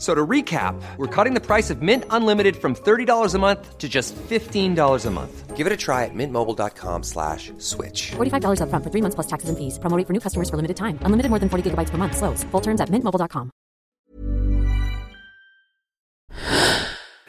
So 0.00 0.14
to 0.14 0.26
recap, 0.26 0.80
we're 0.96 1.14
cutting 1.14 1.34
the 1.34 1.44
price 1.44 1.68
of 1.68 1.82
Mint 1.82 2.04
Unlimited 2.08 2.56
from 2.56 2.74
$30 2.74 3.34
a 3.34 3.38
month 3.38 3.76
to 3.76 3.86
just 3.86 4.16
$15 4.16 5.06
a 5.06 5.10
month. 5.10 5.56
Give 5.56 5.66
it 5.66 5.72
a 5.74 5.76
try 5.76 6.06
at 6.06 6.14
mintmobile.com 6.14 7.02
slash 7.02 7.52
switch. 7.58 8.12
$45 8.16 8.62
upfront 8.62 8.82
for 8.82 8.90
three 8.90 9.02
months 9.02 9.14
plus 9.14 9.26
taxes 9.26 9.50
and 9.50 9.58
fees. 9.58 9.78
Promo 9.78 9.98
rate 9.98 10.06
for 10.06 10.14
new 10.14 10.20
customers 10.20 10.48
for 10.48 10.56
limited 10.56 10.78
time. 10.78 10.98
Unlimited 11.04 11.28
more 11.28 11.38
than 11.38 11.50
40 11.50 11.70
gigabytes 11.70 11.90
per 11.90 11.98
month. 11.98 12.16
Slows. 12.16 12.44
Full 12.50 12.62
terms 12.62 12.80
at 12.80 12.88
mintmobile.com. 12.88 13.50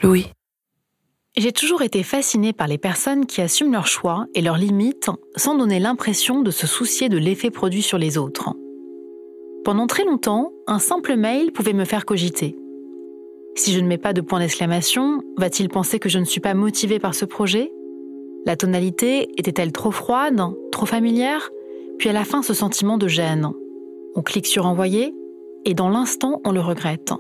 Louis. 0.02 0.32
J'ai 1.36 1.52
toujours 1.52 1.82
été 1.82 2.04
fascinée 2.04 2.54
par 2.54 2.68
les 2.68 2.78
personnes 2.78 3.26
qui 3.26 3.42
assument 3.42 3.74
leurs 3.74 3.88
choix 3.88 4.28
et 4.34 4.42
leurs 4.42 4.58
limites 4.58 5.10
sans 5.36 5.56
donner 5.56 5.80
l'impression 5.80 6.42
de 6.42 6.52
se 6.52 6.68
soucier 6.68 7.10
de 7.10 7.18
l'effet 7.18 7.52
produit 7.52 7.82
sur 7.82 7.98
les 7.98 8.18
autres. 8.18 8.54
Pendant 9.64 9.88
très 9.88 10.06
longtemps, 10.06 10.52
un 10.68 10.80
simple 10.80 11.16
mail 11.16 11.52
pouvait 11.52 11.74
me 11.74 11.86
faire 11.86 12.06
cogiter. 12.06 12.58
Si 13.56 13.74
je 13.74 13.80
ne 13.80 13.88
mets 13.88 13.98
pas 13.98 14.14
de 14.14 14.22
point 14.22 14.40
d'exclamation, 14.40 15.22
va-t-il 15.38 15.70
penser 15.70 16.00
que 16.00 16.10
je 16.10 16.20
ne 16.20 16.26
suis 16.26 16.40
pas 16.40 16.54
motivée 16.54 17.00
par 17.00 17.14
ce 17.14 17.26
projet? 17.26 17.72
La 18.46 18.56
tonalité 18.56 19.30
était-elle 19.38 19.72
trop 19.72 19.92
froide, 19.92 20.42
trop 20.72 20.86
familière? 20.86 21.50
Puis 22.00 22.10
à 22.10 22.14
la 22.14 22.24
fin, 22.24 22.42
ce 22.42 22.54
sentiment 22.54 22.98
de 22.98 23.08
gêne. 23.08 23.52
On 24.16 24.22
clique 24.22 24.48
sur 24.48 24.66
envoyer 24.66 25.14
et 25.66 25.74
dans 25.74 25.90
l'instant, 25.90 26.42
on 26.46 26.52
le 26.52 26.62
regrette. 26.62 27.14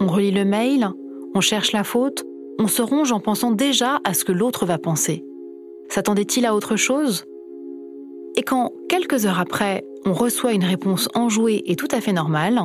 On 0.00 0.06
relit 0.06 0.32
le 0.32 0.44
mail, 0.44 0.90
on 1.34 1.40
cherche 1.40 1.72
la 1.72 1.84
faute, 1.84 2.24
on 2.58 2.66
se 2.66 2.82
ronge 2.82 3.12
en 3.12 3.20
pensant 3.20 3.52
déjà 3.52 4.00
à 4.04 4.14
ce 4.14 4.24
que 4.24 4.32
l'autre 4.32 4.66
va 4.66 4.78
penser. 4.78 5.24
S'attendait-il 5.88 6.46
à 6.46 6.54
autre 6.54 6.76
chose? 6.76 7.24
Et 8.36 8.42
quand, 8.42 8.72
quelques 8.88 9.26
heures 9.26 9.40
après, 9.40 9.84
on 10.06 10.12
reçoit 10.12 10.52
une 10.52 10.64
réponse 10.64 11.08
enjouée 11.14 11.62
et 11.66 11.76
tout 11.76 11.88
à 11.90 12.00
fait 12.00 12.12
normale, 12.12 12.60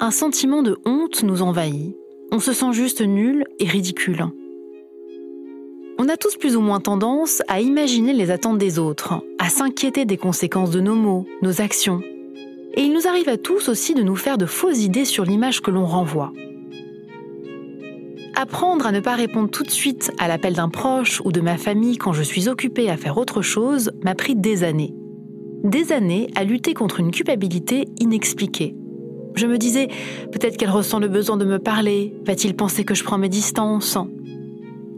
un 0.00 0.10
sentiment 0.10 0.62
de 0.62 0.78
honte 0.84 1.22
nous 1.22 1.42
envahit. 1.42 1.96
On 2.34 2.40
se 2.40 2.52
sent 2.52 2.72
juste 2.72 3.00
nul 3.00 3.44
et 3.60 3.68
ridicule. 3.68 4.26
On 5.98 6.08
a 6.08 6.16
tous 6.16 6.34
plus 6.34 6.56
ou 6.56 6.60
moins 6.60 6.80
tendance 6.80 7.42
à 7.46 7.60
imaginer 7.60 8.12
les 8.12 8.32
attentes 8.32 8.58
des 8.58 8.80
autres, 8.80 9.22
à 9.38 9.48
s'inquiéter 9.48 10.04
des 10.04 10.16
conséquences 10.16 10.72
de 10.72 10.80
nos 10.80 10.96
mots, 10.96 11.28
nos 11.42 11.60
actions. 11.60 12.00
Et 12.74 12.80
il 12.80 12.92
nous 12.92 13.06
arrive 13.06 13.28
à 13.28 13.36
tous 13.36 13.68
aussi 13.68 13.94
de 13.94 14.02
nous 14.02 14.16
faire 14.16 14.36
de 14.36 14.46
fausses 14.46 14.82
idées 14.82 15.04
sur 15.04 15.24
l'image 15.24 15.60
que 15.60 15.70
l'on 15.70 15.86
renvoie. 15.86 16.32
Apprendre 18.34 18.88
à 18.88 18.90
ne 18.90 18.98
pas 18.98 19.14
répondre 19.14 19.48
tout 19.48 19.62
de 19.62 19.70
suite 19.70 20.10
à 20.18 20.26
l'appel 20.26 20.54
d'un 20.54 20.70
proche 20.70 21.22
ou 21.24 21.30
de 21.30 21.40
ma 21.40 21.56
famille 21.56 21.98
quand 21.98 22.12
je 22.12 22.24
suis 22.24 22.48
occupée 22.48 22.90
à 22.90 22.96
faire 22.96 23.16
autre 23.16 23.42
chose 23.42 23.92
m'a 24.02 24.16
pris 24.16 24.34
des 24.34 24.64
années. 24.64 24.92
Des 25.62 25.92
années 25.92 26.26
à 26.34 26.42
lutter 26.42 26.74
contre 26.74 26.98
une 26.98 27.12
culpabilité 27.12 27.84
inexpliquée. 28.00 28.74
Je 29.34 29.46
me 29.46 29.58
disais, 29.58 29.88
peut-être 30.30 30.56
qu'elle 30.56 30.70
ressent 30.70 31.00
le 31.00 31.08
besoin 31.08 31.36
de 31.36 31.44
me 31.44 31.58
parler, 31.58 32.14
va-t-il 32.24 32.54
penser 32.54 32.84
que 32.84 32.94
je 32.94 33.02
prends 33.02 33.18
mes 33.18 33.28
distances? 33.28 33.98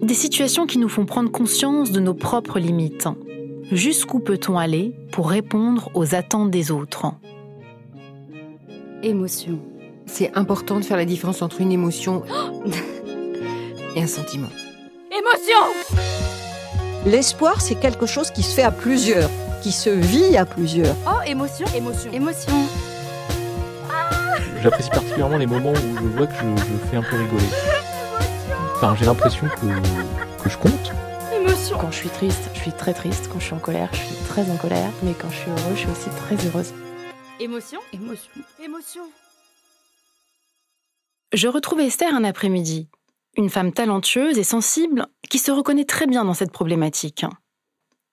Des 0.02 0.14
situations 0.14 0.66
qui 0.66 0.78
nous 0.78 0.90
font 0.90 1.06
prendre 1.06 1.30
conscience 1.30 1.90
de 1.90 2.00
nos 2.00 2.14
propres 2.14 2.58
limites. 2.58 3.08
Jusqu'où 3.72 4.20
peut-on 4.20 4.58
aller 4.58 4.94
pour 5.10 5.30
répondre 5.30 5.90
aux 5.94 6.14
attentes 6.14 6.50
des 6.50 6.70
autres? 6.70 7.06
Émotion. 9.02 9.58
C'est 10.04 10.36
important 10.36 10.78
de 10.78 10.84
faire 10.84 10.96
la 10.96 11.04
différence 11.04 11.42
entre 11.42 11.60
une 11.60 11.72
émotion 11.72 12.22
et 13.96 14.02
un 14.02 14.06
sentiment. 14.06 14.48
Émotion 15.10 16.02
L'espoir, 17.06 17.60
c'est 17.60 17.76
quelque 17.76 18.06
chose 18.06 18.30
qui 18.30 18.42
se 18.42 18.54
fait 18.54 18.62
à 18.62 18.70
plusieurs, 18.70 19.30
qui 19.62 19.72
se 19.72 19.90
vit 19.90 20.36
à 20.36 20.44
plusieurs. 20.44 20.94
Oh, 21.06 21.22
émotion 21.26 21.66
Émotion. 21.74 22.12
Émotion. 22.12 22.52
J'apprécie 24.62 24.90
particulièrement 24.90 25.38
les 25.38 25.46
moments 25.46 25.72
où 25.72 25.76
je 25.76 26.16
vois 26.16 26.26
que 26.26 26.34
je, 26.34 26.40
je 26.40 26.90
fais 26.90 26.96
un 26.96 27.02
peu 27.02 27.16
rigoler. 27.16 27.44
Enfin, 28.76 28.94
j'ai 28.98 29.04
l'impression 29.06 29.46
que, 29.48 30.42
que 30.42 30.50
je 30.50 30.58
compte. 30.58 30.92
Émotion. 31.34 31.78
Quand 31.78 31.90
je 31.90 31.96
suis 31.96 32.08
triste, 32.08 32.50
je 32.54 32.60
suis 32.60 32.72
très 32.72 32.94
triste. 32.94 33.28
Quand 33.32 33.38
je 33.38 33.44
suis 33.44 33.54
en 33.54 33.58
colère, 33.58 33.88
je 33.92 33.98
suis 33.98 34.16
très 34.28 34.50
en 34.50 34.56
colère. 34.56 34.90
Mais 35.02 35.14
quand 35.14 35.30
je 35.30 35.36
suis 35.36 35.50
heureuse, 35.50 35.74
je 35.74 35.80
suis 35.80 35.90
aussi 35.90 36.10
très 36.10 36.46
heureuse. 36.46 36.72
Émotion 37.40 37.80
Émotion. 37.92 38.30
Émotion. 38.62 39.02
Je 41.32 41.48
retrouve 41.48 41.80
Esther 41.80 42.14
un 42.14 42.24
après-midi, 42.24 42.88
une 43.36 43.50
femme 43.50 43.72
talentueuse 43.72 44.38
et 44.38 44.44
sensible 44.44 45.06
qui 45.28 45.38
se 45.38 45.50
reconnaît 45.50 45.84
très 45.84 46.06
bien 46.06 46.24
dans 46.24 46.34
cette 46.34 46.52
problématique. 46.52 47.26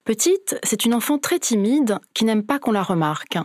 Petite, 0.04 0.58
c'est 0.64 0.84
une 0.84 0.94
enfant 0.94 1.18
très 1.18 1.40
timide 1.40 2.00
qui 2.14 2.26
n'aime 2.26 2.44
pas 2.44 2.60
qu'on 2.60 2.72
la 2.72 2.84
remarque. 2.84 3.38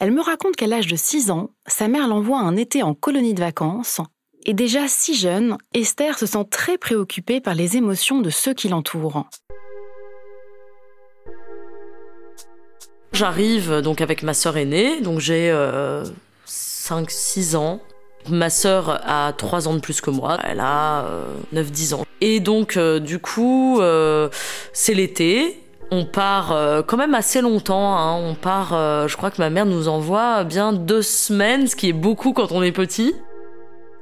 Elle 0.00 0.10
me 0.10 0.22
raconte 0.22 0.56
qu'à 0.56 0.66
l'âge 0.66 0.86
de 0.86 0.96
6 0.96 1.30
ans, 1.30 1.50
sa 1.66 1.88
mère 1.88 2.08
l'envoie 2.08 2.38
un 2.38 2.56
été 2.56 2.82
en 2.82 2.94
colonie 2.94 3.34
de 3.34 3.40
vacances, 3.40 4.00
et 4.44 4.54
déjà 4.54 4.88
si 4.88 5.14
jeune, 5.14 5.58
Esther 5.74 6.18
se 6.18 6.26
sent 6.26 6.44
très 6.50 6.78
préoccupée 6.78 7.40
par 7.40 7.54
les 7.54 7.76
émotions 7.76 8.20
de 8.20 8.30
ceux 8.30 8.54
qui 8.54 8.68
l'entourent. 8.68 9.26
J'arrive 13.12 13.80
donc 13.80 14.00
avec 14.00 14.22
ma 14.22 14.34
sœur 14.34 14.56
aînée, 14.56 15.00
donc 15.00 15.18
j'ai 15.18 15.52
5-6 16.46 17.56
ans. 17.56 17.80
Ma 18.28 18.50
sœur 18.50 19.00
a 19.06 19.32
3 19.32 19.68
ans 19.68 19.74
de 19.74 19.80
plus 19.80 20.00
que 20.00 20.10
moi, 20.10 20.38
elle 20.44 20.60
a 20.60 21.04
9-10 21.52 21.94
ans. 21.94 22.04
Et 22.20 22.40
donc 22.40 22.76
euh, 22.76 22.98
du 22.98 23.18
coup, 23.18 23.80
euh, 23.80 24.28
c'est 24.72 24.94
l'été, 24.94 25.60
on 25.90 26.04
part 26.04 26.52
euh, 26.52 26.82
quand 26.82 26.96
même 26.96 27.14
assez 27.14 27.40
longtemps. 27.40 27.96
Hein. 27.96 28.14
On 28.16 28.34
part, 28.34 28.74
euh, 28.74 29.08
je 29.08 29.16
crois 29.16 29.30
que 29.30 29.38
ma 29.38 29.50
mère 29.50 29.66
nous 29.66 29.88
envoie 29.88 30.44
bien 30.44 30.72
deux 30.72 31.02
semaines, 31.02 31.66
ce 31.66 31.76
qui 31.76 31.88
est 31.88 31.94
beaucoup 31.94 32.32
quand 32.32 32.52
on 32.52 32.62
est 32.62 32.72
petit. 32.72 33.14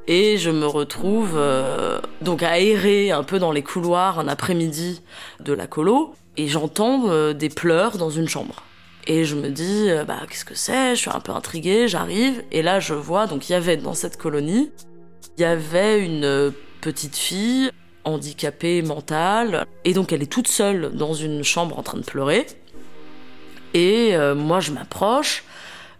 Et 0.09 0.39
je 0.39 0.51
me 0.51 0.67
retrouve 0.67 1.35
euh, 1.37 2.01
donc 2.21 2.43
à 2.43 2.61
errer 2.61 3.11
un 3.11 3.25
peu 3.25 3.39
dans 3.39 3.51
les 3.51 3.63
couloirs 3.63 4.19
un 4.21 4.29
après-midi 4.29 5.03
de 5.41 5.53
la 5.53 5.67
colo. 5.67 6.15
Et 6.37 6.49
j'entends 6.49 7.33
des 7.33 7.49
pleurs 7.49 7.97
dans 7.97 8.11
une 8.11 8.29
chambre. 8.29 8.63
Et 9.07 9.25
je 9.25 9.37
me 9.37 9.49
dis, 9.49 9.89
bah 10.07 10.19
qu'est-ce 10.29 10.45
que 10.45 10.55
c'est? 10.55 10.95
Je 10.95 11.01
suis 11.01 11.11
un 11.11 11.21
peu 11.21 11.33
intriguée, 11.33 11.89
j'arrive. 11.89 12.43
Et 12.53 12.61
là, 12.61 12.79
je 12.79 12.93
vois, 12.93 13.27
donc 13.27 13.49
il 13.49 13.53
y 13.53 13.55
avait 13.55 13.79
dans 13.79 13.95
cette 13.95 14.19
colonie, 14.19 14.71
il 15.39 15.41
y 15.41 15.45
avait 15.47 16.05
une 16.05 16.53
petite 16.83 17.17
fille 17.17 17.71
handicapée 18.06 18.81
mentale. 18.83 19.67
Et 19.84 19.93
donc 19.93 20.12
elle 20.12 20.22
est 20.22 20.33
toute 20.33 20.49
seule 20.49 20.93
dans 20.94 21.12
une 21.12 21.43
chambre 21.43 21.78
en 21.78 21.83
train 21.83 21.99
de 21.99 22.05
pleurer. 22.05 22.47
Et 23.75 24.17
euh, 24.17 24.34
moi 24.34 24.61
je 24.61 24.72
m'approche. 24.72 25.44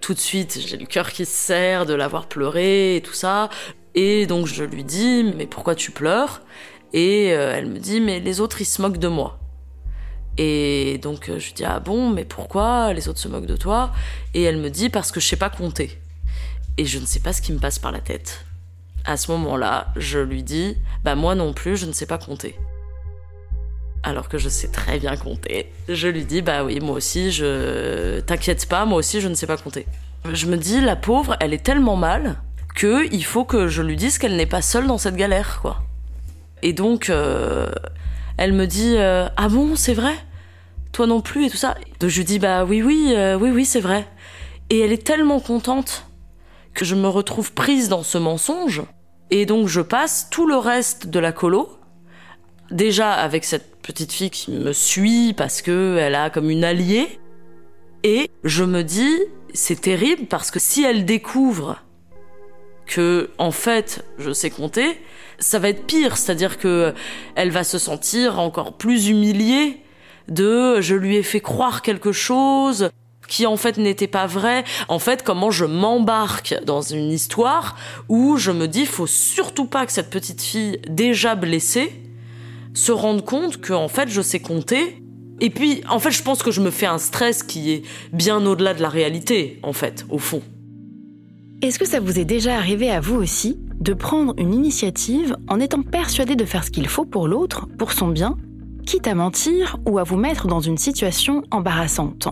Tout 0.00 0.15
de 0.15 0.19
suite, 0.19 0.59
j'ai 0.65 0.77
le 0.77 0.87
cœur 0.87 1.11
qui 1.11 1.25
se 1.25 1.33
serre 1.33 1.84
de 1.84 1.94
la 1.94 2.06
voir 2.06 2.27
pleurer 2.27 2.97
et 2.97 3.00
tout 3.03 3.15
ça. 3.15 3.50
Et 3.94 4.26
donc 4.26 4.47
je 4.47 4.64
lui 4.64 4.85
dis, 4.85 5.25
mais 5.37 5.47
pourquoi 5.47 5.75
tu 5.75 5.91
pleures? 5.91 6.43
Et 6.93 7.32
euh, 7.32 7.55
elle 7.55 7.67
me 7.67 7.79
dit, 7.79 8.00
mais 8.00 8.20
les 8.20 8.41
autres 8.41 8.61
ils 8.61 8.67
se 8.67 8.81
moquent 8.81 8.99
de 8.99 9.08
moi. 9.08 9.38
Et 10.38 10.99
donc 11.03 11.29
euh, 11.29 11.38
je 11.38 11.47
lui 11.47 11.55
dis, 11.55 11.64
ah 11.64 11.81
bon, 11.81 12.11
mais 12.11 12.25
pourquoi 12.25 12.93
les 12.93 13.08
autres 13.08 13.19
se 13.19 13.29
moquent 13.29 13.47
de 13.47 13.56
toi? 13.56 13.93
Et 14.35 14.43
elle 14.43 14.58
me 14.58 14.70
dit, 14.70 14.88
parce 14.88 15.11
que 15.11 15.20
je 15.20 15.26
sais 15.26 15.37
pas 15.37 15.50
compter. 15.50 15.99
Et 16.79 16.85
je 16.85 16.99
ne 16.99 17.06
sais 17.06 17.20
pas 17.20 17.32
ce 17.32 17.43
qui 17.43 17.53
me 17.53 17.58
passe 17.58 17.79
par 17.79 17.91
la 17.91 18.00
tête 18.00 18.45
à 19.06 19.17
ce 19.17 19.31
moment-là, 19.32 19.88
je 19.97 20.19
lui 20.19 20.43
dis 20.43 20.76
Bah, 21.05 21.14
moi 21.14 21.35
non 21.35 21.53
plus, 21.53 21.76
je 21.76 21.87
ne 21.87 21.93
sais 21.93 22.06
pas 22.06 22.19
compter. 22.19 22.56
Alors 24.03 24.29
que 24.29 24.38
je 24.38 24.49
sais 24.49 24.69
très 24.69 24.99
bien 24.99 25.17
compter. 25.17 25.73
Je 25.88 26.08
lui 26.08 26.25
dis 26.25 26.43
Bah 26.43 26.64
oui, 26.64 26.79
moi 26.81 26.97
aussi, 26.97 27.32
je. 27.32 28.20
T'inquiète 28.20 28.69
pas, 28.69 28.85
moi 28.85 28.99
aussi, 28.99 29.20
je 29.20 29.29
ne 29.29 29.35
sais 29.35 29.47
pas 29.47 29.56
compter. 29.56 29.87
Je 30.32 30.47
me 30.47 30.56
dis 30.56 30.81
La 30.81 30.97
pauvre, 30.97 31.37
elle 31.41 31.55
est 31.55 31.64
tellement 31.64 31.97
mal 31.97 32.37
que 32.75 33.12
il 33.12 33.25
faut 33.25 33.44
que 33.44 33.69
je 33.69 33.82
lui 33.82 33.97
dise 33.97 34.19
qu'elle 34.19 34.37
n'est 34.37 34.47
pas 34.47 34.62
seule 34.62 34.87
dans 34.87 34.99
cette 34.99 35.17
galère, 35.17 35.61
quoi. 35.61 35.82
Et 36.62 36.73
donc, 36.73 37.11
euh, 37.11 37.69
elle 38.37 38.53
me 38.53 38.67
dit 38.67 38.94
euh, 38.97 39.29
Ah 39.37 39.49
bon, 39.49 39.76
c'est 39.76 39.94
vrai? 39.94 40.14
Toi 40.93 41.06
non 41.06 41.20
plus 41.20 41.47
et 41.47 41.50
tout 41.50 41.56
ça. 41.56 41.75
Donc 42.00 42.11
je 42.11 42.17
lui 42.19 42.25
dis 42.25 42.38
Bah 42.38 42.64
oui, 42.64 42.82
oui, 42.82 43.12
euh, 43.17 43.37
oui, 43.37 43.50
oui, 43.50 43.64
c'est 43.64 43.81
vrai. 43.81 44.06
Et 44.70 44.81
elle 44.81 44.93
est 44.93 45.05
tellement 45.05 45.41
contente 45.41 46.06
que 46.75 46.85
je 46.85 46.94
me 46.94 47.08
retrouve 47.08 47.53
prise 47.53 47.88
dans 47.88 48.03
ce 48.03 48.19
mensonge. 48.19 48.82
Et 49.31 49.46
donc 49.46 49.69
je 49.69 49.81
passe 49.81 50.28
tout 50.31 50.46
le 50.46 50.56
reste 50.56 51.08
de 51.08 51.19
la 51.19 51.32
colo, 51.32 51.69
déjà 52.70 53.12
avec 53.12 53.44
cette 53.44 53.76
petite 53.82 54.12
fille 54.12 54.31
qui 54.31 54.50
me 54.50 54.73
suit 54.73 55.34
parce 55.37 55.62
que 55.62 55.96
elle 55.99 56.14
a 56.14 56.31
comme 56.31 56.50
une 56.50 56.64
alliée, 56.64 57.19
et 58.02 58.31
je 58.44 58.64
me 58.64 58.82
dis 58.82 59.17
c'est 59.52 59.81
terrible 59.81 60.26
parce 60.26 60.50
que 60.50 60.58
si 60.58 60.84
elle 60.84 61.05
découvre 61.05 61.82
que 62.87 63.31
en 63.38 63.50
fait 63.50 64.05
je 64.19 64.32
sais 64.32 64.50
compter, 64.50 65.00
ça 65.38 65.58
va 65.58 65.70
être 65.70 65.87
pire, 65.87 66.17
c'est-à-dire 66.17 66.58
que 66.58 66.94
elle 67.34 67.50
va 67.50 67.64
se 67.64 67.79
sentir 67.79 68.38
encore 68.38 68.76
plus 68.76 69.08
humiliée 69.08 69.81
de 70.29 70.81
je 70.81 70.94
lui 70.94 71.17
ai 71.17 71.22
fait 71.22 71.40
croire 71.40 71.82
quelque 71.82 72.12
chose 72.12 72.90
qui 73.28 73.46
en 73.46 73.56
fait 73.56 73.78
n'était 73.78 74.06
pas 74.06 74.26
vrai. 74.26 74.64
En 74.88 74.99
fait, 74.99 75.23
comment 75.23 75.50
je 75.50 75.64
m'embarque 75.64 76.55
dans 76.64 76.82
une 76.82 77.11
histoire 77.11 77.76
où 78.08 78.37
je 78.37 78.50
me 78.50 78.67
dis 78.69 78.87
faut 78.87 79.06
surtout 79.06 79.67
pas 79.67 79.87
que 79.87 79.93
cette 79.93 80.11
petite 80.11 80.43
fille 80.43 80.78
déjà 80.88 81.34
blessée 81.34 81.93
se 82.75 82.93
rende 82.93 83.25
compte 83.25 83.61
que 83.61 83.73
en 83.73 83.88
fait 83.88 84.08
je 84.08 84.20
sais 84.20 84.40
compter. 84.40 85.02
Et 85.40 85.50
puis 85.50 85.82
en 85.88 85.99
fait, 85.99 86.11
je 86.11 86.23
pense 86.23 86.43
que 86.43 86.50
je 86.50 86.61
me 86.61 86.70
fais 86.70 86.87
un 86.87 86.99
stress 86.99 87.43
qui 87.43 87.70
est 87.73 87.82
bien 88.12 88.44
au-delà 88.46 88.75
de 88.75 88.82
la 88.82 88.88
réalité 88.88 89.58
en 89.62 89.72
fait, 89.72 90.06
au 90.08 90.19
fond. 90.19 90.43
Est-ce 91.62 91.79
que 91.79 91.87
ça 91.87 92.00
vous 92.00 92.19
est 92.19 92.25
déjà 92.25 92.56
arrivé 92.56 92.90
à 92.90 93.00
vous 93.00 93.17
aussi 93.17 93.58
de 93.81 93.94
prendre 93.94 94.34
une 94.38 94.52
initiative 94.52 95.37
en 95.49 95.58
étant 95.58 95.82
persuadé 95.82 96.37
de 96.37 96.44
faire 96.44 96.64
ce 96.64 96.70
qu'il 96.70 96.88
faut 96.88 97.05
pour 97.05 97.29
l'autre, 97.29 97.67
pour 97.79 97.93
son 97.93 98.08
bien, 98.08 98.37
quitte 98.87 99.06
à 99.06 99.14
mentir 99.14 99.76
ou 99.87 99.99
à 99.99 100.02
vous 100.02 100.17
mettre 100.17 100.46
dans 100.46 100.61
une 100.61 100.79
situation 100.79 101.43
embarrassante? 101.50 102.29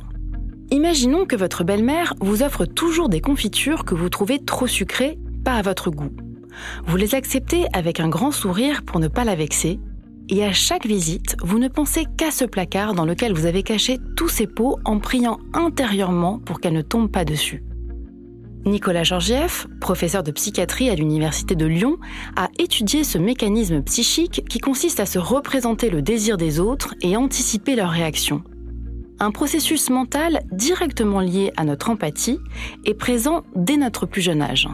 Imaginons 0.74 1.24
que 1.24 1.36
votre 1.36 1.62
belle-mère 1.62 2.14
vous 2.18 2.42
offre 2.42 2.64
toujours 2.64 3.08
des 3.08 3.20
confitures 3.20 3.84
que 3.84 3.94
vous 3.94 4.08
trouvez 4.08 4.40
trop 4.40 4.66
sucrées, 4.66 5.20
pas 5.44 5.54
à 5.54 5.62
votre 5.62 5.88
goût. 5.88 6.10
Vous 6.84 6.96
les 6.96 7.14
acceptez 7.14 7.66
avec 7.72 8.00
un 8.00 8.08
grand 8.08 8.32
sourire 8.32 8.82
pour 8.82 8.98
ne 8.98 9.06
pas 9.06 9.22
la 9.22 9.36
vexer, 9.36 9.78
et 10.28 10.44
à 10.44 10.52
chaque 10.52 10.84
visite, 10.84 11.36
vous 11.44 11.60
ne 11.60 11.68
pensez 11.68 12.06
qu'à 12.16 12.32
ce 12.32 12.44
placard 12.44 12.94
dans 12.94 13.04
lequel 13.04 13.34
vous 13.34 13.46
avez 13.46 13.62
caché 13.62 14.00
tous 14.16 14.28
ces 14.28 14.48
pots 14.48 14.80
en 14.84 14.98
priant 14.98 15.38
intérieurement 15.52 16.40
pour 16.40 16.58
qu'elle 16.58 16.72
ne 16.72 16.82
tombe 16.82 17.08
pas 17.08 17.24
dessus. 17.24 17.62
Nicolas 18.66 19.04
Georgieff, 19.04 19.68
professeur 19.80 20.24
de 20.24 20.32
psychiatrie 20.32 20.90
à 20.90 20.96
l'Université 20.96 21.54
de 21.54 21.66
Lyon, 21.66 21.98
a 22.34 22.48
étudié 22.58 23.04
ce 23.04 23.18
mécanisme 23.18 23.80
psychique 23.84 24.42
qui 24.48 24.58
consiste 24.58 24.98
à 24.98 25.06
se 25.06 25.20
représenter 25.20 25.88
le 25.88 26.02
désir 26.02 26.36
des 26.36 26.58
autres 26.58 26.96
et 27.00 27.16
anticiper 27.16 27.76
leurs 27.76 27.90
réactions. 27.90 28.42
Un 29.20 29.30
processus 29.30 29.90
mental 29.90 30.42
directement 30.50 31.20
lié 31.20 31.52
à 31.56 31.64
notre 31.64 31.90
empathie 31.90 32.40
est 32.84 32.94
présent 32.94 33.44
dès 33.54 33.76
notre 33.76 34.06
plus 34.06 34.22
jeune 34.22 34.42
âge. 34.42 34.68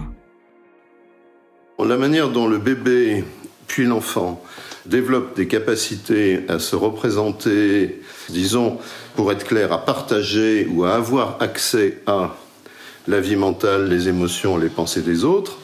La 1.78 1.96
manière 1.96 2.30
dont 2.30 2.46
le 2.46 2.58
bébé 2.58 3.24
puis 3.66 3.84
l'enfant 3.84 4.42
développe 4.86 5.36
des 5.36 5.46
capacités 5.46 6.40
à 6.48 6.58
se 6.58 6.74
représenter, 6.74 8.00
disons, 8.28 8.78
pour 9.14 9.30
être 9.30 9.46
clair, 9.46 9.72
à 9.72 9.84
partager 9.84 10.66
ou 10.70 10.84
à 10.84 10.94
avoir 10.94 11.36
accès 11.40 11.98
à 12.06 12.36
la 13.08 13.20
vie 13.20 13.36
mentale, 13.36 13.88
les 13.88 14.08
émotions, 14.08 14.56
les 14.56 14.68
pensées 14.68 15.02
des 15.02 15.24
autres, 15.24 15.58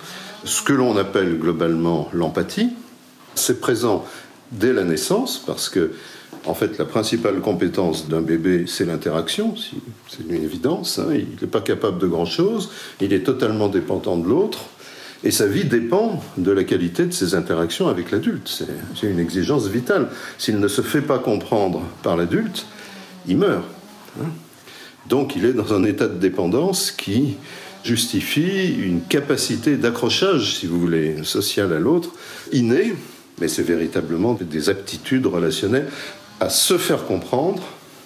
ce 0.44 0.62
que 0.62 0.73
l'on 0.73 0.96
appelle 0.96 1.38
globalement 1.38 2.08
l'empathie. 2.12 2.70
C'est 3.34 3.61
présent 3.61 4.05
dès 4.52 4.73
la 4.73 4.84
naissance 4.84 5.43
parce 5.44 5.69
que, 5.69 5.93
en 6.47 6.55
fait, 6.55 6.79
la 6.79 6.85
principale 6.85 7.41
compétence 7.41 8.09
d'un 8.09 8.21
bébé, 8.21 8.65
c'est 8.67 8.85
l'interaction. 8.85 9.55
C'est 10.09 10.23
une 10.29 10.45
évidence. 10.45 10.99
Hein. 10.99 11.09
Il 11.13 11.27
n'est 11.41 11.51
pas 11.51 11.61
capable 11.61 11.99
de 11.99 12.07
grand-chose. 12.07 12.71
Il 13.01 13.13
est 13.13 13.25
totalement 13.25 13.69
dépendant 13.69 14.17
de 14.17 14.29
l'autre. 14.29 14.61
Et 15.25 15.31
sa 15.31 15.47
vie 15.47 15.65
dépend 15.65 16.23
de 16.37 16.53
la 16.53 16.63
qualité 16.63 17.07
de 17.07 17.13
ses 17.13 17.35
interactions 17.35 17.89
avec 17.89 18.11
l'adulte. 18.13 18.65
C'est 18.95 19.07
une 19.07 19.19
exigence 19.19 19.67
vitale. 19.67 20.09
S'il 20.39 20.61
ne 20.61 20.69
se 20.69 20.83
fait 20.83 21.01
pas 21.01 21.19
comprendre 21.19 21.83
par 22.03 22.17
l'adulte, 22.17 22.67
il 23.27 23.39
meurt. 23.39 23.65
Hein. 24.21 24.27
Donc 25.09 25.35
il 25.35 25.45
est 25.45 25.53
dans 25.53 25.75
un 25.75 25.85
état 25.85 26.07
de 26.07 26.19
dépendance 26.19 26.91
qui 26.91 27.37
justifie 27.83 28.75
une 28.75 29.01
capacité 29.03 29.77
d'accrochage, 29.77 30.57
si 30.57 30.67
vous 30.67 30.81
voulez, 30.81 31.17
social 31.23 31.73
à 31.73 31.79
l'autre, 31.79 32.11
innée, 32.53 32.95
mais 33.41 33.49
c'est 33.49 33.63
véritablement 33.63 34.35
des 34.35 34.71
aptitudes 34.71 35.27
relationnelles 35.27 35.89
à 36.41 36.49
se 36.49 36.79
faire 36.79 37.06
comprendre 37.06 37.62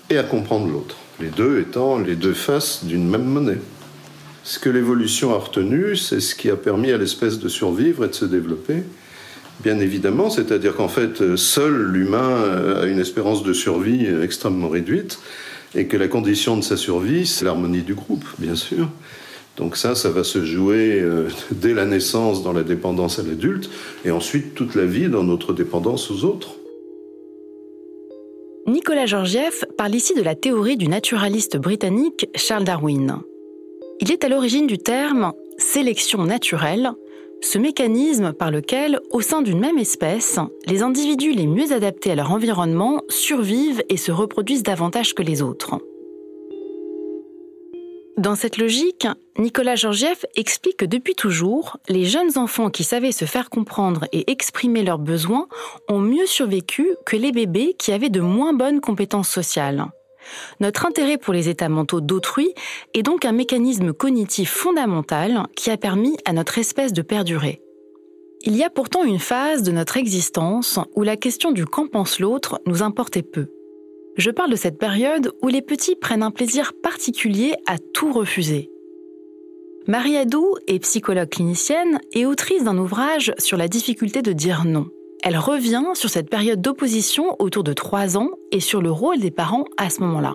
et 0.09 0.19
à 0.19 0.23
comprendre 0.23 0.69
l'autre, 0.69 0.97
les 1.21 1.29
deux 1.29 1.61
étant 1.61 1.99
les 1.99 2.17
deux 2.17 2.35
faces 2.35 2.85
d'une 2.85 3.09
même 3.09 3.25
monnaie. 3.25 3.59
Ce 4.45 4.59
que 4.59 4.71
l'évolution 4.71 5.35
a 5.35 5.39
retenu, 5.39 5.97
c'est 5.97 6.21
ce 6.21 6.35
qui 6.35 6.51
a 6.51 6.57
permis 6.57 6.91
à 6.93 6.99
l'espèce 6.99 7.39
de 7.39 7.49
survivre 7.49 8.05
et 8.05 8.09
de 8.09 8.15
se 8.15 8.25
développer. 8.25 8.83
Bien 9.63 9.79
évidemment, 9.79 10.31
c'est-à-dire 10.31 10.75
qu'en 10.75 10.89
fait, 10.89 11.37
seul 11.37 11.91
l'humain 11.91 12.81
a 12.81 12.87
une 12.87 12.99
espérance 12.99 13.43
de 13.43 13.53
survie 13.53 14.07
extrêmement 14.23 14.71
réduite 14.71 15.19
et 15.75 15.87
que 15.87 15.97
la 15.97 16.09
condition 16.09 16.57
de 16.57 16.63
sa 16.63 16.77
survie, 16.77 17.27
c'est 17.27 17.45
l'harmonie 17.45 17.83
du 17.83 17.95
groupe, 17.95 18.25
bien 18.39 18.57
sûr. 18.57 18.89
Donc 19.57 19.77
ça, 19.77 19.95
ça 19.95 20.11
va 20.11 20.25
se 20.25 20.45
jouer 20.45 21.01
euh, 21.01 21.29
dès 21.53 21.75
la 21.75 21.85
naissance 21.85 22.43
dans 22.43 22.53
la 22.53 22.63
dépendance 22.63 23.19
à 23.19 23.23
l'adulte, 23.23 23.69
et 24.05 24.11
ensuite 24.11 24.55
toute 24.55 24.75
la 24.75 24.87
vie 24.87 25.09
dans 25.09 25.23
notre 25.23 25.53
dépendance 25.53 26.11
aux 26.11 26.25
autres. 26.25 26.60
Nicolas 28.71 29.07
Georgieff 29.07 29.65
parle 29.77 29.97
ici 29.97 30.15
de 30.15 30.23
la 30.23 30.37
théorie 30.37 30.77
du 30.77 30.87
naturaliste 30.87 31.57
britannique 31.57 32.29
Charles 32.37 32.63
Darwin. 32.63 33.19
Il 33.99 34.13
est 34.13 34.23
à 34.23 34.29
l'origine 34.29 34.69
du 34.69 34.79
terme 34.79 35.33
sélection 35.59 36.23
naturelle, 36.23 36.93
ce 37.41 37.59
mécanisme 37.59 38.33
par 38.33 38.53
lequel, 38.53 39.01
au 39.11 39.23
sein 39.23 39.43
d'une 39.43 39.59
même 39.59 39.79
espèce, 39.79 40.39
les 40.69 40.83
individus 40.83 41.33
les 41.33 41.49
mieux 41.49 41.73
adaptés 41.73 42.13
à 42.13 42.15
leur 42.15 42.31
environnement 42.31 43.03
survivent 43.09 43.83
et 43.89 43.97
se 43.97 44.13
reproduisent 44.13 44.63
davantage 44.63 45.15
que 45.15 45.23
les 45.25 45.43
autres. 45.43 45.81
Dans 48.21 48.35
cette 48.35 48.59
logique, 48.59 49.07
Nicolas 49.39 49.77
Georgiev 49.77 50.27
explique 50.37 50.77
que 50.77 50.85
depuis 50.85 51.15
toujours, 51.15 51.79
les 51.89 52.05
jeunes 52.05 52.37
enfants 52.37 52.69
qui 52.69 52.85
savaient 52.85 53.13
se 53.13 53.25
faire 53.25 53.49
comprendre 53.49 54.05
et 54.13 54.31
exprimer 54.31 54.85
leurs 54.85 54.99
besoins 54.99 55.49
ont 55.89 56.01
mieux 56.01 56.27
survécu 56.27 56.87
que 57.07 57.17
les 57.17 57.33
bébés 57.33 57.75
qui 57.79 57.93
avaient 57.93 58.11
de 58.11 58.21
moins 58.21 58.53
bonnes 58.53 58.83
compétences 58.83 59.31
sociales. 59.31 59.87
Notre 60.61 60.85
intérêt 60.85 61.17
pour 61.17 61.33
les 61.33 61.49
états 61.49 61.71
mentaux 61.71 62.03
d'autrui 62.03 62.53
est 62.93 63.03
donc 63.03 63.25
un 63.25 63.33
mécanisme 63.33 63.95
cognitif 63.95 64.51
fondamental 64.51 65.47
qui 65.57 65.71
a 65.71 65.79
permis 65.79 66.19
à 66.27 66.35
notre 66.35 66.59
espèce 66.59 66.93
de 66.93 67.01
perdurer. 67.01 67.63
Il 68.43 68.55
y 68.55 68.65
a 68.65 68.69
pourtant 68.69 69.03
une 69.03 69.19
phase 69.19 69.63
de 69.63 69.73
notre 69.73 69.97
existence 69.97 70.79
où 70.95 71.05
la 71.05 71.17
question 71.17 71.53
du 71.53 71.65
qu'en 71.65 71.87
pense 71.87 72.21
l'autre 72.21 72.61
nous 72.67 72.83
importait 72.83 73.23
peu. 73.23 73.49
Je 74.17 74.31
parle 74.31 74.51
de 74.51 74.57
cette 74.57 74.79
période 74.79 75.33
où 75.43 75.49
les 75.49 75.63
petits 75.63 75.97
prennent 75.97 76.23
un 76.23 76.31
plaisir 76.31 76.73
particulier 76.83 77.55
à 77.67 77.79
tout 77.79 78.13
refuser. 78.13 78.71
Marie 79.87 80.17
Adou 80.17 80.57
est 80.67 80.81
psychologue 80.81 81.29
clinicienne 81.29 82.01
et 82.13 82.27
autrice 82.27 82.65
d'un 82.65 82.77
ouvrage 82.77 83.33
sur 83.39 83.57
la 83.57 83.69
difficulté 83.69 84.21
de 84.21 84.33
dire 84.33 84.65
non. 84.65 84.87
Elle 85.23 85.39
revient 85.39 85.85
sur 85.95 86.11
cette 86.11 86.29
période 86.29 86.61
d'opposition 86.61 87.37
autour 87.39 87.63
de 87.63 87.73
trois 87.73 88.17
ans 88.17 88.31
et 88.53 88.61
sur 88.61 88.83
le 88.83 88.91
rôle 88.91 89.21
des 89.21 89.31
parents 89.31 89.65
à 89.77 89.91
ce 89.91 90.01
moment-là. 90.01 90.35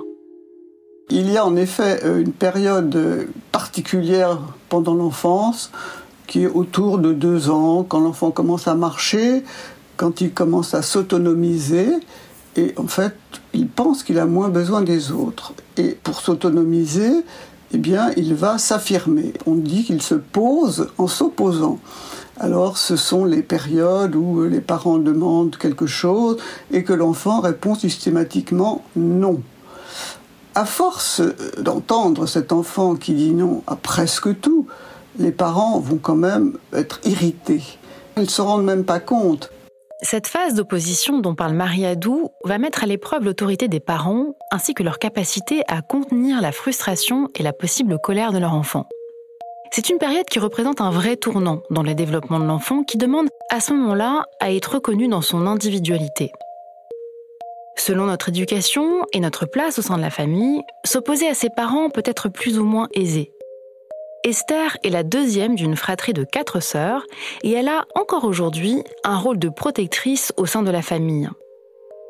Il 1.09 1.29
y 1.31 1.37
a 1.37 1.45
en 1.45 1.55
effet 1.55 1.99
euh, 2.03 2.21
une 2.21 2.33
période 2.33 3.27
particulière 3.51 4.39
pendant 4.69 4.95
l'enfance 4.95 5.71
qui 6.27 6.43
est 6.43 6.47
autour 6.47 6.97
de 6.97 7.13
deux 7.13 7.49
ans, 7.49 7.83
quand 7.83 7.99
l'enfant 7.99 8.31
commence 8.31 8.67
à 8.67 8.73
marcher, 8.73 9.43
quand 9.97 10.21
il 10.21 10.33
commence 10.33 10.73
à 10.73 10.81
s'autonomiser, 10.81 11.87
et 12.55 12.73
en 12.77 12.87
fait, 12.87 13.15
il 13.53 13.67
pense 13.67 14.03
qu'il 14.03 14.19
a 14.19 14.25
moins 14.25 14.49
besoin 14.49 14.81
des 14.81 15.11
autres. 15.11 15.53
Et 15.77 15.97
pour 16.03 16.21
s'autonomiser, 16.21 17.11
eh 17.73 17.77
bien, 17.77 18.11
il 18.15 18.33
va 18.33 18.57
s'affirmer. 18.57 19.33
On 19.45 19.55
dit 19.55 19.83
qu'il 19.83 20.01
se 20.01 20.15
pose 20.15 20.89
en 20.97 21.07
s'opposant 21.07 21.79
alors 22.37 22.77
ce 22.77 22.97
sont 22.97 23.23
les 23.23 23.41
périodes 23.41 24.15
où 24.15 24.43
les 24.43 24.59
parents 24.59 24.97
demandent 24.97 25.55
quelque 25.55 25.85
chose 25.85 26.37
et 26.71 26.83
que 26.83 26.91
l'enfant 26.91 27.39
répond 27.39 27.75
systématiquement 27.75 28.83
non. 28.97 29.41
À 30.53 30.65
force 30.65 31.21
d'entendre 31.59 32.25
cet 32.25 32.51
enfant 32.51 32.95
qui 32.95 33.13
dit 33.13 33.31
non 33.31 33.63
à 33.67 33.75
presque 33.75 34.39
tout, 34.41 34.67
les 35.17 35.31
parents 35.31 35.79
vont 35.79 35.97
quand 35.97 36.15
même 36.15 36.57
être 36.73 36.99
irrités. 37.05 37.63
Ils 38.17 38.23
ne 38.23 38.27
se 38.27 38.41
rendent 38.41 38.65
même 38.65 38.83
pas 38.83 38.99
compte. 38.99 39.49
Cette 40.01 40.27
phase 40.27 40.53
d'opposition 40.53 41.19
dont 41.19 41.35
parle 41.35 41.53
Marie 41.53 41.85
Adou 41.85 42.31
va 42.43 42.57
mettre 42.57 42.83
à 42.83 42.87
l'épreuve 42.87 43.23
l'autorité 43.23 43.67
des 43.67 43.79
parents 43.79 44.35
ainsi 44.51 44.73
que 44.73 44.83
leur 44.83 44.99
capacité 44.99 45.63
à 45.67 45.81
contenir 45.81 46.41
la 46.41 46.51
frustration 46.51 47.29
et 47.35 47.43
la 47.43 47.53
possible 47.53 47.97
colère 47.97 48.33
de 48.33 48.37
leur 48.37 48.53
enfant. 48.53 48.85
C'est 49.71 49.89
une 49.89 49.97
période 49.97 50.25
qui 50.25 50.39
représente 50.39 50.81
un 50.81 50.91
vrai 50.91 51.15
tournant 51.15 51.61
dans 51.69 51.83
le 51.83 51.95
développement 51.95 52.39
de 52.39 52.45
l'enfant 52.45 52.83
qui 52.83 52.97
demande 52.97 53.29
à 53.49 53.59
ce 53.59 53.73
moment-là 53.73 54.25
à 54.39 54.51
être 54.51 54.75
reconnu 54.75 55.07
dans 55.07 55.21
son 55.21 55.47
individualité. 55.47 56.31
Selon 57.77 58.05
notre 58.05 58.29
éducation 58.29 59.05
et 59.13 59.19
notre 59.19 59.45
place 59.45 59.79
au 59.79 59.81
sein 59.81 59.97
de 59.97 60.01
la 60.01 60.09
famille, 60.09 60.61
s'opposer 60.85 61.27
à 61.27 61.33
ses 61.33 61.49
parents 61.49 61.89
peut 61.89 62.03
être 62.05 62.29
plus 62.29 62.59
ou 62.59 62.63
moins 62.63 62.87
aisé. 62.93 63.31
Esther 64.25 64.75
est 64.83 64.89
la 64.89 65.03
deuxième 65.03 65.53
d'une 65.53 65.75
fratrie 65.75 66.13
de 66.13 66.23
quatre 66.23 66.59
sœurs 66.59 67.05
et 67.43 67.51
elle 67.51 67.67
a 67.67 67.85
encore 67.93 68.23
aujourd'hui 68.23 68.83
un 69.03 69.19
rôle 69.19 69.37
de 69.37 69.49
protectrice 69.49 70.33
au 70.35 70.47
sein 70.47 70.63
de 70.63 70.71
la 70.71 70.81
famille. 70.81 71.29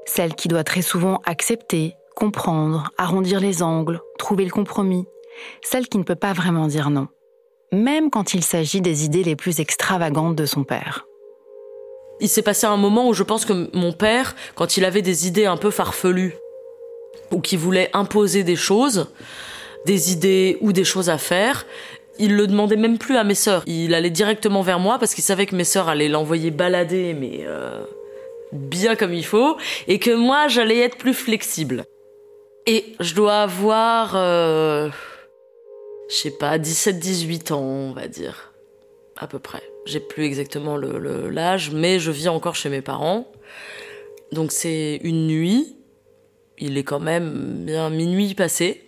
Celle 0.05 0.33
qui 0.33 0.47
doit 0.47 0.63
très 0.63 0.81
souvent 0.81 1.19
accepter, 1.25 1.95
comprendre, 2.15 2.89
arrondir 2.97 3.41
les 3.41 3.61
angles, 3.61 3.99
trouver 4.17 4.45
le 4.45 4.51
compromis. 4.51 5.03
Celle 5.61 5.89
qui 5.89 5.97
ne 5.97 6.03
peut 6.03 6.15
pas 6.15 6.31
vraiment 6.31 6.67
dire 6.67 6.89
non. 6.89 7.09
Même 7.73 8.09
quand 8.09 8.33
il 8.33 8.45
s'agit 8.45 8.79
des 8.79 9.03
idées 9.03 9.23
les 9.23 9.35
plus 9.35 9.59
extravagantes 9.59 10.37
de 10.37 10.45
son 10.45 10.63
père. 10.63 11.05
Il 12.21 12.29
s'est 12.29 12.41
passé 12.41 12.65
un 12.65 12.77
moment 12.77 13.09
où 13.09 13.13
je 13.13 13.23
pense 13.23 13.43
que 13.43 13.69
mon 13.75 13.91
père, 13.91 14.37
quand 14.55 14.77
il 14.77 14.85
avait 14.85 15.01
des 15.01 15.27
idées 15.27 15.47
un 15.47 15.57
peu 15.57 15.69
farfelues, 15.69 16.37
ou 17.31 17.41
qui 17.41 17.57
voulait 17.57 17.89
imposer 17.91 18.43
des 18.43 18.55
choses, 18.55 19.09
des 19.85 20.11
idées 20.11 20.57
ou 20.61 20.73
des 20.73 20.83
choses 20.83 21.09
à 21.09 21.17
faire, 21.17 21.65
il 22.19 22.35
le 22.35 22.47
demandait 22.47 22.75
même 22.75 22.97
plus 22.97 23.17
à 23.17 23.23
mes 23.23 23.35
sœurs. 23.35 23.63
Il 23.65 23.93
allait 23.93 24.09
directement 24.09 24.61
vers 24.61 24.79
moi 24.79 24.97
parce 24.99 25.13
qu'il 25.13 25.23
savait 25.23 25.45
que 25.45 25.55
mes 25.55 25.63
sœurs 25.63 25.89
allaient 25.89 26.09
l'envoyer 26.09 26.51
balader, 26.51 27.13
mais 27.13 27.41
euh, 27.41 27.83
bien 28.51 28.95
comme 28.95 29.13
il 29.13 29.25
faut, 29.25 29.57
et 29.87 29.99
que 29.99 30.11
moi 30.11 30.47
j'allais 30.47 30.79
être 30.79 30.97
plus 30.97 31.13
flexible. 31.13 31.85
Et 32.67 32.95
je 32.99 33.13
dois 33.13 33.41
avoir, 33.41 34.13
euh, 34.15 34.89
je 36.09 36.15
sais 36.15 36.31
pas, 36.31 36.57
17-18 36.57 37.53
ans, 37.53 37.61
on 37.61 37.91
va 37.91 38.07
dire, 38.07 38.53
à 39.17 39.27
peu 39.27 39.39
près. 39.39 39.61
J'ai 39.85 39.99
plus 39.99 40.23
exactement 40.23 40.77
l'âge, 40.77 41.71
mais 41.71 41.99
je 41.99 42.09
vis 42.09 42.27
encore 42.27 42.55
chez 42.55 42.69
mes 42.69 42.81
parents. 42.81 43.27
Donc 44.31 44.51
c'est 44.51 44.99
une 45.03 45.27
nuit, 45.27 45.75
il 46.57 46.77
est 46.77 46.83
quand 46.83 46.99
même 46.99 47.65
bien 47.65 47.89
minuit 47.89 48.33
passé. 48.33 48.84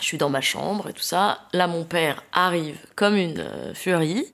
Je 0.00 0.06
suis 0.06 0.18
dans 0.18 0.30
ma 0.30 0.40
chambre 0.40 0.88
et 0.88 0.92
tout 0.92 1.02
ça. 1.02 1.40
Là, 1.52 1.66
mon 1.66 1.84
père 1.84 2.24
arrive 2.32 2.78
comme 2.96 3.16
une 3.16 3.40
euh, 3.40 3.74
furie. 3.74 4.32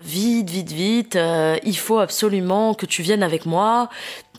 Vite, 0.00 0.50
vite, 0.50 0.72
vite, 0.72 1.16
euh, 1.16 1.56
il 1.62 1.76
faut 1.76 1.98
absolument 1.98 2.74
que 2.74 2.86
tu 2.86 3.02
viennes 3.02 3.22
avec 3.22 3.46
moi. 3.46 3.88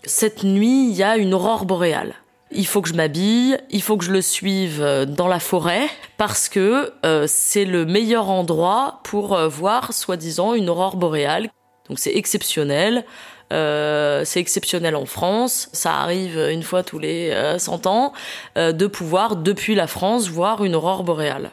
Cette 0.04 0.44
nuit, 0.44 0.90
il 0.90 0.96
y 0.96 1.04
a 1.04 1.18
une 1.18 1.34
aurore 1.34 1.66
boréale. 1.66 2.16
Il 2.52 2.68
faut 2.68 2.82
que 2.82 2.90
je 2.90 2.94
m'habille, 2.94 3.58
il 3.70 3.82
faut 3.82 3.98
que 3.98 4.04
je 4.04 4.12
le 4.12 4.22
suive 4.22 4.82
euh, 4.82 5.06
dans 5.06 5.28
la 5.28 5.40
forêt 5.40 5.88
parce 6.18 6.50
que 6.50 6.94
c'est 7.28 7.66
le 7.66 7.86
meilleur 7.86 8.30
endroit 8.30 9.02
pour 9.04 9.38
voir, 9.50 9.94
soi-disant, 9.94 10.54
une 10.54 10.70
aurore 10.70 10.96
boréale. 10.96 11.50
Donc 11.90 12.00
c'est 12.00 12.16
exceptionnel. 12.16 13.06
Euh, 13.54 14.24
c'est 14.26 14.40
exceptionnel 14.40 14.96
en 14.96 15.06
France, 15.06 15.70
ça 15.74 15.94
arrive 16.00 16.38
une 16.38 16.64
fois 16.64 16.84
tous 16.84 16.98
les 16.98 17.32
100 17.58 17.86
euh, 17.86 17.90
ans, 17.90 18.14
euh, 18.58 18.72
de 18.72 18.88
pouvoir, 18.88 19.36
depuis 19.36 19.76
la 19.76 19.86
France, 19.86 20.28
voir 20.28 20.64
une 20.64 20.76
aurore 20.76 21.04
boréale. 21.04 21.52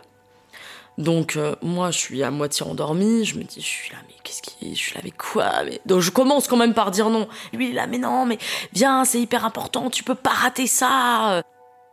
Donc 0.99 1.39
moi 1.63 1.91
je 1.91 1.99
suis 1.99 2.23
à 2.23 2.31
moitié 2.31 2.67
endormie, 2.67 3.25
je 3.25 3.39
me 3.39 3.43
dis 3.43 3.63
je 3.63 3.67
suis 3.67 3.91
là 3.91 3.97
mais 4.07 4.15
qu'est-ce 4.23 4.43
qui 4.43 4.75
je 4.75 4.79
suis 4.79 4.95
là 4.95 5.01
mais 5.03 5.13
quoi 5.13 5.51
donc 5.87 6.01
je 6.01 6.11
commence 6.11 6.47
quand 6.47 6.59
même 6.59 6.75
par 6.75 6.91
dire 6.91 7.09
non. 7.09 7.27
Lui 7.55 7.69
il 7.69 7.71
est 7.71 7.75
là 7.75 7.87
mais 7.87 7.97
non 7.97 8.27
mais 8.27 8.37
viens, 8.75 9.07
c'est 9.07 9.19
hyper 9.19 9.47
important, 9.47 9.89
tu 9.89 10.05
peux 10.05 10.15
pas 10.15 10.31
rater 10.31 10.67
ça. 10.67 11.43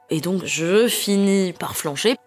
Et 0.10 0.20
donc 0.20 0.44
je 0.44 0.90
finis 0.90 1.54
par 1.54 1.78
flancher. 1.78 2.18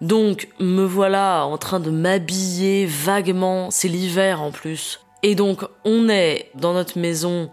Donc 0.00 0.48
me 0.60 0.84
voilà 0.84 1.44
en 1.44 1.58
train 1.58 1.80
de 1.80 1.90
m'habiller 1.90 2.86
vaguement, 2.86 3.70
c'est 3.70 3.88
l'hiver 3.88 4.40
en 4.40 4.52
plus. 4.52 5.00
Et 5.22 5.34
donc, 5.34 5.64
on 5.84 6.08
est 6.08 6.50
dans 6.54 6.72
notre 6.72 6.98
maison 6.98 7.50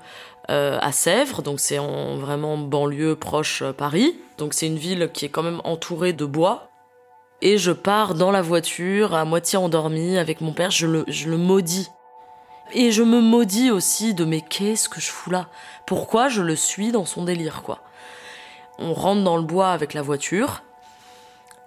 euh, 0.49 0.77
à 0.81 0.91
Sèvres, 0.93 1.41
donc 1.41 1.59
c'est 1.59 1.79
en 1.79 2.15
vraiment 2.15 2.57
banlieue 2.57 3.15
proche 3.17 3.61
euh, 3.61 3.73
Paris. 3.73 4.17
Donc 4.37 4.53
c'est 4.53 4.67
une 4.67 4.77
ville 4.77 5.09
qui 5.13 5.25
est 5.25 5.29
quand 5.29 5.43
même 5.43 5.61
entourée 5.65 6.13
de 6.13 6.25
bois. 6.25 6.69
Et 7.41 7.57
je 7.57 7.71
pars 7.71 8.15
dans 8.15 8.31
la 8.31 8.41
voiture, 8.41 9.13
à 9.13 9.25
moitié 9.25 9.57
endormie, 9.57 10.17
avec 10.17 10.41
mon 10.41 10.53
père, 10.53 10.71
je 10.71 10.87
le, 10.87 11.03
je 11.07 11.29
le 11.29 11.37
maudis. 11.37 11.91
Et 12.73 12.91
je 12.91 13.03
me 13.03 13.21
maudis 13.21 13.71
aussi 13.71 14.13
de 14.13 14.25
mais 14.25 14.41
qu'est-ce 14.41 14.89
que 14.89 15.01
je 15.01 15.11
fous 15.11 15.31
là? 15.31 15.47
Pourquoi 15.85 16.29
je 16.29 16.41
le 16.41 16.55
suis 16.55 16.91
dans 16.91 17.05
son 17.05 17.25
délire, 17.25 17.61
quoi? 17.63 17.79
On 18.79 18.93
rentre 18.93 19.23
dans 19.23 19.37
le 19.37 19.43
bois 19.43 19.71
avec 19.71 19.93
la 19.93 20.01
voiture. 20.01 20.63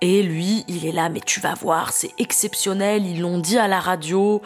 Et 0.00 0.22
lui, 0.22 0.64
il 0.66 0.86
est 0.86 0.92
là, 0.92 1.10
mais 1.10 1.20
tu 1.20 1.40
vas 1.40 1.54
voir, 1.54 1.92
c'est 1.92 2.14
exceptionnel, 2.16 3.06
ils 3.06 3.20
l'ont 3.20 3.38
dit 3.38 3.58
à 3.58 3.68
la 3.68 3.80
radio, 3.80 4.40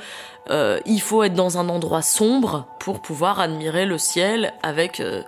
euh, 0.50 0.78
il 0.84 1.00
faut 1.00 1.22
être 1.22 1.34
dans 1.34 1.58
un 1.58 1.68
endroit 1.68 2.02
sombre 2.02 2.66
pour 2.78 3.00
pouvoir 3.00 3.40
admirer 3.40 3.86
le 3.86 3.98
ciel 3.98 4.52
avec 4.62 5.00
euh, 5.00 5.22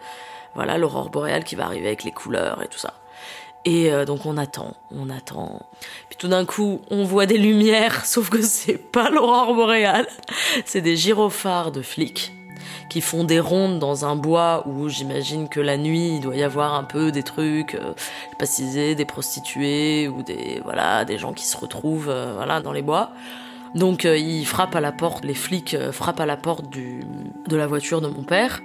voilà 0.55 0.77
l'aurore 0.77 1.11
boréale 1.11 1.45
qui 1.45 1.55
va 1.55 1.65
arriver 1.65 1.87
avec 1.87 2.05
les 2.05 2.13
couleurs 2.13 2.63
et 2.63 2.69
tout 2.69 2.79
ça. 2.79 2.95
Et 3.65 3.93
euh, 3.93 4.05
donc 4.05 4.27
on 4.27 4.37
attend, 4.37 4.75
on 4.93 5.11
attend. 5.11 5.61
Puis 6.09 6.17
tout 6.17 6.29
d'un 6.29 6.45
coup, 6.45 6.81
on 6.91 7.05
voit 7.05 7.27
des 7.27 7.39
lumières, 7.39 8.05
sauf 8.05 8.31
que 8.31 8.43
c'est 8.43 8.79
pas 8.79 9.11
l'aurore 9.11 9.55
boréale, 9.55 10.07
c'est 10.65 10.83
des 10.83 10.97
gyrophares 10.97 11.73
de 11.73 11.83
flics 11.83 12.33
qui 12.89 13.01
font 13.01 13.25
des 13.25 13.41
rondes 13.41 13.81
dans 13.81 14.05
un 14.05 14.15
bois 14.15 14.63
où 14.67 14.89
j'imagine 14.89 15.49
que 15.49 15.61
la 15.61 15.77
nuit 15.77 16.17
il 16.17 16.21
doit 16.21 16.37
y 16.37 16.43
avoir 16.45 16.75
un 16.75 16.85
peu 16.85 17.11
des 17.11 17.25
trucs, 17.25 17.75
euh, 17.75 17.95
pas 18.39 18.47
des 18.47 19.05
prostituées 19.05 20.09
ou 20.09 20.23
des 20.23 20.61
voilà 20.63 21.05
des 21.05 21.19
gens 21.19 21.33
qui 21.33 21.47
se 21.47 21.57
retrouvent 21.57 22.15
voilà 22.37 22.61
dans 22.61 22.73
les 22.73 22.83
bois. 22.83 23.11
Donc 23.75 24.05
euh, 24.05 24.17
ils 24.17 24.47
frappent 24.47 24.77
à 24.77 24.81
la 24.81 24.93
porte, 24.93 25.25
les 25.25 25.35
flics 25.35 25.75
euh, 25.75 25.93
frappent 25.93 26.21
à 26.21 26.27
la 26.27 26.37
porte 26.37 26.71
du, 26.71 27.01
de 27.49 27.57
la 27.57 27.67
voiture 27.67 28.01
de 28.01 28.09
mon 28.09 28.23
père. 28.23 28.63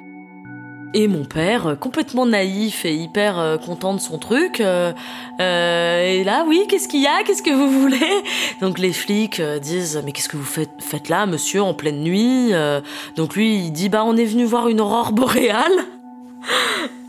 Et 0.93 1.07
mon 1.07 1.23
père, 1.23 1.67
euh, 1.67 1.75
complètement 1.75 2.25
naïf 2.25 2.83
et 2.83 2.93
hyper 2.93 3.57
content 3.65 3.93
de 3.93 3.99
son 3.99 4.17
truc, 4.17 4.59
euh, 4.59 4.91
est 5.39 6.23
là, 6.23 6.43
oui, 6.47 6.65
qu'est-ce 6.67 6.87
qu'il 6.87 7.01
y 7.01 7.07
a, 7.07 7.23
qu'est-ce 7.23 7.43
que 7.43 7.51
vous 7.51 7.69
voulez? 7.69 8.23
Donc 8.61 8.77
les 8.77 8.93
flics 8.93 9.41
disent, 9.61 10.01
mais 10.03 10.11
qu'est-ce 10.11 10.29
que 10.29 10.37
vous 10.37 10.43
faites, 10.43 10.71
faites 10.79 11.09
là, 11.09 11.25
monsieur, 11.25 11.61
en 11.61 11.73
pleine 11.73 12.01
nuit 12.01 12.51
Donc 13.15 13.35
lui, 13.35 13.55
il 13.55 13.71
dit, 13.71 13.89
bah 13.89 14.03
on 14.05 14.17
est 14.17 14.25
venu 14.25 14.43
voir 14.43 14.67
une 14.67 14.81
aurore 14.81 15.13
boréale. 15.13 15.85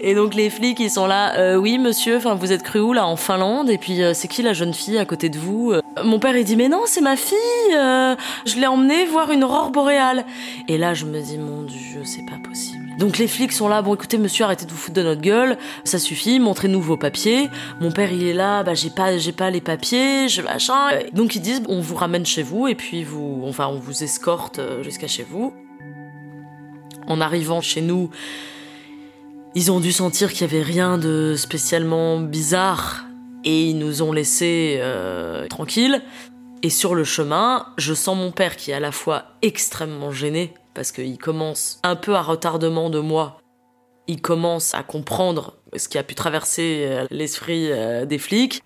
Et 0.04 0.14
donc 0.16 0.34
les 0.34 0.50
flics 0.50 0.80
ils 0.80 0.90
sont 0.90 1.06
là, 1.06 1.36
euh, 1.38 1.54
oui 1.54 1.78
monsieur, 1.78 2.16
enfin 2.16 2.34
vous 2.34 2.50
êtes 2.50 2.64
cru 2.64 2.80
où 2.80 2.92
là 2.92 3.06
en 3.06 3.14
Finlande? 3.14 3.70
Et 3.70 3.78
puis 3.78 4.02
euh, 4.02 4.14
c'est 4.14 4.26
qui 4.26 4.42
la 4.42 4.52
jeune 4.52 4.74
fille 4.74 4.98
à 4.98 5.04
côté 5.04 5.28
de 5.28 5.38
vous? 5.38 5.70
Euh, 5.70 5.80
Mon 6.02 6.18
père 6.18 6.36
il 6.36 6.44
dit 6.44 6.56
mais 6.56 6.68
non 6.68 6.82
c'est 6.86 7.00
ma 7.00 7.14
fille, 7.14 7.38
je 7.70 8.56
l'ai 8.56 8.66
emmenée 8.66 9.06
voir 9.06 9.30
une 9.30 9.44
aurore 9.44 9.70
boréale. 9.70 10.24
Et 10.66 10.76
là 10.76 10.92
je 10.92 11.06
me 11.06 11.20
dis 11.20 11.38
mon 11.38 11.62
dieu 11.62 12.02
c'est 12.04 12.26
pas 12.26 12.36
possible. 12.42 12.82
Donc 12.98 13.16
les 13.16 13.28
flics 13.28 13.52
sont 13.52 13.68
là, 13.68 13.80
bon 13.80 13.94
écoutez 13.94 14.18
monsieur 14.18 14.44
arrêtez 14.44 14.66
de 14.66 14.70
vous 14.72 14.76
foutre 14.76 14.96
de 14.96 15.04
notre 15.04 15.20
gueule, 15.20 15.56
ça 15.84 16.00
suffit, 16.00 16.40
montrez-nous 16.40 16.82
vos 16.82 16.96
papiers. 16.96 17.48
Mon 17.80 17.92
père 17.92 18.12
il 18.12 18.26
est 18.26 18.34
là, 18.34 18.64
bah 18.64 18.74
j'ai 18.74 18.90
pas 18.90 19.16
j'ai 19.18 19.32
pas 19.32 19.50
les 19.50 19.60
papiers, 19.60 20.28
je 20.28 20.42
machin. 20.42 20.88
Donc 21.12 21.36
ils 21.36 21.42
disent 21.42 21.62
on 21.68 21.80
vous 21.80 21.94
ramène 21.94 22.26
chez 22.26 22.42
vous 22.42 22.66
et 22.66 22.74
puis 22.74 23.04
vous 23.04 23.44
enfin 23.46 23.68
on 23.68 23.78
vous 23.78 24.02
escorte 24.02 24.60
jusqu'à 24.82 25.06
chez 25.06 25.22
vous. 25.22 25.54
En 27.06 27.20
arrivant 27.20 27.60
chez 27.60 27.82
nous, 27.82 28.10
ils 29.54 29.70
ont 29.70 29.80
dû 29.80 29.92
sentir 29.92 30.32
qu'il 30.32 30.42
y 30.42 30.44
avait 30.44 30.62
rien 30.62 30.96
de 30.96 31.34
spécialement 31.36 32.18
bizarre 32.18 33.04
et 33.44 33.64
ils 33.64 33.78
nous 33.78 34.02
ont 34.02 34.12
laissés 34.12 34.78
euh, 34.80 35.46
tranquilles. 35.48 36.02
Et 36.62 36.70
sur 36.70 36.94
le 36.94 37.04
chemin, 37.04 37.66
je 37.76 37.92
sens 37.92 38.16
mon 38.16 38.30
père 38.30 38.56
qui 38.56 38.70
est 38.70 38.74
à 38.74 38.80
la 38.80 38.92
fois 38.92 39.24
extrêmement 39.42 40.10
gêné 40.10 40.54
parce 40.74 40.90
qu'il 40.92 41.18
commence 41.18 41.80
un 41.82 41.96
peu 41.96 42.14
à 42.14 42.22
retardement 42.22 42.88
de 42.88 43.00
moi. 43.00 43.40
Il 44.06 44.22
commence 44.22 44.74
à 44.74 44.82
comprendre 44.82 45.58
ce 45.76 45.88
qui 45.88 45.98
a 45.98 46.02
pu 46.02 46.14
traverser 46.14 46.84
euh, 46.86 47.06
l'esprit 47.10 47.70
euh, 47.70 48.06
des 48.06 48.18
flics. 48.18 48.62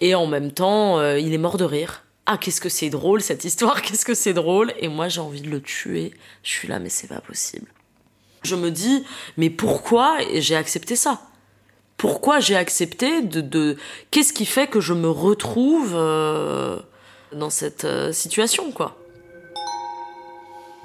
Et 0.00 0.16
en 0.16 0.26
même 0.26 0.50
temps, 0.50 1.00
il 1.14 1.32
est 1.32 1.38
mort 1.38 1.56
de 1.56 1.64
rire. 1.64 2.04
Ah, 2.26 2.36
qu'est-ce 2.36 2.60
que 2.60 2.68
c'est 2.68 2.90
drôle 2.90 3.20
cette 3.20 3.44
histoire, 3.44 3.80
qu'est-ce 3.82 4.04
que 4.04 4.14
c'est 4.14 4.34
drôle. 4.34 4.72
Et 4.80 4.88
moi, 4.88 5.08
j'ai 5.08 5.20
envie 5.20 5.40
de 5.40 5.48
le 5.48 5.62
tuer. 5.62 6.12
Je 6.42 6.50
suis 6.50 6.68
là, 6.68 6.80
mais 6.80 6.88
c'est 6.88 7.06
pas 7.06 7.20
possible. 7.20 7.68
Je 8.44 8.56
me 8.56 8.70
dis, 8.70 9.04
mais 9.38 9.50
pourquoi 9.50 10.18
j'ai 10.34 10.54
accepté 10.54 10.96
ça? 10.96 11.20
Pourquoi 11.96 12.40
j'ai 12.40 12.56
accepté 12.56 13.22
de, 13.22 13.76
Qu'est-ce 14.10 14.32
qui 14.32 14.44
fait 14.44 14.66
que 14.66 14.80
je 14.80 14.92
me 14.92 15.08
retrouve 15.08 15.92
euh, 15.94 16.78
dans 17.32 17.50
cette 17.50 17.86
euh, 17.86 18.12
situation, 18.12 18.70
quoi? 18.70 18.96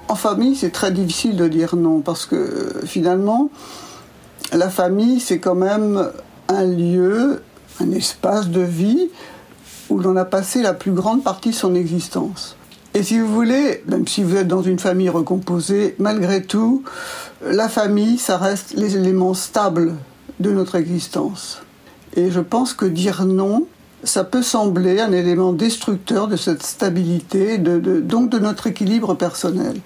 En 0.08 0.14
famille, 0.14 0.56
c'est 0.56 0.70
très 0.70 0.90
difficile 0.90 1.36
de 1.36 1.46
dire 1.48 1.76
non, 1.76 2.00
parce 2.00 2.24
que 2.24 2.80
finalement, 2.86 3.50
la 4.52 4.70
famille, 4.70 5.20
c'est 5.20 5.38
quand 5.38 5.54
même 5.54 6.10
un 6.48 6.64
lieu, 6.64 7.42
un 7.80 7.90
espace 7.92 8.48
de 8.48 8.62
vie 8.62 9.10
où 9.90 9.98
l'on 9.98 10.16
a 10.16 10.24
passé 10.24 10.62
la 10.62 10.72
plus 10.72 10.92
grande 10.92 11.22
partie 11.22 11.50
de 11.50 11.54
son 11.54 11.74
existence. 11.74 12.56
Et 12.94 13.02
si 13.02 13.20
vous 13.20 13.32
voulez, 13.32 13.84
même 13.86 14.08
si 14.08 14.24
vous 14.24 14.36
êtes 14.36 14.48
dans 14.48 14.62
une 14.62 14.78
famille 14.78 15.08
recomposée, 15.08 15.94
malgré 15.98 16.42
tout, 16.42 16.82
la 17.42 17.68
famille, 17.68 18.18
ça 18.18 18.36
reste 18.36 18.74
les 18.74 18.96
éléments 18.96 19.34
stables 19.34 19.94
de 20.40 20.50
notre 20.50 20.74
existence. 20.74 21.62
Et 22.16 22.30
je 22.30 22.40
pense 22.40 22.74
que 22.74 22.86
dire 22.86 23.24
non, 23.24 23.66
ça 24.02 24.24
peut 24.24 24.42
sembler 24.42 25.00
un 25.00 25.12
élément 25.12 25.52
destructeur 25.52 26.28
de 26.28 26.36
cette 26.36 26.62
stabilité, 26.62 27.58
donc 27.58 28.30
de 28.30 28.38
notre 28.38 28.66
équilibre 28.66 29.14
personnel. 29.14 29.80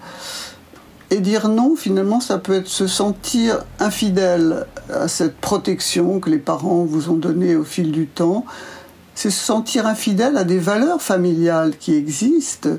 Et 1.11 1.21
dire 1.21 1.49
non, 1.49 1.77
finalement, 1.77 2.21
ça 2.21 2.39
peut 2.39 2.55
être 2.55 2.69
se 2.69 2.87
sentir 2.87 3.65
infidèle 3.79 4.67
à 4.93 5.07
cette 5.07 5.37
protection 5.37 6.19
que 6.19 6.31
les 6.31 6.39
parents 6.39 6.85
vous 6.85 7.11
ont 7.11 7.17
donnée 7.17 7.57
au 7.57 7.65
fil 7.65 7.93
du 7.93 8.07
temps, 8.07 8.45
c'est 9.15 9.31
se 9.31 9.45
sentir 9.45 9.87
infidèle 9.87 10.37
à 10.37 10.45
des 10.45 10.59
valeurs 10.59 11.01
familiales 11.01 11.77
qui 11.79 11.95
existent. 11.95 12.71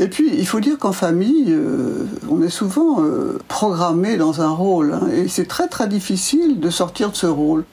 Et 0.00 0.08
puis, 0.08 0.30
il 0.32 0.46
faut 0.46 0.60
dire 0.60 0.78
qu'en 0.78 0.92
famille, 0.92 1.48
euh, 1.50 2.06
on 2.30 2.42
est 2.42 2.48
souvent 2.48 3.02
euh, 3.02 3.38
programmé 3.48 4.16
dans 4.16 4.40
un 4.40 4.48
rôle, 4.48 4.94
hein, 4.94 5.08
et 5.12 5.28
c'est 5.28 5.44
très 5.44 5.68
très 5.68 5.88
difficile 5.88 6.58
de 6.58 6.70
sortir 6.70 7.10
de 7.10 7.16
ce 7.16 7.26
rôle. 7.26 7.64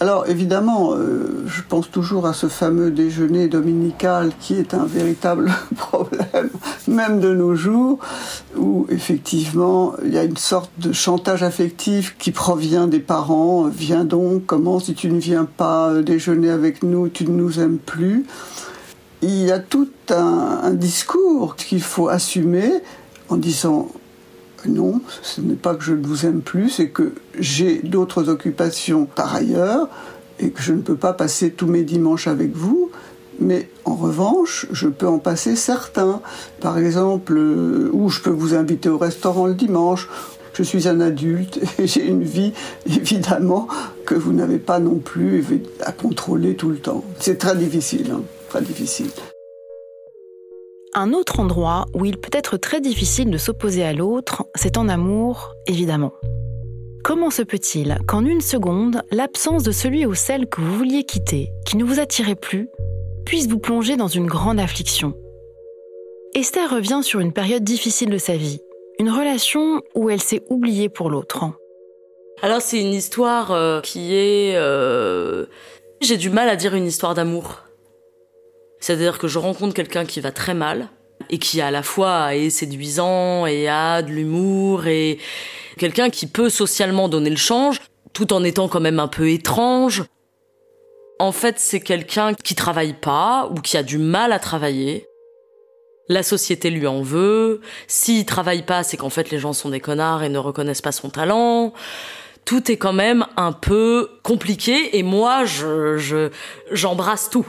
Alors 0.00 0.28
évidemment, 0.28 0.92
euh, 0.92 1.44
je 1.46 1.62
pense 1.66 1.88
toujours 1.88 2.26
à 2.26 2.34
ce 2.34 2.48
fameux 2.48 2.90
déjeuner 2.90 3.46
dominical 3.46 4.32
qui 4.40 4.54
est 4.54 4.74
un 4.74 4.84
véritable 4.84 5.50
problème, 5.76 6.50
même 6.88 7.20
de 7.20 7.32
nos 7.32 7.54
jours, 7.54 8.00
où 8.58 8.86
effectivement 8.90 9.94
il 10.04 10.12
y 10.12 10.18
a 10.18 10.24
une 10.24 10.36
sorte 10.36 10.72
de 10.78 10.92
chantage 10.92 11.44
affectif 11.44 12.16
qui 12.18 12.32
provient 12.32 12.88
des 12.88 12.98
parents. 12.98 13.68
Viens 13.68 14.04
donc, 14.04 14.46
comment 14.46 14.80
si 14.80 14.94
tu 14.94 15.10
ne 15.10 15.20
viens 15.20 15.44
pas 15.46 16.02
déjeuner 16.02 16.50
avec 16.50 16.82
nous, 16.82 17.08
tu 17.08 17.24
ne 17.24 17.30
nous 17.30 17.60
aimes 17.60 17.78
plus. 17.78 18.26
Il 19.22 19.44
y 19.44 19.50
a 19.50 19.58
tout 19.58 19.88
un, 20.10 20.72
discours 20.72 21.56
qu'il 21.56 21.82
faut 21.82 22.08
assumer 22.08 22.70
en 23.28 23.36
disant 23.36 23.88
non, 24.68 25.00
ce 25.22 25.40
n'est 25.40 25.54
pas 25.54 25.74
que 25.74 25.84
je 25.84 25.94
ne 25.94 26.04
vous 26.04 26.26
aime 26.26 26.42
plus, 26.42 26.70
c'est 26.70 26.88
que 26.88 27.12
j'ai 27.38 27.78
d'autres 27.78 28.28
occupations 28.28 29.06
par 29.06 29.34
ailleurs 29.34 29.88
et 30.38 30.50
que 30.50 30.60
je 30.60 30.72
ne 30.72 30.82
peux 30.82 30.96
pas 30.96 31.12
passer 31.12 31.50
tous 31.50 31.66
mes 31.66 31.82
dimanches 31.82 32.26
avec 32.26 32.54
vous. 32.54 32.90
Mais 33.38 33.68
en 33.84 33.94
revanche, 33.94 34.66
je 34.72 34.88
peux 34.88 35.06
en 35.06 35.18
passer 35.18 35.56
certains. 35.56 36.20
Par 36.60 36.78
exemple, 36.78 37.34
euh, 37.36 37.90
où 37.92 38.08
je 38.08 38.22
peux 38.22 38.30
vous 38.30 38.54
inviter 38.54 38.88
au 38.88 38.98
restaurant 38.98 39.46
le 39.46 39.54
dimanche. 39.54 40.08
Je 40.54 40.62
suis 40.62 40.88
un 40.88 41.00
adulte 41.00 41.60
et 41.78 41.86
j'ai 41.86 42.06
une 42.06 42.24
vie, 42.24 42.52
évidemment, 42.86 43.68
que 44.06 44.14
vous 44.14 44.32
n'avez 44.32 44.58
pas 44.58 44.78
non 44.78 44.96
plus 44.96 45.44
à 45.84 45.92
contrôler 45.92 46.56
tout 46.56 46.70
le 46.70 46.78
temps. 46.78 47.04
C'est 47.20 47.36
très 47.36 47.54
difficile, 47.56 48.10
hein, 48.12 48.22
très 48.48 48.62
difficile 48.62 49.10
un 50.96 51.12
autre 51.12 51.40
endroit 51.40 51.84
où 51.94 52.06
il 52.06 52.16
peut 52.16 52.30
être 52.32 52.56
très 52.56 52.80
difficile 52.80 53.30
de 53.30 53.36
s'opposer 53.36 53.84
à 53.84 53.92
l'autre, 53.92 54.44
c'est 54.54 54.78
en 54.78 54.88
amour, 54.88 55.52
évidemment. 55.66 56.14
Comment 57.04 57.30
se 57.30 57.42
peut-il 57.42 57.98
qu'en 58.06 58.24
une 58.24 58.40
seconde, 58.40 59.02
l'absence 59.12 59.62
de 59.62 59.72
celui 59.72 60.06
ou 60.06 60.14
celle 60.14 60.48
que 60.48 60.62
vous 60.62 60.74
vouliez 60.74 61.04
quitter, 61.04 61.52
qui 61.66 61.76
ne 61.76 61.84
vous 61.84 62.00
attirait 62.00 62.34
plus, 62.34 62.70
puisse 63.26 63.46
vous 63.46 63.58
plonger 63.58 63.96
dans 63.96 64.08
une 64.08 64.26
grande 64.26 64.58
affliction? 64.58 65.14
Esther 66.34 66.70
revient 66.70 67.00
sur 67.02 67.20
une 67.20 67.32
période 67.32 67.62
difficile 67.62 68.08
de 68.08 68.18
sa 68.18 68.36
vie, 68.36 68.60
une 68.98 69.10
relation 69.10 69.82
où 69.94 70.08
elle 70.08 70.22
s'est 70.22 70.42
oubliée 70.48 70.88
pour 70.88 71.10
l'autre. 71.10 71.44
Alors 72.40 72.62
c'est 72.62 72.80
une 72.80 72.94
histoire 72.94 73.52
euh, 73.52 73.82
qui 73.82 74.14
est... 74.14 74.56
Euh, 74.56 75.44
j'ai 76.00 76.16
du 76.16 76.30
mal 76.30 76.48
à 76.48 76.56
dire 76.56 76.74
une 76.74 76.86
histoire 76.86 77.14
d'amour. 77.14 77.65
C'est-à-dire 78.86 79.18
que 79.18 79.26
je 79.26 79.40
rencontre 79.40 79.74
quelqu'un 79.74 80.04
qui 80.04 80.20
va 80.20 80.30
très 80.30 80.54
mal 80.54 80.90
et 81.28 81.38
qui 81.38 81.60
à 81.60 81.72
la 81.72 81.82
fois 81.82 82.36
est 82.36 82.50
séduisant 82.50 83.44
et 83.44 83.66
a 83.68 84.00
de 84.00 84.12
l'humour 84.12 84.86
et 84.86 85.18
quelqu'un 85.76 86.08
qui 86.08 86.28
peut 86.28 86.50
socialement 86.50 87.08
donner 87.08 87.30
le 87.30 87.36
change 87.36 87.80
tout 88.12 88.32
en 88.32 88.44
étant 88.44 88.68
quand 88.68 88.78
même 88.78 89.00
un 89.00 89.08
peu 89.08 89.28
étrange. 89.28 90.04
En 91.18 91.32
fait, 91.32 91.58
c'est 91.58 91.80
quelqu'un 91.80 92.32
qui 92.34 92.54
travaille 92.54 92.92
pas 92.92 93.50
ou 93.50 93.60
qui 93.60 93.76
a 93.76 93.82
du 93.82 93.98
mal 93.98 94.30
à 94.30 94.38
travailler. 94.38 95.08
La 96.08 96.22
société 96.22 96.70
lui 96.70 96.86
en 96.86 97.02
veut. 97.02 97.62
S'il 97.88 98.24
travaille 98.24 98.62
pas, 98.62 98.84
c'est 98.84 98.96
qu'en 98.96 99.10
fait 99.10 99.32
les 99.32 99.40
gens 99.40 99.52
sont 99.52 99.70
des 99.70 99.80
connards 99.80 100.22
et 100.22 100.28
ne 100.28 100.38
reconnaissent 100.38 100.80
pas 100.80 100.92
son 100.92 101.10
talent. 101.10 101.72
Tout 102.44 102.70
est 102.70 102.76
quand 102.76 102.92
même 102.92 103.26
un 103.36 103.50
peu 103.50 104.10
compliqué 104.22 104.96
et 104.96 105.02
moi, 105.02 105.44
je, 105.44 106.30
j'embrasse 106.70 107.30
tout. 107.30 107.48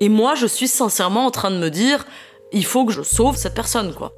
Et 0.00 0.08
moi, 0.08 0.34
je 0.34 0.46
suis 0.46 0.68
sincèrement 0.68 1.26
en 1.26 1.30
train 1.30 1.50
de 1.50 1.58
me 1.58 1.70
dire, 1.70 2.06
il 2.52 2.64
faut 2.64 2.84
que 2.84 2.92
je 2.92 3.02
sauve 3.02 3.36
cette 3.36 3.54
personne, 3.54 3.94
quoi. 3.94 4.12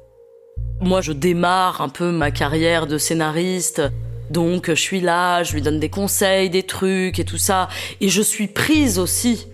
Moi, 0.81 1.01
je 1.01 1.11
démarre 1.11 1.81
un 1.81 1.89
peu 1.89 2.11
ma 2.11 2.31
carrière 2.31 2.87
de 2.87 2.97
scénariste. 2.97 3.81
Donc, 4.29 4.67
je 4.69 4.79
suis 4.79 5.01
là, 5.01 5.43
je 5.43 5.53
lui 5.53 5.61
donne 5.61 5.79
des 5.79 5.89
conseils, 5.89 6.49
des 6.49 6.63
trucs 6.63 7.19
et 7.19 7.25
tout 7.25 7.37
ça. 7.37 7.67
Et 8.01 8.09
je 8.09 8.21
suis 8.21 8.47
prise 8.47 8.99
aussi 8.99 9.47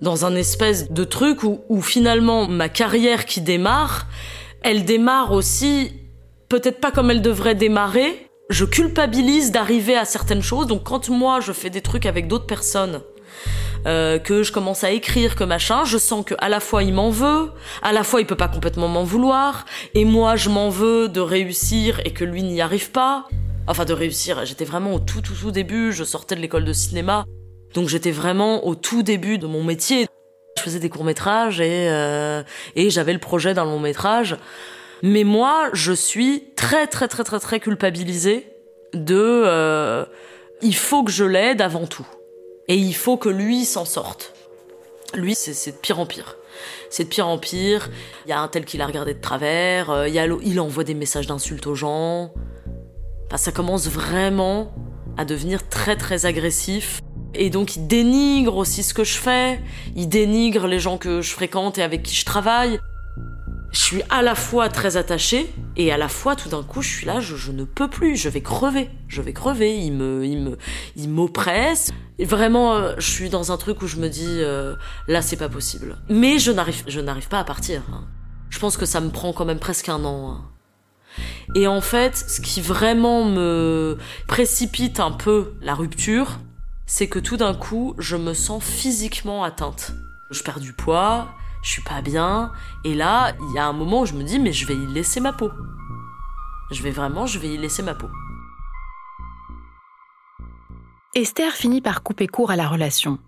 dans 0.00 0.24
un 0.24 0.34
espèce 0.34 0.90
de 0.90 1.04
truc 1.04 1.42
où, 1.42 1.60
où 1.68 1.82
finalement, 1.82 2.46
ma 2.46 2.68
carrière 2.68 3.26
qui 3.26 3.40
démarre, 3.40 4.06
elle 4.62 4.84
démarre 4.84 5.32
aussi 5.32 5.92
peut-être 6.48 6.80
pas 6.80 6.90
comme 6.90 7.10
elle 7.10 7.22
devrait 7.22 7.54
démarrer. 7.54 8.26
Je 8.48 8.64
culpabilise 8.64 9.52
d'arriver 9.52 9.96
à 9.96 10.04
certaines 10.04 10.42
choses. 10.42 10.66
Donc, 10.66 10.84
quand 10.84 11.08
moi, 11.08 11.40
je 11.40 11.52
fais 11.52 11.70
des 11.70 11.82
trucs 11.82 12.06
avec 12.06 12.26
d'autres 12.26 12.46
personnes, 12.46 13.00
euh, 13.86 14.18
que 14.18 14.42
je 14.42 14.52
commence 14.52 14.84
à 14.84 14.90
écrire, 14.90 15.36
que 15.36 15.44
machin, 15.44 15.84
je 15.84 15.98
sens 15.98 16.24
que 16.24 16.34
à 16.38 16.48
la 16.48 16.60
fois 16.60 16.82
il 16.82 16.92
m'en 16.92 17.10
veut, 17.10 17.50
à 17.82 17.92
la 17.92 18.04
fois 18.04 18.20
il 18.20 18.26
peut 18.26 18.36
pas 18.36 18.48
complètement 18.48 18.88
m'en 18.88 19.04
vouloir, 19.04 19.64
et 19.94 20.04
moi 20.04 20.36
je 20.36 20.50
m'en 20.50 20.68
veux 20.68 21.08
de 21.08 21.20
réussir 21.20 22.00
et 22.04 22.12
que 22.12 22.24
lui 22.24 22.42
n'y 22.42 22.60
arrive 22.60 22.90
pas. 22.90 23.26
Enfin 23.66 23.84
de 23.84 23.92
réussir, 23.92 24.44
j'étais 24.44 24.64
vraiment 24.64 24.94
au 24.94 24.98
tout 24.98 25.20
tout 25.20 25.34
tout 25.34 25.50
début, 25.50 25.92
je 25.92 26.04
sortais 26.04 26.34
de 26.34 26.40
l'école 26.40 26.64
de 26.64 26.72
cinéma, 26.72 27.24
donc 27.74 27.88
j'étais 27.88 28.10
vraiment 28.10 28.66
au 28.66 28.74
tout 28.74 29.02
début 29.02 29.38
de 29.38 29.46
mon 29.46 29.62
métier. 29.62 30.06
Je 30.58 30.62
faisais 30.62 30.80
des 30.80 30.90
courts 30.90 31.04
métrages 31.04 31.60
et 31.60 31.88
euh, 31.88 32.42
et 32.76 32.90
j'avais 32.90 33.12
le 33.12 33.18
projet 33.18 33.54
d'un 33.54 33.64
long 33.64 33.78
métrage. 33.78 34.36
Mais 35.02 35.24
moi, 35.24 35.70
je 35.72 35.92
suis 35.92 36.52
très 36.56 36.86
très 36.86 37.08
très 37.08 37.24
très 37.24 37.40
très 37.40 37.60
culpabilisée 37.60 38.46
de 38.92 39.14
euh, 39.16 40.04
il 40.62 40.74
faut 40.74 41.02
que 41.04 41.10
je 41.10 41.24
l'aide 41.24 41.62
avant 41.62 41.86
tout. 41.86 42.06
Et 42.70 42.76
il 42.76 42.94
faut 42.94 43.16
que 43.16 43.28
lui 43.28 43.64
s'en 43.64 43.84
sorte. 43.84 44.32
Lui, 45.14 45.34
c'est 45.34 45.72
de 45.72 45.76
pire 45.76 45.98
en 45.98 46.06
pire. 46.06 46.36
C'est 46.88 47.02
de 47.02 47.08
pire 47.08 47.26
en 47.26 47.36
pire. 47.36 47.90
Il 48.26 48.30
y 48.30 48.32
a 48.32 48.38
un 48.38 48.46
tel 48.46 48.64
qui 48.64 48.76
l'a 48.76 48.86
regardé 48.86 49.12
de 49.12 49.20
travers. 49.20 49.90
Euh, 49.90 50.08
il, 50.08 50.60
envoie 50.60 50.84
des 50.84 50.94
messages 50.94 51.26
d'insultes 51.26 51.66
aux 51.66 51.74
gens. 51.74 52.32
Ça 53.34 53.50
commence 53.50 53.88
vraiment 53.88 54.72
à 55.16 55.24
devenir 55.24 55.68
très 55.68 55.96
très 55.96 56.26
agressif. 56.26 57.00
Et 57.34 57.50
donc 57.50 57.74
il 57.74 57.88
dénigre 57.88 58.56
aussi 58.56 58.84
ce 58.84 58.94
que 58.94 59.02
je 59.02 59.18
fais. 59.18 59.58
Il 59.96 60.08
dénigre 60.08 60.68
les 60.68 60.78
gens 60.78 60.96
que 60.96 61.22
je 61.22 61.32
fréquente 61.32 61.76
et 61.78 61.82
avec 61.82 62.04
qui 62.04 62.14
je 62.14 62.24
travaille 62.24 62.78
je 63.72 63.78
suis 63.78 64.02
à 64.10 64.22
la 64.22 64.34
fois 64.34 64.68
très 64.68 64.96
attachée 64.96 65.52
et 65.76 65.92
à 65.92 65.96
la 65.96 66.08
fois 66.08 66.36
tout 66.36 66.48
d'un 66.48 66.62
coup 66.62 66.82
je 66.82 66.88
suis 66.88 67.06
là, 67.06 67.20
je, 67.20 67.52
ne 67.52 67.64
peux 67.64 67.88
plus, 67.88 68.16
je 68.16 68.28
vais 68.28 68.40
crever, 68.40 68.90
je 69.08 69.22
vais 69.22 69.32
crever, 69.32 69.76
il 69.76 69.92
me, 69.92 70.24
il 70.24 70.42
me, 70.42 70.58
il 70.96 71.08
m'oppresse. 71.08 71.92
Vraiment, 72.18 72.74
euh, 72.74 72.94
je 72.98 73.08
suis 73.08 73.30
dans 73.30 73.52
un 73.52 73.56
truc 73.56 73.80
où 73.82 73.86
je 73.86 73.96
me 73.96 74.08
dis 74.08 74.26
euh, 74.40 74.74
là 75.08 75.22
c'est 75.22 75.36
pas 75.36 75.48
possible. 75.48 75.96
Mais 76.08 76.38
je 76.38 76.50
n'arrive, 76.50 76.82
je 76.86 77.00
n'arrive 77.00 77.28
pas 77.28 77.38
à 77.38 77.44
partir. 77.44 77.82
Hein. 77.92 78.04
Je 78.50 78.58
pense 78.58 78.76
que 78.76 78.86
ça 78.86 79.00
me 79.00 79.10
prend 79.10 79.32
quand 79.32 79.44
même 79.44 79.60
presque 79.60 79.88
un 79.88 80.04
an. 80.04 80.32
Hein. 80.32 80.44
Et 81.54 81.66
en 81.66 81.80
fait, 81.80 82.16
ce 82.16 82.40
qui 82.40 82.60
vraiment 82.60 83.24
me 83.24 83.98
précipite 84.26 85.00
un 85.00 85.10
peu 85.10 85.54
la 85.60 85.74
rupture, 85.74 86.38
c'est 86.86 87.08
que 87.08 87.18
tout 87.18 87.36
d'un 87.36 87.54
coup, 87.54 87.94
je 87.98 88.16
me 88.16 88.34
sens 88.34 88.62
physiquement 88.62 89.44
atteinte. 89.44 89.92
Je 90.30 90.42
perds 90.42 90.60
du 90.60 90.72
poids, 90.72 91.28
je 91.62 91.70
suis 91.70 91.82
pas 91.82 92.02
bien. 92.02 92.52
Et 92.84 92.94
là, 92.94 93.32
il 93.40 93.54
y 93.54 93.58
a 93.58 93.66
un 93.66 93.72
moment 93.72 94.02
où 94.02 94.06
je 94.06 94.14
me 94.14 94.22
dis, 94.22 94.38
mais 94.38 94.52
je 94.52 94.66
vais 94.66 94.74
y 94.74 94.86
laisser 94.86 95.20
ma 95.20 95.32
peau. 95.32 95.50
Je 96.70 96.82
vais 96.82 96.90
vraiment, 96.90 97.26
je 97.26 97.38
vais 97.38 97.48
y 97.48 97.58
laisser 97.58 97.82
ma 97.82 97.94
peau. 97.94 98.08
Esther 101.14 101.52
finit 101.52 101.80
par 101.80 102.02
couper 102.02 102.28
court 102.28 102.52
à 102.52 102.56
la 102.56 102.68
relation. 102.68 103.18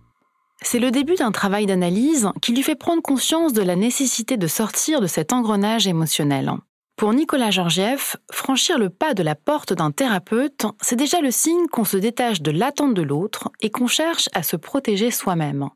C'est 0.61 0.79
le 0.79 0.93
début 0.93 1.17
d'un 1.17 1.33
travail 1.33 1.67
d'analyse 1.67 2.29
qui 2.41 2.53
lui 2.53 2.63
fait 2.63 2.77
prendre 2.77 3.03
conscience 3.03 3.53
de 3.53 3.63
la 3.63 3.75
nécessité 3.75 4.37
de 4.37 4.47
sortir 4.47 5.01
de 5.01 5.09
cet 5.09 5.33
engrenage 5.33 5.89
émotionnel. 5.89 6.53
Pour 6.97 7.13
Nicolas 7.13 7.51
Georgiev, 7.51 8.15
franchir 8.31 8.79
le 8.79 8.89
pas 8.89 9.15
de 9.15 9.25
la 9.25 9.35
porte 9.35 9.73
d'un 9.73 9.91
thérapeute, 9.91 10.67
c'est 10.81 10.95
déjà 10.95 11.21
le 11.21 11.33
signe 11.33 11.67
qu'on 11.67 11.85
se 11.85 11.97
détache 11.97 12.43
de 12.43 12.53
l'attente 12.53 12.95
de 12.95 13.03
l'autre 13.03 13.51
et 13.61 13.71
qu'on 13.71 13.89
cherche 13.89 14.29
à 14.35 14.45
se 14.45 14.55
protéger 14.55 15.11
soi-même. 15.11 15.69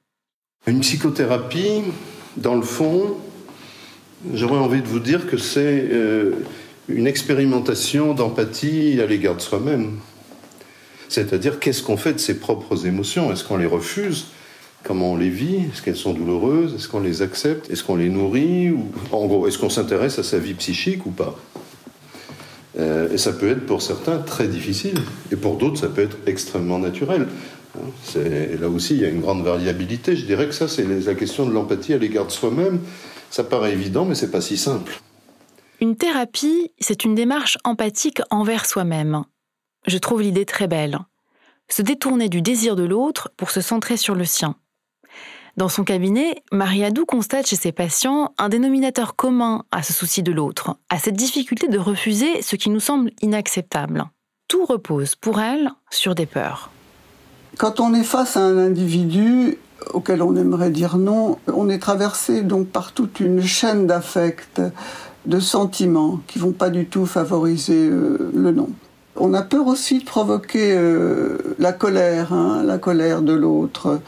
Une 0.69 0.81
psychothérapie, 0.81 1.83
dans 2.37 2.55
le 2.55 2.63
fond, 2.63 3.17
j'aurais 4.35 4.59
envie 4.59 4.83
de 4.83 4.89
vous 4.89 5.01
dire 5.01 5.27
que 5.27 5.37
c'est 5.37 5.89
euh, 5.91 6.33
une 6.89 7.07
expérimentation 7.07 8.15
d'empathie 8.15 9.01
à 9.01 9.07
l'égard 9.07 9.37
de 9.37 9.41
soi-même. 9.41 9.99
C'est-à-dire, 11.09 11.61
qu'est-ce 11.61 11.83
qu'on 11.83 11.97
fait 11.97 12.15
de 12.15 12.19
ses 12.19 12.39
propres 12.39 12.87
émotions? 12.87 13.33
Est-ce 13.33 13.45
qu'on 13.45 13.57
les 13.57 13.67
refuse? 13.67 14.27
Comment 14.83 15.13
on 15.13 15.17
les 15.17 15.31
vit? 15.31 15.57
Est-ce 15.73 15.83
qu'elles 15.83 15.97
sont 15.97 16.13
douloureuses? 16.13 16.75
Est-ce 16.75 16.89
qu'on 16.89 17.01
les 17.01 17.23
accepte? 17.23 17.71
Est-ce 17.71 17.83
qu'on 17.85 17.97
les 17.97 18.09
nourrit? 18.09 18.71
Ou... 18.71 18.91
En 19.13 19.27
gros, 19.27 19.47
est-ce 19.47 19.59
qu'on 19.59 19.71
s'intéresse 19.71 20.19
à 20.19 20.23
sa 20.23 20.39
vie 20.39 20.55
psychique 20.55 21.07
ou 21.07 21.11
pas? 21.11 21.37
Euh, 22.79 23.13
Et 23.13 23.19
ça 23.19 23.33
peut 23.33 23.51
être 23.51 23.65
pour 23.67 23.83
certains 23.83 24.19
très 24.19 24.49
difficile, 24.49 24.99
et 25.33 25.37
pour 25.37 25.57
d'autres, 25.57 25.81
ça 25.81 25.89
peut 25.89 26.03
être 26.03 26.19
extrêmement 26.27 26.79
naturel. 26.79 27.27
Là 28.15 28.69
aussi, 28.69 28.95
il 28.95 29.01
y 29.01 29.05
a 29.05 29.09
une 29.09 29.21
grande 29.21 29.43
variabilité. 29.43 30.17
Je 30.17 30.25
dirais 30.25 30.47
que 30.47 30.53
ça, 30.53 30.69
c'est 30.69 30.85
la 30.85 31.15
question 31.15 31.47
de 31.47 31.53
l'empathie 31.53 31.95
à 31.95 31.99
l'égard 31.99 32.27
de 32.27 32.33
soi-même. 32.33 32.81
Ça 33.31 33.45
paraît 33.45 33.73
évident, 33.73 34.05
mais 34.05 34.15
c'est 34.15 34.31
pas 34.31 34.41
si 34.41 34.57
simple. 34.57 35.01
Une 35.81 35.97
thérapie, 35.97 36.73
c'est 36.79 37.05
une 37.05 37.15
démarche 37.15 37.59
empathique 37.65 38.23
envers 38.31 38.65
soi-même. 38.65 39.25
Je 39.87 39.99
trouve 39.99 40.23
l'idée 40.23 40.47
très 40.47 40.69
belle. 40.69 40.99
Se 41.69 41.83
détourner 41.83 42.29
du 42.29 42.43
désir 42.43 42.77
de 42.77 42.85
l'autre 42.85 43.31
pour 43.37 43.51
se 43.51 43.61
centrer 43.61 43.97
sur 43.97 44.15
le 44.15 44.25
sien. 44.25 44.57
Dans 45.57 45.69
son 45.69 45.85
cabinet, 45.85 46.43
Mariadou 46.53 47.07
constate 47.07 47.47
chez 47.47 47.57
ses 47.57 47.73
patients 47.73 48.35
un 48.37 48.51
dénominateur 48.51 49.17
commun 49.17 49.65
à 49.71 49.83
ce 49.83 49.95
souci 49.95 50.23
de 50.23 50.33
l'autre, 50.33 50.77
à 50.91 50.99
cette 50.99 51.17
difficulté 51.17 51.69
de 51.69 51.79
refuser 51.79 52.43
ce 52.43 52.57
qui 52.57 52.69
nous 52.69 52.81
semble 52.81 53.11
inacceptable. 53.23 54.05
Tout 54.49 54.67
repose 54.67 55.15
pour 55.15 55.41
elle 55.41 55.71
sur 55.91 56.15
des 56.15 56.27
peurs. 56.27 56.71
Quand 57.59 57.81
on 57.81 57.95
est 57.95 58.05
face 58.05 58.37
à 58.37 58.41
un 58.41 58.59
individu 58.59 59.57
auquel 59.95 60.21
on 60.23 60.37
aimerait 60.37 60.71
dire 60.71 60.99
non, 60.99 61.39
on 61.47 61.71
est 61.71 61.79
traversé 61.79 62.43
donc 62.43 62.69
par 62.69 62.93
toute 62.93 63.19
une 63.21 63.43
chaîne 63.43 63.87
d'affects, 63.87 64.61
de 65.25 65.41
sentiments 65.41 66.21
qui 66.27 66.39
vont 66.39 66.53
pas 66.53 66.69
du 66.69 66.85
tout 66.85 67.07
favoriser 67.07 67.89
euh, 67.89 68.31
le 68.35 68.53
non. 68.53 68.69
On 69.17 69.33
a 69.33 69.41
peur 69.41 69.67
aussi 69.69 70.01
de 70.01 70.05
provoquer 70.05 70.75
euh, 70.77 71.39
la 71.59 71.73
colère, 71.73 72.35
hein, 72.35 72.63
la 72.63 72.77
colère 72.77 73.23
de 73.23 73.33
l'autre, 73.33 74.01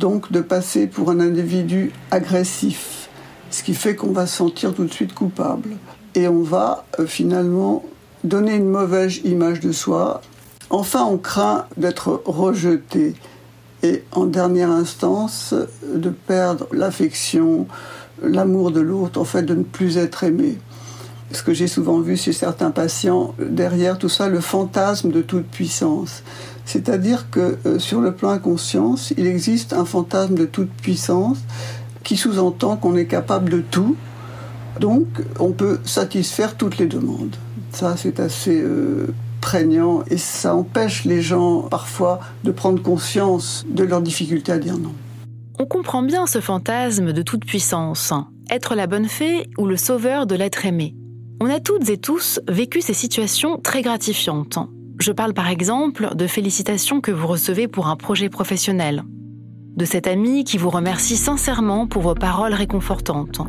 donc 0.00 0.32
de 0.32 0.40
passer 0.40 0.88
pour 0.88 1.10
un 1.10 1.20
individu 1.20 1.92
agressif, 2.10 3.08
ce 3.50 3.62
qui 3.62 3.74
fait 3.74 3.94
qu'on 3.94 4.10
va 4.10 4.26
se 4.26 4.36
sentir 4.36 4.74
tout 4.74 4.84
de 4.84 4.92
suite 4.92 5.14
coupable. 5.14 5.76
Et 6.16 6.26
on 6.26 6.42
va 6.42 6.84
euh, 6.98 7.06
finalement 7.06 7.84
donner 8.24 8.56
une 8.56 8.68
mauvaise 8.68 9.20
image 9.24 9.60
de 9.60 9.70
soi. 9.70 10.22
Enfin, 10.70 11.04
on 11.04 11.18
craint 11.18 11.66
d'être 11.76 12.22
rejeté 12.24 13.14
et 13.82 14.02
en 14.12 14.26
dernière 14.26 14.70
instance 14.70 15.54
de 15.94 16.10
perdre 16.10 16.66
l'affection, 16.72 17.66
l'amour 18.22 18.70
de 18.70 18.80
l'autre, 18.80 19.20
en 19.20 19.24
fait 19.24 19.42
de 19.42 19.54
ne 19.54 19.62
plus 19.62 19.96
être 19.98 20.24
aimé 20.24 20.58
ce 21.32 21.42
que 21.42 21.52
j'ai 21.52 21.66
souvent 21.66 22.00
vu 22.00 22.16
chez 22.16 22.32
certains 22.32 22.70
patients, 22.70 23.34
derrière 23.38 23.98
tout 23.98 24.08
ça, 24.08 24.28
le 24.28 24.40
fantasme 24.40 25.10
de 25.10 25.22
toute 25.22 25.46
puissance. 25.46 26.22
C'est-à-dire 26.64 27.30
que 27.30 27.56
euh, 27.66 27.78
sur 27.78 28.00
le 28.00 28.12
plan 28.12 28.30
inconscient, 28.30 28.94
il 29.16 29.26
existe 29.26 29.72
un 29.72 29.84
fantasme 29.84 30.34
de 30.34 30.46
toute 30.46 30.70
puissance 30.70 31.38
qui 32.04 32.16
sous-entend 32.16 32.76
qu'on 32.76 32.96
est 32.96 33.06
capable 33.06 33.50
de 33.50 33.60
tout, 33.60 33.96
donc 34.80 35.06
on 35.40 35.50
peut 35.50 35.80
satisfaire 35.84 36.56
toutes 36.56 36.78
les 36.78 36.86
demandes. 36.86 37.34
Ça, 37.72 37.96
c'est 37.96 38.20
assez 38.20 38.60
euh, 38.60 39.08
et 39.54 40.16
ça 40.16 40.54
empêche 40.54 41.04
les 41.04 41.22
gens 41.22 41.62
parfois 41.62 42.20
de 42.42 42.50
prendre 42.50 42.82
conscience 42.82 43.64
de 43.68 43.84
leur 43.84 44.02
difficulté 44.02 44.52
à 44.52 44.58
dire 44.58 44.76
non. 44.76 44.92
On 45.58 45.66
comprend 45.66 46.02
bien 46.02 46.26
ce 46.26 46.40
fantasme 46.40 47.12
de 47.12 47.22
toute 47.22 47.44
puissance, 47.44 48.12
être 48.50 48.74
la 48.74 48.86
bonne 48.86 49.08
fée 49.08 49.48
ou 49.56 49.66
le 49.66 49.76
sauveur 49.76 50.26
de 50.26 50.34
l'être 50.34 50.66
aimé. 50.66 50.94
On 51.40 51.48
a 51.48 51.60
toutes 51.60 51.88
et 51.88 51.96
tous 51.96 52.40
vécu 52.48 52.80
ces 52.80 52.94
situations 52.94 53.58
très 53.58 53.82
gratifiantes. 53.82 54.58
Je 54.98 55.12
parle 55.12 55.32
par 55.32 55.48
exemple 55.48 56.14
de 56.14 56.26
félicitations 56.26 57.00
que 57.00 57.12
vous 57.12 57.26
recevez 57.26 57.68
pour 57.68 57.86
un 57.86 57.96
projet 57.96 58.28
professionnel, 58.28 59.04
de 59.76 59.84
cet 59.84 60.06
ami 60.06 60.44
qui 60.44 60.58
vous 60.58 60.70
remercie 60.70 61.16
sincèrement 61.16 61.86
pour 61.86 62.02
vos 62.02 62.14
paroles 62.14 62.54
réconfortantes, 62.54 63.40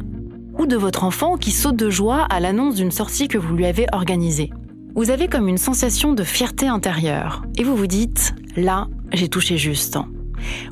ou 0.60 0.66
de 0.66 0.76
votre 0.76 1.04
enfant 1.04 1.38
qui 1.38 1.52
saute 1.52 1.78
de 1.78 1.90
joie 1.90 2.24
à 2.30 2.40
l'annonce 2.40 2.76
d'une 2.76 2.92
sortie 2.92 3.28
que 3.28 3.38
vous 3.38 3.56
lui 3.56 3.66
avez 3.66 3.88
organisée. 3.94 4.52
Vous 4.98 5.12
avez 5.12 5.28
comme 5.28 5.48
une 5.48 5.60
sensation 5.60 6.14
de 6.14 6.24
fierté 6.24 6.68
intérieure 6.68 7.44
et 7.56 7.64
vous 7.64 7.76
vous 7.76 7.86
dites⁇ 7.86 8.34
là, 8.64 8.88
j'ai 9.14 9.30
touché 9.30 9.56
juste⁇ 9.56 9.94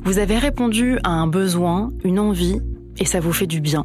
Vous 0.02 0.18
avez 0.18 0.36
répondu 0.36 0.98
à 1.04 1.10
un 1.10 1.28
besoin, 1.28 1.90
une 2.02 2.18
envie, 2.18 2.58
et 2.98 3.04
ça 3.04 3.20
vous 3.20 3.32
fait 3.32 3.46
du 3.46 3.60
bien. 3.60 3.84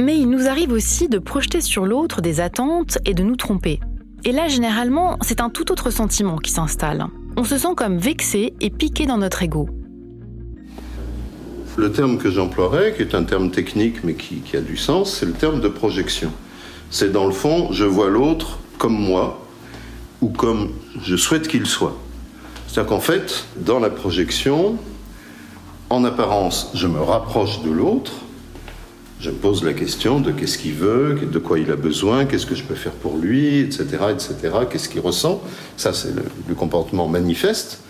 Mais 0.00 0.18
il 0.18 0.28
nous 0.28 0.48
arrive 0.48 0.72
aussi 0.72 1.08
de 1.08 1.20
projeter 1.20 1.60
sur 1.60 1.86
l'autre 1.86 2.20
des 2.20 2.40
attentes 2.40 2.98
et 3.04 3.14
de 3.14 3.22
nous 3.22 3.36
tromper. 3.36 3.78
Et 4.24 4.32
là, 4.32 4.48
généralement, 4.48 5.18
c'est 5.20 5.40
un 5.40 5.50
tout 5.50 5.70
autre 5.70 5.90
sentiment 5.90 6.38
qui 6.38 6.50
s'installe. 6.50 7.06
On 7.36 7.44
se 7.44 7.58
sent 7.58 7.76
comme 7.76 7.96
vexé 7.96 8.54
et 8.60 8.70
piqué 8.70 9.06
dans 9.06 9.18
notre 9.18 9.44
ego. 9.44 9.68
Le 11.76 11.92
terme 11.92 12.18
que 12.18 12.28
j'emploierais, 12.28 12.94
qui 12.96 13.02
est 13.02 13.14
un 13.14 13.22
terme 13.22 13.52
technique 13.52 14.02
mais 14.02 14.14
qui, 14.14 14.40
qui 14.40 14.56
a 14.56 14.60
du 14.60 14.76
sens, 14.76 15.14
c'est 15.14 15.26
le 15.26 15.34
terme 15.34 15.60
de 15.60 15.68
projection. 15.68 16.32
C'est 16.90 17.12
dans 17.12 17.26
le 17.26 17.32
fond, 17.32 17.70
je 17.70 17.84
vois 17.84 18.10
l'autre 18.10 18.58
comme 18.80 18.98
moi 18.98 19.46
ou 20.22 20.30
comme 20.30 20.70
je 21.02 21.14
souhaite 21.14 21.46
qu'il 21.46 21.66
soit. 21.66 21.96
C'est-à-dire 22.66 22.88
qu'en 22.88 23.00
fait, 23.00 23.44
dans 23.56 23.78
la 23.78 23.90
projection, 23.90 24.76
en 25.90 26.04
apparence, 26.04 26.70
je 26.74 26.86
me 26.86 26.98
rapproche 26.98 27.62
de 27.62 27.70
l'autre, 27.70 28.12
je 29.20 29.30
pose 29.30 29.62
la 29.64 29.74
question 29.74 30.18
de 30.18 30.32
qu'est-ce 30.32 30.56
qu'il 30.56 30.72
veut, 30.72 31.18
de 31.30 31.38
quoi 31.38 31.58
il 31.58 31.70
a 31.70 31.76
besoin, 31.76 32.24
qu'est-ce 32.24 32.46
que 32.46 32.54
je 32.54 32.62
peux 32.62 32.74
faire 32.74 32.92
pour 32.92 33.18
lui, 33.18 33.58
etc., 33.58 33.84
etc., 34.12 34.36
qu'est-ce 34.70 34.88
qu'il 34.88 35.00
ressent. 35.00 35.42
Ça, 35.76 35.92
c'est 35.92 36.14
le, 36.48 36.54
comportement 36.54 37.06
manifeste. 37.06 37.80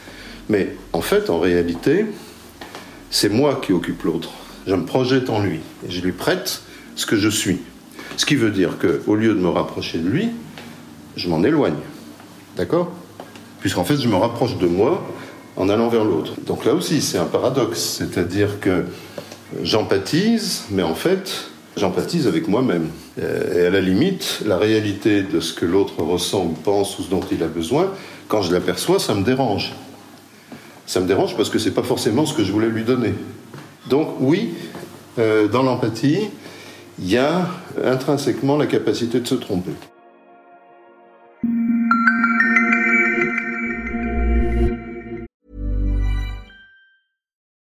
Mais 0.49 0.75
en 0.93 1.03
fait, 1.03 1.31
en 1.31 1.39
réalité, 1.39 2.07
c'est 3.11 3.29
moi 3.29 3.61
qui 3.65 3.73
occupe 3.73 4.03
l'autre. 4.03 4.31
Je 4.67 4.75
me 4.75 4.85
projette 4.85 5.31
en 5.31 5.41
lui 5.41 5.61
et 5.87 5.91
je 5.91 6.01
lui 6.01 6.13
prête 6.13 6.63
ce 6.97 7.07
que 7.07 7.17
je 7.17 7.29
suis. 7.29 7.61
Ce 8.17 8.27
qui 8.27 8.35
veut 8.35 8.51
dire 8.51 8.77
qu'au 8.79 9.15
lieu 9.15 9.35
de 9.35 9.41
me 9.41 9.49
rapprocher 9.49 9.99
de 9.99 10.09
lui, 10.09 10.31
je 11.21 11.29
m'en 11.29 11.43
éloigne. 11.45 11.75
D'accord? 12.57 12.91
Puisqu'en 13.61 13.85
fait, 13.85 13.97
je 13.97 14.09
me 14.09 14.17
rapproche 14.17 14.57
de 14.57 14.67
moi 14.67 15.07
en 15.57 15.69
allant 15.69 15.89
vers 15.89 16.05
l'autre. 16.05 16.33
Donc 16.47 16.65
là 16.65 16.73
aussi, 16.73 17.03
c'est 17.03 17.19
un 17.19 17.27
paradoxe. 17.27 17.99
C'est-à-dire 17.99 18.59
que 18.61 18.87
j'empathise, 19.63 20.65
mais 20.71 20.83
en 20.83 20.95
fait, 20.95 21.51
j'empathise 21.77 22.27
avec 22.27 22.49
moi-même. 22.49 22.89
Euh, 23.21 23.65
et 23.65 23.67
à 23.67 23.71
la 23.71 23.83
limite, 23.83 24.41
la 24.47 24.57
réalité 24.57 25.23
de 25.23 25.41
ce 25.41 25.53
que 25.53 25.67
l'autre 25.67 26.03
ressent 26.03 26.45
ou 26.45 26.55
pense 26.65 26.99
ou 26.99 27.03
ce 27.03 27.11
dont 27.11 27.21
il 27.31 27.43
a 27.43 27.49
besoin, 27.49 27.93
quand 28.29 28.41
je 28.41 28.53
l'aperçois, 28.53 28.99
ça 28.99 29.15
me 29.15 29.23
dérange. 29.23 29.75
Ça 30.87 31.01
me 31.01 31.07
dérange 31.07 31.37
parce 31.37 31.51
que 31.51 31.59
c'est 31.59 31.75
pas 31.75 31.83
forcément 31.83 32.25
ce 32.25 32.33
que 32.33 32.45
je 32.45 32.51
voulais 32.51 32.69
lui 32.69 32.85
donner. 32.85 33.13
Donc 33.91 34.09
oui, 34.21 34.55
euh, 35.19 35.49
dans 35.49 35.63
l'empathie, 35.63 36.31
il 36.99 37.11
y 37.11 37.19
a 37.19 37.47
intrinsèquement 37.85 38.57
la 38.57 38.67
capacité 38.67 39.21
de 39.21 39.27
se 39.27 39.35
tromper. 39.35 39.73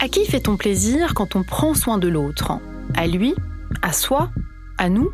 À 0.00 0.06
qui 0.06 0.24
fait-on 0.26 0.56
plaisir 0.56 1.12
quand 1.14 1.34
on 1.34 1.42
prend 1.42 1.74
soin 1.74 1.98
de 1.98 2.06
l'autre? 2.06 2.52
À 2.94 3.08
lui? 3.08 3.34
À 3.82 3.92
soi? 3.92 4.30
À 4.78 4.88
nous? 4.88 5.10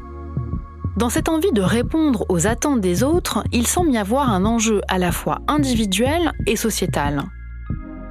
Dans 0.99 1.09
cette 1.09 1.31
envie 1.31 1.53
de 1.53 1.63
répondre 1.63 2.27
aux 2.29 2.47
attentes 2.47 2.83
des 2.83 3.03
autres, 3.03 3.43
il 3.51 3.67
semble 3.67 3.93
y 3.93 3.97
avoir 3.97 4.29
un 4.29 4.45
enjeu 4.45 4.83
à 4.89 4.99
la 4.99 5.11
fois 5.11 5.41
individuel 5.49 6.33
et 6.47 6.57
sociétal. 6.57 7.23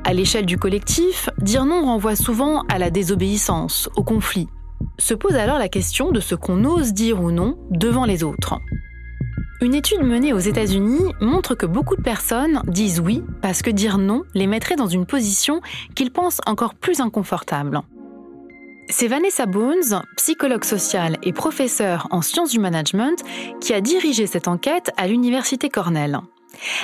À 0.04 0.14
l'échelle 0.16 0.48
du 0.48 0.58
collectif, 0.58 1.30
dire 1.38 1.66
non 1.66 1.86
renvoie 1.86 2.16
souvent 2.16 2.64
à 2.70 2.80
la 2.80 2.90
désobéissance, 2.90 3.88
au 3.96 4.04
conflit. 4.04 4.48
Se 4.98 5.14
pose 5.14 5.36
alors 5.36 5.60
la 5.60 5.70
question 5.70 6.12
de 6.12 6.20
ce 6.20 6.34
qu'on 6.34 6.66
ose 6.66 6.92
dire 6.92 7.22
ou 7.22 7.32
non 7.32 7.56
devant 7.70 8.06
les 8.06 8.24
autres. 8.24 8.56
Une 9.64 9.76
étude 9.76 10.04
menée 10.04 10.34
aux 10.34 10.40
États-Unis 10.40 11.14
montre 11.22 11.56
que 11.56 11.66
beaucoup 11.66 11.96
de 11.96 12.02
personnes 12.02 12.62
disent 12.68 13.00
oui 13.00 13.24
parce 13.42 13.62
que 13.62 13.70
dire 13.70 13.98
non 13.98 14.24
les 14.34 14.46
mettrait 14.46 14.76
dans 14.76 14.90
une 14.90 15.06
position 15.06 15.62
qu'ils 15.96 16.12
pensent 16.12 16.42
encore 16.46 16.76
plus 16.76 17.00
inconfortable. 17.00 17.80
C'est 18.90 19.08
Vanessa 19.08 19.46
Bones, 19.46 20.02
psychologue 20.18 20.66
sociale 20.66 21.16
et 21.24 21.32
professeure 21.32 22.10
en 22.12 22.22
sciences 22.22 22.50
du 22.50 22.60
management, 22.60 23.24
qui 23.62 23.74
a 23.74 23.80
dirigé 23.80 24.28
cette 24.28 24.50
enquête 24.50 24.92
à 24.98 25.08
l'Université 25.08 25.70
Cornell. 25.70 26.20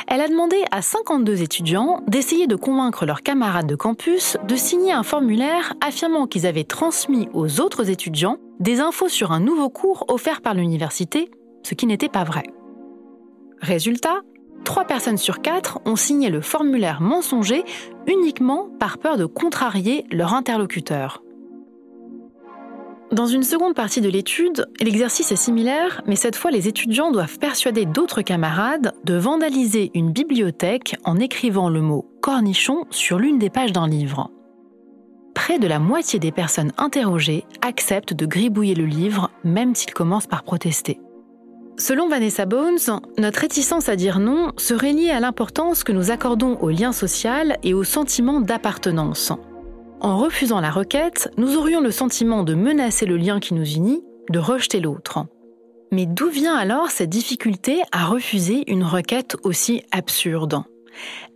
Elle 0.07 0.21
a 0.21 0.29
demandé 0.29 0.63
à 0.71 0.81
52 0.81 1.41
étudiants 1.41 2.01
d'essayer 2.07 2.47
de 2.47 2.55
convaincre 2.55 3.05
leurs 3.05 3.23
camarades 3.23 3.67
de 3.67 3.75
campus 3.75 4.37
de 4.47 4.55
signer 4.55 4.93
un 4.93 5.03
formulaire 5.03 5.73
affirmant 5.85 6.27
qu'ils 6.27 6.47
avaient 6.47 6.63
transmis 6.63 7.27
aux 7.33 7.59
autres 7.59 7.89
étudiants 7.89 8.37
des 8.61 8.79
infos 8.79 9.09
sur 9.09 9.33
un 9.33 9.41
nouveau 9.41 9.69
cours 9.69 10.05
offert 10.07 10.39
par 10.39 10.53
l'université, 10.53 11.29
ce 11.63 11.73
qui 11.73 11.85
n'était 11.85 12.07
pas 12.07 12.23
vrai. 12.23 12.43
Résultat, 13.61 14.21
3 14.63 14.85
personnes 14.85 15.17
sur 15.17 15.41
4 15.41 15.79
ont 15.85 15.95
signé 15.95 16.29
le 16.29 16.41
formulaire 16.41 17.01
mensonger 17.01 17.63
uniquement 18.07 18.69
par 18.79 18.97
peur 18.97 19.17
de 19.17 19.25
contrarier 19.25 20.05
leur 20.11 20.33
interlocuteur. 20.33 21.23
Dans 23.11 23.25
une 23.25 23.43
seconde 23.43 23.73
partie 23.73 24.01
de 24.01 24.09
l'étude, 24.09 24.67
l'exercice 24.79 25.31
est 25.31 25.35
similaire, 25.35 26.03
mais 26.05 26.15
cette 26.15 26.35
fois 26.35 26.51
les 26.51 26.67
étudiants 26.67 27.11
doivent 27.11 27.39
persuader 27.39 27.85
d'autres 27.85 28.21
camarades 28.21 28.93
de 29.03 29.15
vandaliser 29.15 29.89
une 29.95 30.11
bibliothèque 30.11 30.95
en 31.03 31.17
écrivant 31.17 31.69
le 31.69 31.81
mot 31.81 32.05
cornichon 32.21 32.85
sur 32.91 33.17
l'une 33.17 33.39
des 33.39 33.49
pages 33.49 33.73
d'un 33.73 33.87
livre. 33.87 34.29
Près 35.33 35.57
de 35.57 35.67
la 35.67 35.79
moitié 35.79 36.19
des 36.19 36.31
personnes 36.31 36.71
interrogées 36.77 37.45
acceptent 37.61 38.13
de 38.13 38.27
gribouiller 38.27 38.75
le 38.75 38.85
livre, 38.85 39.31
même 39.43 39.73
s'ils 39.73 39.93
commencent 39.93 40.27
par 40.27 40.43
protester. 40.43 40.99
Selon 41.79 42.09
Vanessa 42.09 42.45
Bones, 42.45 42.99
notre 43.17 43.39
réticence 43.39 43.87
à 43.87 43.95
dire 43.95 44.19
non 44.19 44.51
serait 44.57 44.91
liée 44.91 45.11
à 45.11 45.21
l'importance 45.21 45.85
que 45.85 45.93
nous 45.93 46.11
accordons 46.11 46.57
au 46.57 46.69
lien 46.69 46.91
social 46.91 47.57
et 47.63 47.73
au 47.73 47.85
sentiment 47.85 48.41
d'appartenance. 48.41 49.31
En 50.01 50.17
refusant 50.17 50.59
la 50.59 50.71
requête, 50.71 51.31
nous 51.37 51.55
aurions 51.55 51.79
le 51.79 51.91
sentiment 51.91 52.43
de 52.43 52.53
menacer 52.53 53.05
le 53.05 53.15
lien 53.15 53.39
qui 53.39 53.53
nous 53.53 53.65
unit, 53.65 54.03
de 54.29 54.39
rejeter 54.39 54.81
l'autre. 54.81 55.25
Mais 55.93 56.05
d'où 56.05 56.27
vient 56.27 56.57
alors 56.57 56.91
cette 56.91 57.09
difficulté 57.09 57.81
à 57.93 58.07
refuser 58.07 58.69
une 58.69 58.83
requête 58.83 59.37
aussi 59.43 59.83
absurde? 59.91 60.63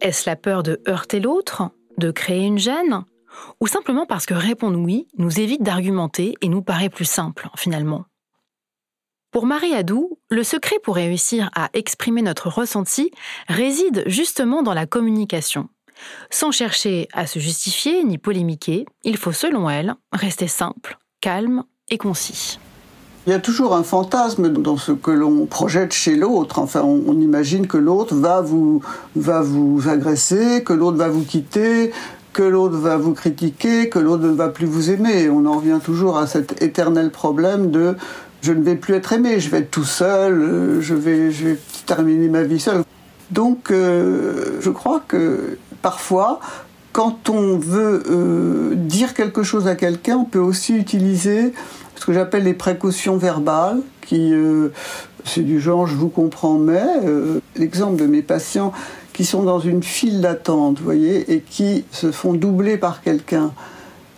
Est-ce 0.02 0.30
la 0.30 0.36
peur 0.36 0.62
de 0.62 0.82
heurter 0.90 1.22
l'autre 1.22 1.70
De 1.98 2.12
créer 2.12 2.46
une 2.46 2.60
gêne 2.60 3.06
Ou 3.62 3.68
simplement 3.68 4.06
parce 4.06 4.26
que 4.26 4.34
répondre 4.34 4.78
oui 4.78 5.08
nous 5.18 5.40
évite 5.40 5.64
d'argumenter 5.64 6.36
et 6.42 6.50
nous 6.50 6.62
paraît 6.62 6.90
plus 6.90 7.06
simple, 7.06 7.48
finalement? 7.56 8.04
Pour 9.34 9.48
Marie 9.48 9.74
Adou, 9.74 10.20
le 10.30 10.44
secret 10.44 10.76
pour 10.84 10.96
réussir 10.96 11.50
à 11.56 11.70
exprimer 11.74 12.22
notre 12.22 12.50
ressenti 12.50 13.10
réside 13.50 14.04
justement 14.06 14.62
dans 14.62 14.76
la 14.76 14.86
communication. 14.86 15.70
Sans 16.30 16.52
chercher 16.52 17.08
à 17.14 17.26
se 17.26 17.40
justifier 17.40 18.04
ni 18.04 18.20
polémiquer, 18.20 18.86
il 19.04 19.18
faut, 19.18 19.32
selon 19.32 19.70
elle, 19.72 19.96
rester 20.12 20.48
simple, 20.48 21.00
calme 21.20 21.64
et 21.90 21.98
concis. 21.98 22.60
Il 23.26 23.32
y 23.32 23.34
a 23.34 23.40
toujours 23.40 23.76
un 23.76 23.84
fantasme 23.84 24.50
dans 24.50 24.78
ce 24.78 24.92
que 24.92 25.10
l'on 25.10 25.48
projette 25.48 25.94
chez 25.94 26.16
l'autre. 26.16 26.60
Enfin, 26.60 26.82
on, 26.84 27.20
imagine 27.20 27.66
que 27.66 27.78
l'autre 27.78 28.14
va 28.14 28.42
vous, 28.42 28.84
va 29.16 29.42
vous 29.42 29.90
agresser, 29.90 30.64
que 30.64 30.74
l'autre 30.74 30.98
va 30.98 31.10
vous 31.10 31.24
quitter, 31.24 31.92
que 32.34 32.44
l'autre 32.44 32.78
va 32.78 32.98
vous 32.98 33.14
critiquer, 33.14 33.90
que 33.90 34.00
l'autre 34.00 34.24
ne 34.24 34.34
va 34.34 34.50
plus 34.50 34.66
vous 34.66 34.92
aimer. 34.92 35.30
On 35.30 35.46
en 35.46 35.58
revient 35.58 35.80
toujours 35.84 36.18
à 36.18 36.28
cet 36.28 36.62
éternel 36.62 37.12
problème 37.12 37.72
de 37.72 37.96
je 38.44 38.52
ne 38.52 38.62
vais 38.62 38.76
plus 38.76 38.94
être 38.94 39.14
aimé, 39.14 39.40
je 39.40 39.50
vais 39.50 39.60
être 39.60 39.72
tout 39.72 39.86
seul, 39.86 40.34
euh, 40.34 40.82
je 40.82 40.94
vais, 40.94 41.58
terminer 41.86 42.28
ma 42.28 42.44
vie 42.44 42.60
seul. 42.60 42.84
Donc, 43.32 43.72
euh, 43.72 44.60
je 44.60 44.70
crois 44.70 45.02
que 45.08 45.58
parfois, 45.82 46.42
quand 46.92 47.30
on 47.30 47.58
veut 47.58 48.04
euh, 48.10 48.76
dire 48.76 49.14
quelque 49.14 49.44
chose 49.44 49.68
à 49.68 49.76
quelqu'un, 49.76 50.18
on 50.18 50.26
peut 50.26 50.40
aussi 50.40 50.76
utiliser 50.76 51.54
ce 51.96 52.06
que 52.06 52.12
j'appelle 52.12 52.44
les 52.44 52.54
précautions 52.54 53.16
verbales, 53.16 53.80
qui 54.02 54.34
c'est 55.24 55.42
du 55.42 55.62
genre 55.62 55.88
je 55.88 55.96
vous 55.96 56.10
comprends 56.10 56.58
mais. 56.58 56.84
L'exemple 57.56 57.96
de 57.96 58.08
mes 58.08 58.22
patients 58.22 58.74
qui 59.14 59.24
sont 59.24 59.44
dans 59.44 59.60
une 59.60 59.84
file 59.84 60.20
d'attente, 60.20 60.80
voyez, 60.82 61.32
et 61.32 61.40
qui 61.40 61.86
se 61.92 62.12
font 62.12 62.34
doubler 62.34 62.78
par 62.78 63.02
quelqu'un. 63.02 63.52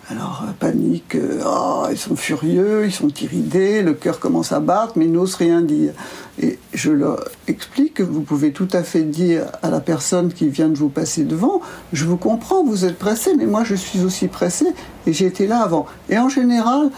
Alors, 0.08 0.44
euh, 0.46 0.52
panique, 0.52 1.16
euh, 1.16 1.42
oh, 1.44 1.86
ils 1.90 1.98
sont 1.98 2.14
furieux, 2.14 2.86
ils 2.86 2.92
sont 2.92 3.08
iridés, 3.08 3.82
le 3.82 3.92
cœur 3.92 4.20
commence 4.20 4.52
à 4.52 4.60
battre, 4.60 4.92
mais 4.94 5.06
ils 5.06 5.12
n'osent 5.12 5.34
rien 5.34 5.62
dire. 5.62 5.94
Et 6.40 6.60
je 6.72 6.92
leur 6.92 7.24
explique 7.48 7.94
que 7.94 8.02
vous 8.04 8.20
pouvez 8.20 8.52
tout 8.52 8.68
à 8.72 8.84
fait 8.84 9.02
dire 9.02 9.46
à 9.62 9.70
la 9.70 9.80
personne 9.80 10.32
qui 10.32 10.48
vient 10.48 10.68
de 10.68 10.76
vous 10.76 10.90
passer 10.90 11.24
devant, 11.24 11.60
je 11.92 12.04
vous 12.04 12.16
comprends, 12.16 12.62
vous 12.62 12.84
êtes 12.84 12.98
pressé, 12.98 13.34
mais 13.36 13.46
moi 13.46 13.64
je 13.64 13.74
suis 13.74 14.04
aussi 14.04 14.28
pressé 14.28 14.66
et 15.08 15.12
j'ai 15.12 15.26
été 15.26 15.48
là 15.48 15.62
avant. 15.62 15.86
Et 16.08 16.18
en 16.18 16.28
général, 16.28 16.90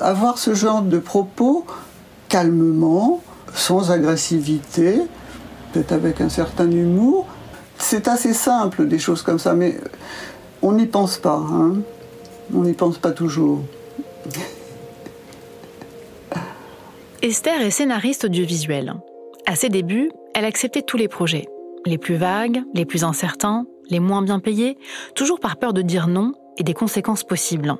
avoir 0.00 0.38
ce 0.38 0.52
genre 0.52 0.82
de 0.82 0.98
propos 0.98 1.64
calmement, 2.28 3.22
sans 3.54 3.92
agressivité, 3.92 5.00
peut-être 5.72 5.92
avec 5.92 6.20
un 6.20 6.28
certain 6.28 6.68
humour, 6.68 7.28
c'est 7.78 8.08
assez 8.08 8.34
simple 8.34 8.88
des 8.88 8.98
choses 8.98 9.22
comme 9.22 9.38
ça, 9.38 9.54
mais 9.54 9.78
on 10.60 10.72
n'y 10.72 10.86
pense 10.86 11.18
pas. 11.18 11.36
Hein 11.36 11.74
on 12.54 12.62
n'y 12.62 12.72
pense 12.72 12.98
pas 12.98 13.12
toujours. 13.12 13.60
Esther 17.22 17.60
est 17.60 17.70
scénariste 17.70 18.24
audiovisuelle. 18.24 18.94
À 19.46 19.56
ses 19.56 19.68
débuts, 19.68 20.10
elle 20.34 20.44
acceptait 20.44 20.82
tous 20.82 20.96
les 20.96 21.08
projets, 21.08 21.46
les 21.84 21.98
plus 21.98 22.16
vagues, 22.16 22.62
les 22.74 22.84
plus 22.84 23.04
incertains, 23.04 23.66
les 23.90 24.00
moins 24.00 24.22
bien 24.22 24.38
payés, 24.38 24.76
toujours 25.14 25.40
par 25.40 25.56
peur 25.56 25.72
de 25.72 25.82
dire 25.82 26.06
non 26.06 26.32
et 26.58 26.62
des 26.62 26.74
conséquences 26.74 27.24
possibles. 27.24 27.76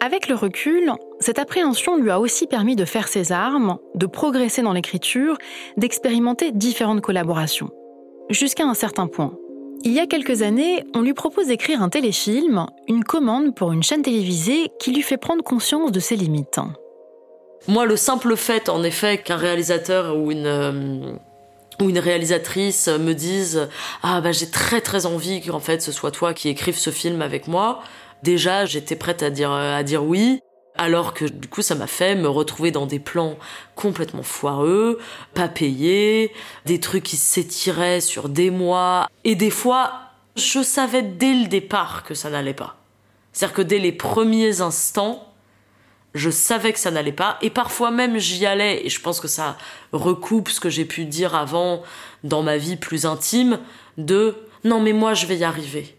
Avec 0.00 0.28
le 0.28 0.34
recul, 0.34 0.92
cette 1.20 1.38
appréhension 1.38 1.96
lui 1.96 2.10
a 2.10 2.20
aussi 2.20 2.46
permis 2.46 2.76
de 2.76 2.84
faire 2.84 3.08
ses 3.08 3.32
armes, 3.32 3.78
de 3.94 4.06
progresser 4.06 4.62
dans 4.62 4.74
l'écriture, 4.74 5.38
d'expérimenter 5.76 6.52
différentes 6.52 7.00
collaborations. 7.00 7.70
Jusqu'à 8.28 8.64
un 8.64 8.74
certain 8.74 9.06
point. 9.06 9.32
Il 9.84 9.92
y 9.92 10.00
a 10.00 10.06
quelques 10.06 10.42
années, 10.42 10.84
on 10.94 11.02
lui 11.02 11.14
propose 11.14 11.48
d'écrire 11.48 11.82
un 11.82 11.88
téléfilm, 11.88 12.66
une 12.88 13.04
commande 13.04 13.54
pour 13.54 13.72
une 13.72 13.82
chaîne 13.82 14.02
télévisée 14.02 14.70
qui 14.80 14.92
lui 14.92 15.02
fait 15.02 15.16
prendre 15.16 15.42
conscience 15.42 15.92
de 15.92 16.00
ses 16.00 16.16
limites. 16.16 16.60
Moi, 17.68 17.84
le 17.84 17.96
simple 17.96 18.36
fait, 18.36 18.68
en 18.68 18.82
effet, 18.82 19.18
qu'un 19.18 19.36
réalisateur 19.36 20.16
ou 20.16 20.30
une, 20.30 20.46
euh, 20.46 21.16
ou 21.80 21.90
une 21.90 21.98
réalisatrice 21.98 22.88
me 22.88 23.12
dise 23.12 23.68
Ah, 24.02 24.20
bah 24.20 24.32
j'ai 24.32 24.50
très 24.50 24.80
très 24.80 25.06
envie 25.06 25.40
qu'en 25.40 25.60
fait 25.60 25.82
ce 25.82 25.92
soit 25.92 26.10
toi 26.10 26.32
qui 26.32 26.48
écrive 26.48 26.76
ce 26.76 26.90
film 26.90 27.22
avec 27.22 27.48
moi, 27.48 27.80
déjà 28.22 28.64
j'étais 28.66 28.96
prête 28.96 29.22
à 29.22 29.30
dire, 29.30 29.52
à 29.52 29.82
dire 29.82 30.04
oui. 30.04 30.40
Alors 30.78 31.14
que 31.14 31.24
du 31.24 31.48
coup, 31.48 31.62
ça 31.62 31.74
m'a 31.74 31.86
fait 31.86 32.14
me 32.14 32.28
retrouver 32.28 32.70
dans 32.70 32.86
des 32.86 32.98
plans 32.98 33.36
complètement 33.74 34.22
foireux, 34.22 34.98
pas 35.34 35.48
payés, 35.48 36.32
des 36.64 36.80
trucs 36.80 37.04
qui 37.04 37.16
s'étiraient 37.16 38.00
sur 38.00 38.28
des 38.28 38.50
mois. 38.50 39.08
Et 39.24 39.34
des 39.34 39.50
fois, 39.50 39.92
je 40.36 40.62
savais 40.62 41.02
dès 41.02 41.34
le 41.34 41.46
départ 41.46 42.04
que 42.04 42.14
ça 42.14 42.30
n'allait 42.30 42.54
pas. 42.54 42.76
C'est-à-dire 43.32 43.56
que 43.56 43.62
dès 43.62 43.78
les 43.78 43.92
premiers 43.92 44.60
instants, 44.60 45.32
je 46.14 46.30
savais 46.30 46.72
que 46.72 46.78
ça 46.78 46.90
n'allait 46.90 47.12
pas. 47.12 47.38
Et 47.42 47.50
parfois 47.50 47.90
même, 47.90 48.18
j'y 48.18 48.46
allais. 48.46 48.86
Et 48.86 48.88
je 48.88 49.00
pense 49.00 49.20
que 49.20 49.28
ça 49.28 49.56
recoupe 49.92 50.48
ce 50.48 50.60
que 50.60 50.70
j'ai 50.70 50.84
pu 50.84 51.04
dire 51.04 51.34
avant 51.34 51.82
dans 52.24 52.42
ma 52.42 52.56
vie 52.56 52.76
plus 52.76 53.06
intime 53.06 53.58
de 53.98 54.36
non, 54.64 54.80
mais 54.80 54.92
moi, 54.92 55.14
je 55.14 55.26
vais 55.26 55.36
y 55.36 55.44
arriver 55.44 55.95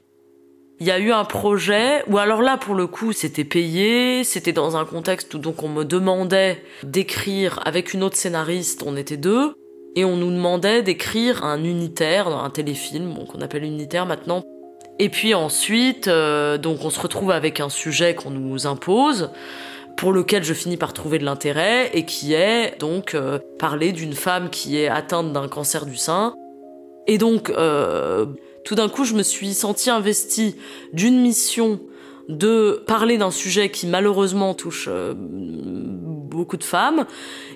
il 0.80 0.86
y 0.86 0.92
a 0.92 1.00
eu 1.00 1.12
un 1.12 1.26
projet 1.26 2.04
où 2.08 2.18
alors 2.18 2.42
là 2.42 2.58
pour 2.58 2.76
le 2.76 2.86
coup 2.86 3.12
c'était 3.12 3.44
payé, 3.44 4.24
c'était 4.24 4.54
dans 4.54 4.78
un 4.78 4.86
contexte 4.86 5.34
où 5.34 5.40
donc 5.40 5.64
on 5.64 5.70
me 5.70 5.84
demandait 5.84 6.62
d'écrire 6.84 7.60
avec 7.66 7.94
une 7.94 8.04
autre 8.04 8.16
scénariste, 8.16 8.84
on 8.86 8.96
était 8.96 9.18
deux, 9.18 9.54
et 9.96 10.06
on 10.06 10.16
nous 10.16 10.30
demandait 10.30 10.84
d'écrire 10.84 11.44
un 11.44 11.64
unitaire, 11.64 12.28
un 12.28 12.52
téléfilm, 12.52 13.14
bon, 13.16 13.26
qu'on 13.26 13.42
appelle 13.42 13.64
unitaire 13.64 14.06
maintenant. 14.06 14.44
Et 15.00 15.10
puis 15.10 15.34
ensuite, 15.34 16.08
euh, 16.08 16.60
donc 16.60 16.86
on 16.86 16.92
se 16.92 17.00
retrouve 17.00 17.32
avec 17.32 17.60
un 17.60 17.70
sujet 17.70 18.14
qu'on 18.14 18.30
nous 18.30 18.68
impose, 18.68 19.32
pour 19.96 20.14
lequel 20.14 20.44
je 20.44 20.54
finis 20.54 20.78
par 20.78 20.94
trouver 20.94 21.18
de 21.18 21.26
l'intérêt, 21.26 21.90
et 21.96 22.06
qui 22.06 22.36
est 22.36 22.80
donc 22.80 23.16
euh, 23.16 23.40
parler 23.58 23.92
d'une 23.92 24.14
femme 24.14 24.52
qui 24.52 24.80
est 24.80 24.88
atteinte 24.88 25.34
d'un 25.34 25.48
cancer 25.48 25.88
du 25.88 25.96
sein. 25.96 26.36
Et 27.08 27.18
donc, 27.18 27.50
euh, 27.50 28.28
tout 28.68 28.76
d'un 28.76 28.90
coup, 28.90 29.06
je 29.06 29.14
me 29.14 29.24
suis 29.24 29.54
sentie 29.54 29.90
investie 29.90 30.54
d'une 30.92 31.22
mission 31.22 31.80
de 32.28 32.84
parler 32.86 33.18
d'un 33.18 33.32
sujet 33.32 33.72
qui 33.72 33.88
malheureusement 33.88 34.54
touche 34.54 34.90
euh, 34.92 35.14
beaucoup 35.16 36.58
de 36.58 36.66
femmes 36.66 37.06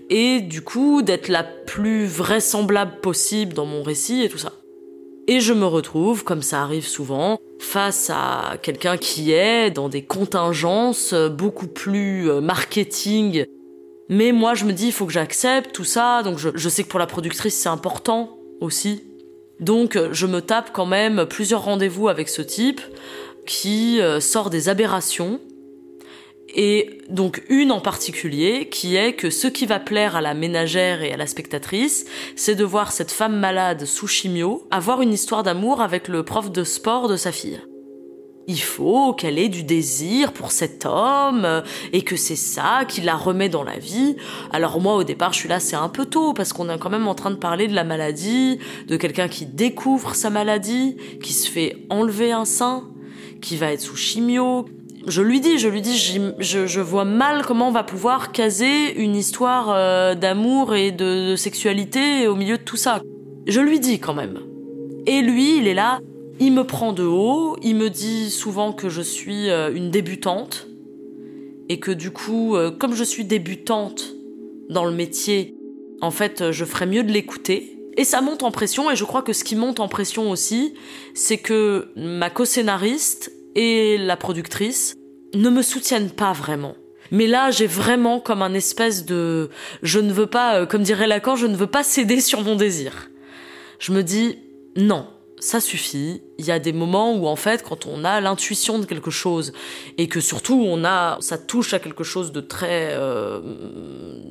et 0.10 0.40
du 0.40 0.62
coup 0.62 1.02
d'être 1.02 1.28
la 1.28 1.44
plus 1.44 2.06
vraisemblable 2.06 3.02
possible 3.02 3.52
dans 3.52 3.66
mon 3.66 3.84
récit 3.84 4.24
et 4.24 4.30
tout 4.30 4.38
ça. 4.38 4.54
Et 5.28 5.42
je 5.42 5.52
me 5.52 5.66
retrouve, 5.66 6.24
comme 6.24 6.42
ça 6.42 6.62
arrive 6.62 6.88
souvent, 6.88 7.42
face 7.60 8.10
à 8.10 8.56
quelqu'un 8.62 8.96
qui 8.96 9.34
est 9.34 9.70
dans 9.70 9.90
des 9.90 10.06
contingences 10.06 11.14
beaucoup 11.14 11.68
plus 11.68 12.30
euh, 12.30 12.40
marketing. 12.40 13.44
Mais 14.08 14.32
moi, 14.32 14.54
je 14.54 14.64
me 14.64 14.72
dis, 14.72 14.88
il 14.88 14.94
faut 14.94 15.08
que 15.08 15.14
j'accepte 15.14 15.74
tout 15.74 15.84
ça. 15.84 16.24
Donc, 16.24 16.38
je 16.38 16.70
sais 16.70 16.84
que 16.84 16.88
pour 16.88 17.00
la 17.00 17.06
productrice, 17.06 17.56
c'est 17.56 17.68
important 17.68 18.38
aussi 18.62 19.04
donc 19.62 19.98
je 20.12 20.26
me 20.26 20.42
tape 20.42 20.72
quand 20.74 20.86
même 20.86 21.26
plusieurs 21.26 21.64
rendez-vous 21.64 22.10
avec 22.10 22.28
ce 22.28 22.42
type 22.42 22.82
qui 23.46 24.02
euh, 24.02 24.20
sort 24.20 24.50
des 24.50 24.70
aberrations. 24.70 25.40
Et 26.54 27.00
donc 27.08 27.44
une 27.48 27.72
en 27.72 27.80
particulier 27.80 28.68
qui 28.68 28.98
est 28.98 29.14
que 29.14 29.30
ce 29.30 29.48
qui 29.48 29.66
va 29.66 29.80
plaire 29.80 30.18
à 30.18 30.22
la 30.22 30.34
ménagère 30.34 31.02
et 31.02 31.14
à 31.14 31.18
la 31.18 31.26
spectatrice, 31.26 32.06
c'est 32.36 32.56
de 32.56 32.66
voir 32.66 32.92
cette 32.92 33.12
femme 33.12 33.40
malade 33.40 33.86
sous 33.86 34.08
chimio 34.08 34.68
avoir 34.70 35.02
une 35.02 35.14
histoire 35.14 35.44
d'amour 35.44 35.80
avec 35.80 36.10
le 36.10 36.24
prof 36.24 36.52
de 36.52 36.66
sport 36.66 37.08
de 37.08 37.16
sa 37.16 37.32
fille 37.32 37.62
il 38.48 38.60
faut 38.60 39.14
qu'elle 39.14 39.40
ait 39.40 39.50
du 39.50 39.64
désir 39.64 40.34
pour 40.34 40.52
cet 40.52 40.86
homme 40.86 41.46
euh, 41.46 41.62
et 41.94 42.02
que 42.02 42.16
c'est 42.16 42.36
ça 42.36 42.86
qui 42.88 43.02
la 43.02 43.16
remet 43.16 43.50
dans 43.50 43.64
la 43.64 43.78
vie. 43.78 44.16
Alors 44.52 44.82
moi 44.82 44.96
au 44.96 45.04
départ 45.04 45.34
je 45.34 45.40
suis 45.40 45.50
là 45.50 45.60
c'est 45.60 45.76
un 45.76 45.90
peu 45.90 46.06
tôt 46.06 46.34
parce 46.34 46.54
qu'on 46.54 46.70
est 46.70 46.78
quand 46.80 46.90
même 46.90 47.08
en 47.08 47.16
train 47.16 47.32
de 47.32 47.36
parler 47.36 47.68
de 47.68 47.76
la 47.76 47.84
maladie, 47.84 48.60
de 48.88 48.98
quelqu'un 48.98 49.28
qui 49.28 49.46
découvre 49.46 50.16
sa 50.16 50.30
maladie, 50.30 50.98
qui 51.24 51.34
se 51.34 51.50
fait 51.50 51.86
enlever 51.90 52.32
un 52.32 52.46
sein, 52.46 52.84
qui 53.42 53.58
va 53.58 53.72
être 53.72 53.82
sous 53.82 53.96
chimio. 53.96 54.66
je 55.08 55.22
lui 55.22 55.40
dis, 55.40 55.58
je 55.58 55.68
lui 55.68 55.82
dis, 55.82 55.98
je, 55.98 56.68
je, 56.68 56.82
vois 56.82 57.06
mal 57.06 57.44
comment 57.46 57.68
on 57.68 57.72
va 57.72 57.84
pouvoir 57.84 58.32
caser 58.32 58.94
une 58.96 59.16
histoire 59.16 59.70
euh, 59.70 60.16
d'amour 60.16 60.76
et 60.76 60.92
de, 60.92 61.36
sexualité 61.36 62.28
au 62.28 62.36
milieu 62.36 62.58
de 62.58 62.64
tout 62.64 62.78
ça. 62.78 63.02
Je 63.48 63.60
lui 63.60 63.80
dis 63.80 64.00
quand 64.00 64.14
même. 64.14 64.40
Et 65.08 65.22
lui, 65.22 65.58
il 65.58 65.68
est 65.68 65.74
là, 65.74 66.00
il 66.40 66.54
me 66.54 66.64
prend 66.64 66.94
de 66.94 67.04
haut, 67.04 67.58
il 67.62 67.76
me 67.76 67.90
dit 67.90 68.30
souvent 68.30 68.74
que 68.74 68.90
je 68.90 69.02
suis 69.02 69.50
euh, 69.50 69.74
une 69.74 69.92
débutante 69.92 70.68
et 71.70 71.80
que 71.80 71.92
du 71.92 72.12
coup, 72.12 72.56
euh, 72.56 72.72
comme 72.72 72.94
je 72.96 73.04
suis 73.04 73.26
débutante 73.26 74.14
dans 74.70 74.86
le 74.86 74.92
métier, 74.92 75.56
en 76.02 76.12
fait, 76.12 76.52
je 76.52 76.66
ferais 76.66 76.88
mieux 76.88 77.04
de 77.04 77.12
l'écouter. 77.12 77.78
Et 77.98 78.04
ça 78.04 78.22
monte 78.22 78.44
en 78.44 78.52
pression, 78.52 78.90
et 78.90 78.96
je 78.96 79.04
crois 79.04 79.22
que 79.22 79.34
ce 79.34 79.44
qui 79.44 79.56
monte 79.56 79.80
en 79.80 79.88
pression 79.88 80.32
aussi, 80.32 80.74
c'est 81.14 81.38
que 81.38 81.90
ma 81.96 82.30
co-scénariste 82.30 83.32
et 83.56 83.98
la 83.98 84.16
productrice 84.16 84.96
ne 85.34 85.50
me 85.50 85.62
soutiennent 85.62 86.10
pas 86.10 86.32
vraiment. 86.32 86.76
Mais 87.12 87.28
là, 87.28 87.52
j'ai 87.52 87.68
vraiment 87.68 88.20
comme 88.22 88.42
un 88.42 88.54
espèce 88.54 89.06
de... 89.06 89.50
Je 89.84 90.00
ne 90.00 90.14
veux 90.14 90.28
pas, 90.28 90.62
euh, 90.62 90.66
comme 90.66 90.84
dirait 90.84 91.08
Lacan, 91.08 91.36
je 91.36 91.48
ne 91.48 91.56
veux 91.56 91.68
pas 91.68 91.84
céder 91.84 92.22
sur 92.22 92.42
mon 92.42 92.56
désir. 92.56 93.10
Je 93.80 93.92
me 93.92 94.02
dis, 94.02 94.38
non, 94.78 95.08
ça 95.42 95.60
suffit. 95.60 96.22
Il 96.38 96.46
y 96.46 96.52
a 96.52 96.60
des 96.60 96.72
moments 96.72 97.14
où, 97.14 97.28
en 97.28 97.36
fait, 97.36 97.64
quand 97.64 97.86
on 97.86 98.06
a 98.06 98.22
l'intuition 98.22 98.80
de 98.80 98.86
quelque 98.86 99.12
chose, 99.12 99.52
et 99.98 100.08
que 100.08 100.22
surtout, 100.22 100.64
on 100.66 100.86
a, 100.86 101.18
ça 101.20 101.38
touche 101.38 101.74
à 101.74 101.80
quelque 101.80 102.06
chose 102.06 102.32
de 102.32 102.40
très... 102.40 102.92
Euh, 102.92 103.42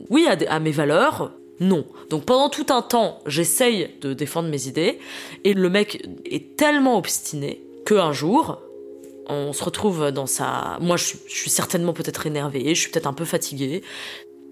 oui, 0.08 0.26
à, 0.26 0.38
à 0.54 0.60
mes 0.60 0.70
valeurs, 0.70 1.32
non. 1.58 1.84
Donc 2.08 2.24
pendant 2.24 2.48
tout 2.48 2.66
un 2.70 2.80
temps, 2.80 3.18
j'essaye 3.26 3.90
de 4.00 4.14
défendre 4.14 4.48
mes 4.48 4.66
idées, 4.66 4.98
et 5.44 5.52
le 5.52 5.68
mec 5.68 6.06
est 6.24 6.56
tellement 6.56 6.96
obstiné 6.96 7.62
qu'un 7.84 8.12
jour, 8.12 8.60
on 9.28 9.52
se 9.52 9.62
retrouve 9.62 10.10
dans 10.10 10.26
sa... 10.26 10.78
Moi, 10.80 10.96
je 10.96 11.16
suis, 11.26 11.50
certainement 11.50 11.92
peut-être 11.92 12.26
énervée, 12.26 12.74
je 12.74 12.80
suis 12.80 12.90
peut-être 12.90 13.06
un 13.06 13.12
peu 13.12 13.24
fatiguée, 13.24 13.82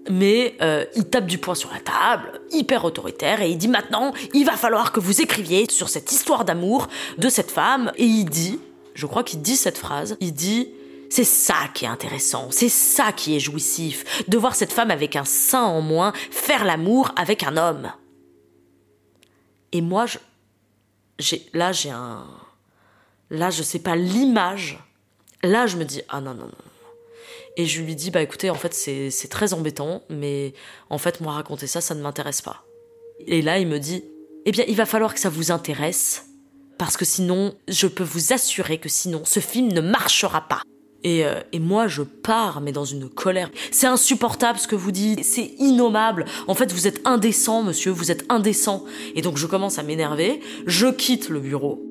mais 0.09 0.55
euh, 0.61 0.85
il 0.95 1.05
tape 1.05 1.25
du 1.25 1.37
poing 1.37 1.55
sur 1.55 1.71
la 1.71 1.79
table, 1.79 2.41
hyper 2.51 2.83
autoritaire, 2.83 3.41
et 3.41 3.49
il 3.49 3.57
dit 3.57 3.67
maintenant, 3.67 4.13
il 4.33 4.45
va 4.45 4.57
falloir 4.57 4.91
que 4.91 4.99
vous 4.99 5.21
écriviez 5.21 5.69
sur 5.69 5.89
cette 5.89 6.11
histoire 6.11 6.45
d'amour 6.45 6.87
de 7.17 7.29
cette 7.29 7.51
femme, 7.51 7.91
et 7.97 8.05
il 8.05 8.25
dit, 8.25 8.59
je 8.95 9.05
crois 9.05 9.23
qu'il 9.23 9.41
dit 9.41 9.55
cette 9.55 9.77
phrase, 9.77 10.17
il 10.19 10.33
dit, 10.33 10.69
c'est 11.09 11.23
ça 11.23 11.55
qui 11.73 11.85
est 11.85 11.89
intéressant, 11.89 12.49
c'est 12.51 12.69
ça 12.69 13.11
qui 13.11 13.35
est 13.35 13.39
jouissif, 13.39 14.23
de 14.27 14.37
voir 14.37 14.55
cette 14.55 14.73
femme 14.73 14.91
avec 14.91 15.15
un 15.15 15.25
sein 15.25 15.63
en 15.63 15.81
moins 15.81 16.11
faire 16.31 16.65
l'amour 16.65 17.11
avec 17.15 17.43
un 17.43 17.55
homme. 17.55 17.91
Et 19.71 19.81
moi, 19.81 20.07
je, 20.07 20.17
j'ai, 21.19 21.45
là, 21.53 21.71
j'ai 21.71 21.91
un, 21.91 22.25
Là, 23.29 23.49
je 23.49 23.61
sais 23.63 23.79
pas 23.79 23.95
l'image. 23.95 24.79
Là, 25.43 25.67
je 25.67 25.77
me 25.77 25.85
dis 25.85 26.01
ah 26.09 26.21
non 26.21 26.33
non 26.33 26.45
non. 26.45 26.68
Et 27.57 27.65
je 27.65 27.81
lui 27.81 27.95
dis 27.95 28.11
bah 28.11 28.21
écoutez, 28.21 28.49
en 28.49 28.55
fait 28.55 28.73
c'est 28.73 29.29
très 29.29 29.53
embêtant, 29.53 30.03
mais 30.09 30.53
en 30.89 30.97
fait 30.97 31.21
moi 31.21 31.33
raconter 31.33 31.67
ça, 31.67 31.81
ça 31.81 31.95
ne 31.95 32.01
m'intéresse 32.01 32.41
pas. 32.41 32.65
Et 33.27 33.41
là, 33.41 33.59
il 33.59 33.67
me 33.67 33.79
dit 33.79 34.03
eh 34.45 34.51
bien 34.51 34.63
il 34.67 34.75
va 34.75 34.85
falloir 34.85 35.13
que 35.13 35.19
ça 35.19 35.29
vous 35.29 35.51
intéresse 35.51 36.29
parce 36.79 36.95
que 36.95 37.03
sinon, 37.03 37.53
je 37.67 37.87
peux 37.87 38.05
vous 38.05 38.31
assurer 38.31 38.77
que 38.77 38.87
sinon, 38.87 39.23
ce 39.25 39.41
film 39.41 39.67
ne 39.67 39.81
marchera 39.81 40.47
pas. 40.47 40.61
Et, 41.03 41.25
euh, 41.25 41.41
et, 41.51 41.59
moi, 41.59 41.87
je 41.87 42.03
pars, 42.03 42.61
mais 42.61 42.71
dans 42.71 42.85
une 42.85 43.09
colère. 43.09 43.51
C'est 43.71 43.85
insupportable 43.85 44.59
ce 44.59 44.67
que 44.67 44.75
vous 44.75 44.91
dites, 44.91 45.23
c'est 45.23 45.55
innommable. 45.59 46.25
En 46.47 46.55
fait, 46.55 46.71
vous 46.71 46.87
êtes 46.87 47.01
indécent, 47.05 47.63
monsieur, 47.63 47.91
vous 47.91 48.11
êtes 48.11 48.25
indécent. 48.29 48.85
Et 49.15 49.21
donc, 49.21 49.37
je 49.37 49.45
commence 49.45 49.77
à 49.77 49.83
m'énerver, 49.83 50.39
je 50.65 50.87
quitte 50.87 51.27
le 51.27 51.41
bureau. 51.41 51.88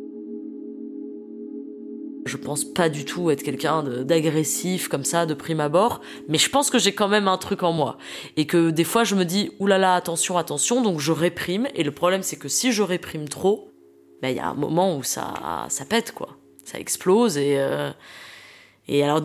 Je 2.29 2.37
pense 2.37 2.64
pas 2.64 2.88
du 2.88 3.05
tout 3.05 3.31
être 3.31 3.43
quelqu'un 3.43 3.83
d'agressif 3.83 4.88
comme 4.88 5.05
ça 5.05 5.27
de 5.27 5.35
prime 5.35 5.61
abord, 5.61 6.01
mais 6.29 6.38
je 6.38 6.49
pense 6.49 6.71
que 6.71 6.79
j'ai 6.79 6.95
quand 6.95 7.09
même 7.09 7.27
un 7.27 7.38
truc 7.38 7.62
en 7.62 7.73
moi. 7.73 7.99
Et 8.37 8.47
que 8.47 8.71
des 8.71 8.85
fois 8.85 9.03
je 9.03 9.14
me 9.14 9.25
dis 9.25 9.51
oulala 9.59 9.95
attention 9.95 10.38
attention 10.38 10.83
donc 10.83 11.01
je 11.01 11.12
réprime. 11.12 11.67
Et 11.75 11.83
le 11.83 11.91
problème 11.91 12.23
c'est 12.23 12.37
que 12.37 12.49
si 12.49 12.73
je 12.73 12.83
réprime 12.83 13.29
trop, 13.29 13.73
ben 14.23 14.29
il 14.29 14.37
y 14.37 14.41
a 14.41 14.49
un 14.49 14.55
moment 14.55 14.97
où 14.97 15.03
ça 15.03 15.67
ça 15.69 15.85
pète 15.85 16.12
quoi, 16.12 16.37
ça 16.64 16.79
explose 16.79 17.37
et 17.37 17.55
euh, 17.59 17.91
et 18.87 19.03
alors 19.03 19.23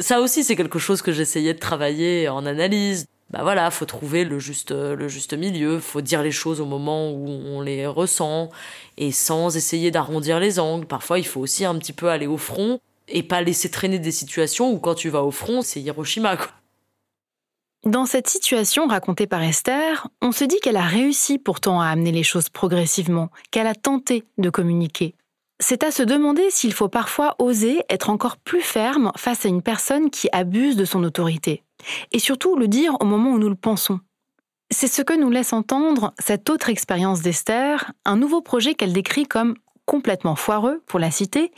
ça 0.00 0.20
aussi 0.20 0.42
c'est 0.42 0.56
quelque 0.56 0.78
chose 0.78 1.02
que 1.02 1.12
j'essayais 1.12 1.54
de 1.54 1.58
travailler 1.58 2.28
en 2.28 2.46
analyse 2.46 3.06
bah 3.30 3.40
voilà, 3.42 3.70
faut 3.70 3.86
trouver 3.86 4.24
le 4.24 4.38
juste, 4.38 4.70
le 4.70 5.08
juste 5.08 5.34
milieu, 5.34 5.80
faut 5.80 6.00
dire 6.00 6.22
les 6.22 6.30
choses 6.30 6.60
au 6.60 6.66
moment 6.66 7.10
où 7.10 7.26
on 7.28 7.60
les 7.60 7.86
ressent, 7.86 8.50
et 8.96 9.10
sans 9.10 9.56
essayer 9.56 9.90
d'arrondir 9.90 10.38
les 10.38 10.60
angles. 10.60 10.86
Parfois, 10.86 11.18
il 11.18 11.26
faut 11.26 11.40
aussi 11.40 11.64
un 11.64 11.76
petit 11.76 11.92
peu 11.92 12.08
aller 12.08 12.28
au 12.28 12.36
front, 12.38 12.78
et 13.08 13.22
pas 13.22 13.42
laisser 13.42 13.70
traîner 13.70 13.98
des 13.98 14.12
situations 14.12 14.72
où 14.72 14.78
quand 14.78 14.94
tu 14.94 15.08
vas 15.08 15.22
au 15.22 15.30
front, 15.30 15.62
c'est 15.62 15.80
Hiroshima. 15.80 16.36
Dans 17.84 18.06
cette 18.06 18.28
situation 18.28 18.88
racontée 18.88 19.26
par 19.26 19.42
Esther, 19.42 20.08
on 20.20 20.32
se 20.32 20.44
dit 20.44 20.58
qu'elle 20.60 20.76
a 20.76 20.86
réussi 20.86 21.38
pourtant 21.38 21.80
à 21.80 21.86
amener 21.86 22.10
les 22.10 22.24
choses 22.24 22.48
progressivement, 22.48 23.30
qu'elle 23.50 23.68
a 23.68 23.74
tenté 23.74 24.24
de 24.38 24.50
communiquer. 24.50 25.14
C'est 25.58 25.84
à 25.84 25.90
se 25.90 26.02
demander 26.02 26.50
s'il 26.50 26.74
faut 26.74 26.88
parfois 26.88 27.34
oser 27.38 27.82
être 27.88 28.10
encore 28.10 28.36
plus 28.36 28.60
ferme 28.60 29.10
face 29.16 29.46
à 29.46 29.48
une 29.48 29.62
personne 29.62 30.10
qui 30.10 30.28
abuse 30.32 30.76
de 30.76 30.84
son 30.84 31.02
autorité 31.02 31.62
et 32.12 32.18
surtout 32.18 32.56
le 32.56 32.68
dire 32.68 32.96
au 33.00 33.04
moment 33.04 33.30
où 33.30 33.38
nous 33.38 33.48
le 33.48 33.54
pensons. 33.54 34.00
C'est 34.70 34.88
ce 34.88 35.02
que 35.02 35.18
nous 35.18 35.30
laisse 35.30 35.52
entendre 35.52 36.12
cette 36.18 36.50
autre 36.50 36.68
expérience 36.68 37.22
d'Esther, 37.22 37.92
un 38.04 38.16
nouveau 38.16 38.42
projet 38.42 38.74
qu'elle 38.74 38.92
décrit 38.92 39.24
comme 39.24 39.54
complètement 39.86 40.34
foireux, 40.34 40.82
pour 40.86 40.98
la 40.98 41.12
citer. 41.12 41.52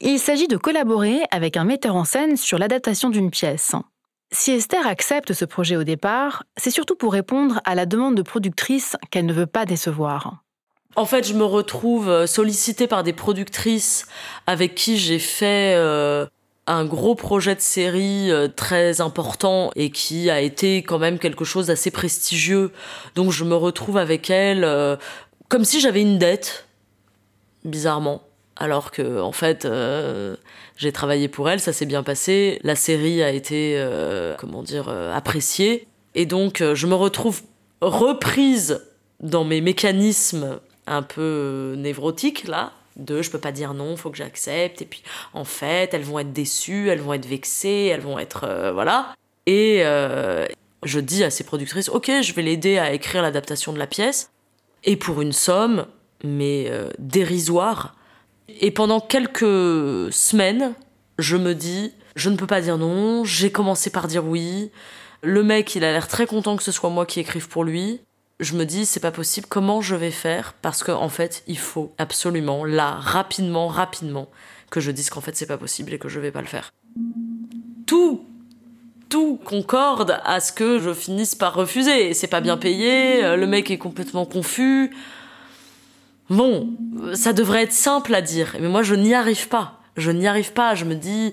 Il 0.00 0.18
s'agit 0.18 0.48
de 0.48 0.56
collaborer 0.56 1.20
avec 1.30 1.58
un 1.58 1.64
metteur 1.64 1.94
en 1.96 2.04
scène 2.04 2.38
sur 2.38 2.58
l'adaptation 2.58 3.10
d'une 3.10 3.30
pièce. 3.30 3.72
Si 4.32 4.52
Esther 4.52 4.86
accepte 4.86 5.34
ce 5.34 5.44
projet 5.44 5.76
au 5.76 5.84
départ, 5.84 6.44
c'est 6.56 6.70
surtout 6.70 6.96
pour 6.96 7.12
répondre 7.12 7.60
à 7.66 7.74
la 7.74 7.84
demande 7.84 8.14
de 8.14 8.22
productrice 8.22 8.96
qu'elle 9.10 9.26
ne 9.26 9.34
veut 9.34 9.46
pas 9.46 9.66
décevoir. 9.66 10.42
En 10.96 11.06
fait, 11.06 11.26
je 11.26 11.34
me 11.34 11.44
retrouve 11.44 12.26
sollicitée 12.26 12.86
par 12.86 13.02
des 13.02 13.12
productrices 13.12 14.06
avec 14.46 14.74
qui 14.74 14.96
j'ai 14.96 15.18
fait 15.18 15.74
euh, 15.76 16.26
un 16.66 16.84
gros 16.84 17.14
projet 17.14 17.54
de 17.54 17.60
série 17.60 18.30
euh, 18.30 18.48
très 18.48 19.00
important 19.00 19.70
et 19.76 19.90
qui 19.90 20.30
a 20.30 20.40
été 20.40 20.78
quand 20.78 20.98
même 20.98 21.18
quelque 21.18 21.44
chose 21.44 21.66
d'assez 21.66 21.90
prestigieux. 21.90 22.72
Donc 23.14 23.32
je 23.32 23.44
me 23.44 23.54
retrouve 23.54 23.98
avec 23.98 24.30
elle 24.30 24.64
euh, 24.64 24.96
comme 25.48 25.64
si 25.64 25.80
j'avais 25.80 26.00
une 26.00 26.18
dette, 26.18 26.66
bizarrement. 27.64 28.22
Alors 28.56 28.92
que 28.92 29.20
en 29.20 29.32
fait, 29.32 29.64
euh, 29.64 30.36
j'ai 30.76 30.92
travaillé 30.92 31.28
pour 31.28 31.50
elle, 31.50 31.60
ça 31.60 31.72
s'est 31.72 31.86
bien 31.86 32.02
passé. 32.02 32.60
La 32.62 32.76
série 32.76 33.22
a 33.22 33.30
été, 33.30 33.84
comment 34.38 34.62
dire, 34.62 34.88
appréciée. 34.88 35.86
Et 36.14 36.24
donc 36.24 36.62
je 36.62 36.86
me 36.86 36.94
retrouve 36.94 37.42
reprise 37.80 38.86
dans 39.20 39.44
mes 39.44 39.60
mécanismes 39.60 40.60
un 40.86 41.02
peu 41.02 41.74
névrotiques 41.78 42.44
là, 42.44 42.72
de 42.96 43.22
je 43.22 43.30
peux 43.30 43.38
pas 43.38 43.52
dire 43.52 43.74
non, 43.74 43.96
faut 43.96 44.10
que 44.10 44.16
j'accepte. 44.16 44.82
Et 44.82 44.84
puis 44.84 45.02
en 45.32 45.44
fait, 45.44 45.94
elles 45.94 46.02
vont 46.02 46.18
être 46.18 46.32
déçues, 46.32 46.88
elles 46.88 47.00
vont 47.00 47.14
être 47.14 47.26
vexées, 47.26 47.90
elles 47.92 48.00
vont 48.00 48.18
être 48.18 48.44
euh, 48.44 48.72
voilà. 48.72 49.14
Et 49.46 49.80
euh, 49.84 50.46
je 50.84 51.00
dis 51.00 51.24
à 51.24 51.30
ces 51.30 51.44
productrices, 51.44 51.88
ok, 51.88 52.10
je 52.22 52.32
vais 52.32 52.42
l'aider 52.42 52.78
à 52.78 52.92
écrire 52.92 53.22
l'adaptation 53.22 53.72
de 53.72 53.78
la 53.78 53.86
pièce. 53.86 54.30
Et 54.84 54.96
pour 54.96 55.22
une 55.22 55.32
somme, 55.32 55.86
mais 56.22 56.66
euh, 56.68 56.90
dérisoire. 56.98 57.96
Et 58.60 58.70
pendant 58.70 59.00
quelques 59.00 60.12
semaines, 60.12 60.74
je 61.18 61.36
me 61.36 61.54
dis, 61.54 61.92
je 62.16 62.30
ne 62.30 62.36
peux 62.36 62.46
pas 62.46 62.60
dire 62.60 62.78
non. 62.78 63.24
J'ai 63.24 63.50
commencé 63.50 63.90
par 63.90 64.06
dire 64.06 64.24
oui. 64.24 64.70
Le 65.22 65.42
mec, 65.42 65.74
il 65.74 65.84
a 65.84 65.92
l'air 65.92 66.06
très 66.06 66.26
content 66.26 66.56
que 66.56 66.62
ce 66.62 66.72
soit 66.72 66.90
moi 66.90 67.06
qui 67.06 67.18
écrive 67.18 67.48
pour 67.48 67.64
lui 67.64 68.00
je 68.40 68.56
me 68.56 68.64
dis 68.64 68.86
c'est 68.86 69.00
pas 69.00 69.10
possible, 69.10 69.46
comment 69.48 69.80
je 69.80 69.94
vais 69.94 70.10
faire? 70.10 70.54
Parce 70.62 70.82
qu'en 70.82 71.00
en 71.00 71.08
fait, 71.08 71.42
il 71.46 71.58
faut 71.58 71.92
absolument, 71.98 72.64
là, 72.64 72.92
rapidement, 72.92 73.68
rapidement, 73.68 74.28
que 74.70 74.80
je 74.80 74.90
dise 74.90 75.10
qu'en 75.10 75.20
fait 75.20 75.36
c'est 75.36 75.46
pas 75.46 75.58
possible 75.58 75.92
et 75.92 75.98
que 75.98 76.08
je 76.08 76.20
vais 76.20 76.32
pas 76.32 76.40
le 76.40 76.46
faire. 76.46 76.72
Tout, 77.86 78.24
tout 79.08 79.38
concorde 79.44 80.20
à 80.24 80.40
ce 80.40 80.52
que 80.52 80.78
je 80.78 80.92
finisse 80.92 81.34
par 81.34 81.54
refuser. 81.54 82.14
C'est 82.14 82.26
pas 82.26 82.40
bien 82.40 82.56
payé, 82.56 83.24
euh, 83.24 83.36
le 83.36 83.46
mec 83.46 83.70
est 83.70 83.78
complètement 83.78 84.26
confus. 84.26 84.90
Bon, 86.30 86.70
ça 87.14 87.32
devrait 87.32 87.64
être 87.64 87.72
simple 87.72 88.14
à 88.14 88.22
dire, 88.22 88.56
mais 88.60 88.68
moi 88.68 88.82
je 88.82 88.94
n'y 88.94 89.14
arrive 89.14 89.48
pas 89.48 89.83
je 89.96 90.10
n'y 90.10 90.26
arrive 90.26 90.52
pas. 90.52 90.74
Je 90.74 90.84
me 90.84 90.94
dis, 90.94 91.32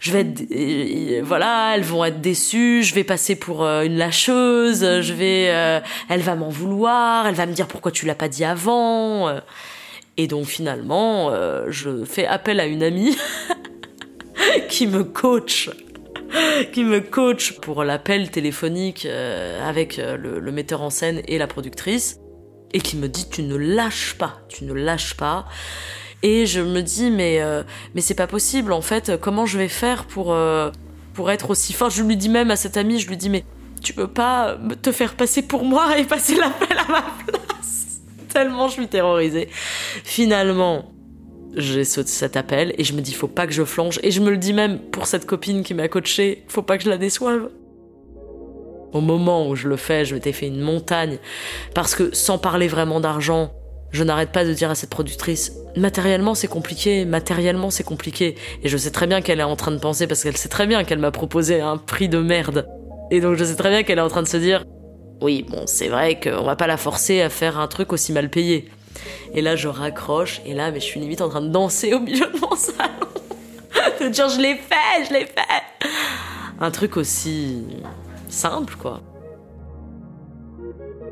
je 0.00 0.12
vais 0.12 0.20
être, 0.20 0.42
euh, 0.50 1.20
voilà, 1.22 1.72
elles 1.74 1.82
vont 1.82 2.04
être 2.04 2.20
déçues. 2.20 2.82
Je 2.82 2.94
vais 2.94 3.04
passer 3.04 3.36
pour 3.36 3.64
euh, 3.64 3.82
une 3.82 3.96
lâcheuse. 3.96 5.00
Je 5.00 5.12
vais, 5.12 5.48
euh, 5.48 5.80
elle 6.08 6.20
va 6.20 6.34
m'en 6.34 6.48
vouloir. 6.48 7.26
Elle 7.26 7.34
va 7.34 7.46
me 7.46 7.52
dire 7.52 7.66
pourquoi 7.66 7.92
tu 7.92 8.06
l'as 8.06 8.14
pas 8.14 8.28
dit 8.28 8.44
avant. 8.44 9.40
Et 10.16 10.26
donc 10.26 10.46
finalement, 10.46 11.32
je 11.68 12.04
fais 12.04 12.26
appel 12.26 12.58
à 12.60 12.66
une 12.66 12.82
amie 12.82 13.16
qui 14.68 14.86
me 14.86 15.04
coach 15.04 15.70
qui 16.72 16.84
me 16.84 17.00
coach 17.00 17.52
pour 17.60 17.84
l'appel 17.84 18.30
téléphonique 18.30 19.06
avec 19.64 19.96
le, 19.96 20.52
metteur 20.52 20.82
en 20.82 20.90
scène 20.90 21.22
et 21.26 21.38
la 21.38 21.46
productrice 21.46 22.18
et 22.74 22.80
qui 22.80 22.96
me 22.96 23.08
dit 23.08 23.30
tu 23.30 23.42
ne 23.42 23.56
lâches 23.56 24.14
pas, 24.18 24.40
tu 24.48 24.64
ne 24.64 24.74
lâches 24.74 25.14
pas 25.14 25.46
Et 26.22 26.46
je 26.46 26.60
me 26.60 26.82
dis, 26.82 27.10
mais, 27.10 27.40
euh, 27.40 27.62
mais 27.94 28.00
c'est 28.00 28.14
pas 28.14 28.26
possible, 28.26 28.72
en 28.72 28.80
fait, 28.80 29.12
comment 29.20 29.46
je 29.46 29.58
vais 29.58 29.68
faire 29.68 30.04
pour, 30.04 30.32
euh, 30.32 30.70
pour 31.14 31.30
être 31.30 31.50
aussi 31.50 31.72
fort 31.72 31.90
Je 31.90 32.02
lui 32.02 32.16
dis 32.16 32.28
même 32.28 32.50
à 32.50 32.56
cette 32.56 32.76
amie, 32.76 32.98
je 32.98 33.08
lui 33.08 33.16
dis, 33.16 33.30
mais 33.30 33.44
tu 33.82 33.92
peux 33.92 34.08
pas 34.08 34.58
te 34.82 34.90
faire 34.90 35.14
passer 35.14 35.42
pour 35.42 35.64
moi 35.64 35.98
et 35.98 36.04
passer 36.04 36.34
l'appel 36.34 36.76
à 36.76 36.90
ma 36.90 37.02
place 37.26 38.00
Tellement 38.32 38.68
je 38.68 38.74
suis 38.74 38.88
terrorisée. 38.88 39.48
Finalement, 40.04 40.92
j'ai 41.54 41.84
cet 41.84 42.36
appel 42.36 42.74
et 42.78 42.84
je 42.84 42.92
me 42.92 43.00
dis, 43.00 43.14
faut 43.14 43.28
pas 43.28 43.46
que 43.46 43.52
je 43.52 43.64
flanche. 43.64 43.98
Et 44.02 44.10
je 44.10 44.20
me 44.20 44.30
le 44.30 44.36
dis 44.36 44.52
même 44.52 44.78
pour 44.78 45.06
cette 45.06 45.26
copine 45.26 45.62
qui 45.62 45.74
m'a 45.74 45.88
coachée, 45.88 46.44
faut 46.48 46.62
pas 46.62 46.78
que 46.78 46.84
je 46.84 46.90
la 46.90 46.98
déçoive. 46.98 47.48
Au 48.92 49.00
moment 49.00 49.48
où 49.48 49.54
je 49.54 49.68
le 49.68 49.76
fais, 49.76 50.04
je 50.04 50.14
m'étais 50.14 50.32
fait 50.32 50.46
une 50.46 50.60
montagne. 50.60 51.18
Parce 51.74 51.94
que 51.94 52.14
sans 52.14 52.38
parler 52.38 52.68
vraiment 52.68 53.00
d'argent, 53.00 53.52
je 53.90 54.04
n'arrête 54.04 54.32
pas 54.32 54.44
de 54.44 54.52
dire 54.52 54.70
à 54.70 54.74
cette 54.74 54.90
productrice, 54.90 55.52
matériellement 55.76 56.34
c'est 56.34 56.48
compliqué, 56.48 57.04
matériellement 57.04 57.70
c'est 57.70 57.84
compliqué. 57.84 58.36
Et 58.62 58.68
je 58.68 58.76
sais 58.76 58.90
très 58.90 59.06
bien 59.06 59.20
qu'elle 59.20 59.40
est 59.40 59.44
en 59.44 59.56
train 59.56 59.70
de 59.70 59.78
penser, 59.78 60.06
parce 60.06 60.22
qu'elle 60.22 60.36
sait 60.36 60.48
très 60.48 60.66
bien 60.66 60.84
qu'elle 60.84 60.98
m'a 60.98 61.10
proposé 61.10 61.60
un 61.60 61.76
prix 61.76 62.08
de 62.08 62.18
merde. 62.18 62.66
Et 63.10 63.20
donc 63.20 63.36
je 63.36 63.44
sais 63.44 63.56
très 63.56 63.70
bien 63.70 63.82
qu'elle 63.82 63.98
est 63.98 64.02
en 64.02 64.08
train 64.08 64.22
de 64.22 64.28
se 64.28 64.36
dire, 64.36 64.64
oui, 65.20 65.44
bon, 65.48 65.62
c'est 65.66 65.88
vrai 65.88 66.20
qu'on 66.20 66.44
va 66.44 66.56
pas 66.56 66.66
la 66.66 66.76
forcer 66.76 67.22
à 67.22 67.30
faire 67.30 67.58
un 67.58 67.66
truc 67.66 67.92
aussi 67.92 68.12
mal 68.12 68.30
payé. 68.30 68.70
Et 69.34 69.40
là, 69.40 69.56
je 69.56 69.68
raccroche, 69.68 70.40
et 70.46 70.54
là, 70.54 70.70
mais 70.70 70.80
je 70.80 70.84
suis 70.84 71.00
limite 71.00 71.20
en 71.20 71.28
train 71.28 71.40
de 71.40 71.48
danser 71.48 71.92
au 71.94 72.00
milieu 72.00 72.26
de 72.26 72.38
mon 72.40 72.54
salon. 72.54 73.08
de 74.00 74.08
dire, 74.08 74.28
je 74.28 74.40
l'ai 74.40 74.54
fait, 74.54 75.04
je 75.08 75.12
l'ai 75.12 75.26
fait. 75.26 75.88
Un 76.60 76.70
truc 76.70 76.96
aussi 76.96 77.64
simple, 78.28 78.74
quoi. 78.76 79.00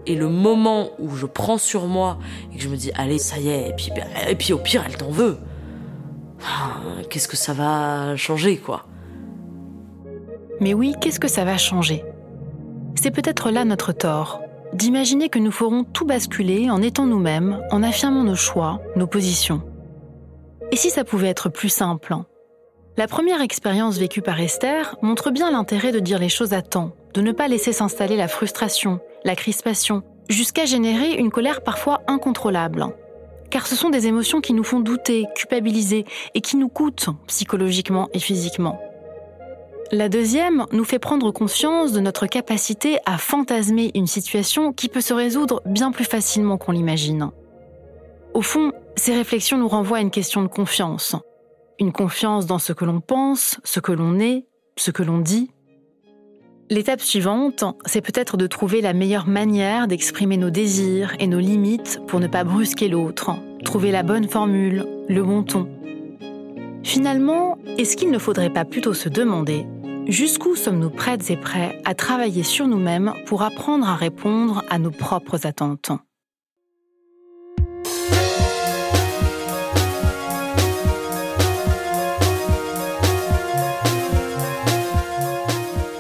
Et 0.07 0.14
le 0.14 0.28
moment 0.28 0.90
où 0.98 1.16
je 1.16 1.26
prends 1.26 1.59
sur 1.59 1.86
moi 1.86 2.18
et 2.52 2.57
que 2.57 2.62
je 2.62 2.68
me 2.68 2.76
dis, 2.76 2.92
allez, 2.94 3.18
ça 3.18 3.38
y 3.38 3.48
est, 3.48 3.70
et 3.70 3.72
puis, 3.72 3.90
et 4.28 4.34
puis 4.36 4.52
au 4.52 4.59
pire, 4.59 4.84
elle 4.86 4.96
t'en 4.96 5.11
veut. 5.11 5.38
Qu'est-ce 7.11 7.28
que 7.28 7.36
ça 7.36 7.52
va 7.52 8.14
changer, 8.16 8.57
quoi? 8.57 8.86
Mais 10.61 10.74
oui, 10.74 10.94
qu'est-ce 11.00 11.20
que 11.20 11.28
ça 11.28 11.44
va 11.44 11.59
changer? 11.59 12.04
C'est 12.94 13.11
peut-être 13.11 13.50
là 13.50 13.64
notre 13.64 13.92
tort, 13.92 14.40
d'imaginer 14.72 15.28
que 15.28 15.38
nous 15.38 15.50
ferons 15.50 15.84
tout 15.84 16.07
basculer 16.07 16.70
en 16.70 16.82
étant 16.82 17.07
nous-mêmes, 17.07 17.61
en 17.70 17.82
affirmant 17.82 18.22
nos 18.22 18.36
choix, 18.36 18.80
nos 18.94 19.07
positions. 19.07 19.62
Et 20.72 20.76
si 20.76 20.90
ça 20.90 21.04
pouvait 21.04 21.28
être 21.28 21.48
plus 21.48 21.68
simple? 21.68 22.14
La 22.96 23.07
première 23.07 23.42
expérience 23.42 23.98
vécue 23.98 24.22
par 24.22 24.40
Esther 24.40 24.96
montre 25.02 25.30
bien 25.30 25.50
l'intérêt 25.50 25.92
de 25.92 26.00
dire 26.00 26.18
les 26.18 26.28
choses 26.28 26.54
à 26.54 26.62
temps, 26.62 26.92
de 27.12 27.20
ne 27.20 27.32
pas 27.32 27.48
laisser 27.48 27.72
s'installer 27.72 28.16
la 28.16 28.28
frustration, 28.28 29.00
la 29.26 29.36
crispation, 29.36 30.02
jusqu'à 30.28 30.64
générer 30.64 31.14
une 31.14 31.30
colère 31.30 31.62
parfois 31.62 32.00
incontrôlable. 32.06 32.86
Car 33.50 33.66
ce 33.66 33.76
sont 33.76 33.90
des 33.90 34.06
émotions 34.06 34.40
qui 34.40 34.54
nous 34.54 34.64
font 34.64 34.80
douter, 34.80 35.24
culpabiliser 35.34 36.04
et 36.34 36.40
qui 36.40 36.56
nous 36.56 36.68
coûtent 36.68 37.10
psychologiquement 37.26 38.08
et 38.12 38.20
physiquement. 38.20 38.80
La 39.92 40.08
deuxième 40.08 40.66
nous 40.72 40.84
fait 40.84 40.98
prendre 40.98 41.30
conscience 41.30 41.92
de 41.92 42.00
notre 42.00 42.26
capacité 42.26 42.98
à 43.04 43.18
fantasmer 43.18 43.90
une 43.94 44.06
situation 44.06 44.72
qui 44.72 44.88
peut 44.88 45.00
se 45.00 45.14
résoudre 45.14 45.60
bien 45.66 45.92
plus 45.92 46.04
facilement 46.04 46.56
qu'on 46.56 46.72
l'imagine. 46.72 47.30
Au 48.34 48.42
fond, 48.42 48.72
ces 48.96 49.14
réflexions 49.14 49.58
nous 49.58 49.68
renvoient 49.68 49.98
à 49.98 50.02
une 50.02 50.10
question 50.10 50.42
de 50.42 50.48
confiance. 50.48 51.16
Une 51.78 51.92
confiance 51.92 52.46
dans 52.46 52.58
ce 52.58 52.72
que 52.72 52.84
l'on 52.84 53.00
pense, 53.00 53.58
ce 53.64 53.80
que 53.80 53.92
l'on 53.92 54.18
est, 54.18 54.46
ce 54.76 54.90
que 54.90 55.02
l'on 55.02 55.18
dit, 55.18 55.50
L'étape 56.68 57.00
suivante, 57.00 57.62
c'est 57.84 58.00
peut-être 58.00 58.36
de 58.36 58.48
trouver 58.48 58.80
la 58.80 58.92
meilleure 58.92 59.28
manière 59.28 59.86
d'exprimer 59.86 60.36
nos 60.36 60.50
désirs 60.50 61.14
et 61.20 61.28
nos 61.28 61.38
limites 61.38 62.00
pour 62.08 62.18
ne 62.18 62.26
pas 62.26 62.42
brusquer 62.42 62.88
l'autre, 62.88 63.30
trouver 63.64 63.92
la 63.92 64.02
bonne 64.02 64.28
formule, 64.28 64.84
le 65.08 65.22
bon 65.22 65.44
ton. 65.44 65.68
Finalement, 66.82 67.56
est-ce 67.78 67.96
qu'il 67.96 68.10
ne 68.10 68.18
faudrait 68.18 68.52
pas 68.52 68.64
plutôt 68.64 68.94
se 68.94 69.08
demander 69.08 69.64
jusqu'où 70.08 70.56
sommes-nous 70.56 70.90
prêtes 70.90 71.30
et 71.30 71.36
prêts 71.36 71.80
à 71.84 71.94
travailler 71.94 72.42
sur 72.42 72.66
nous-mêmes 72.66 73.12
pour 73.26 73.42
apprendre 73.42 73.88
à 73.88 73.94
répondre 73.94 74.64
à 74.68 74.80
nos 74.80 74.90
propres 74.90 75.46
attentes? 75.46 75.92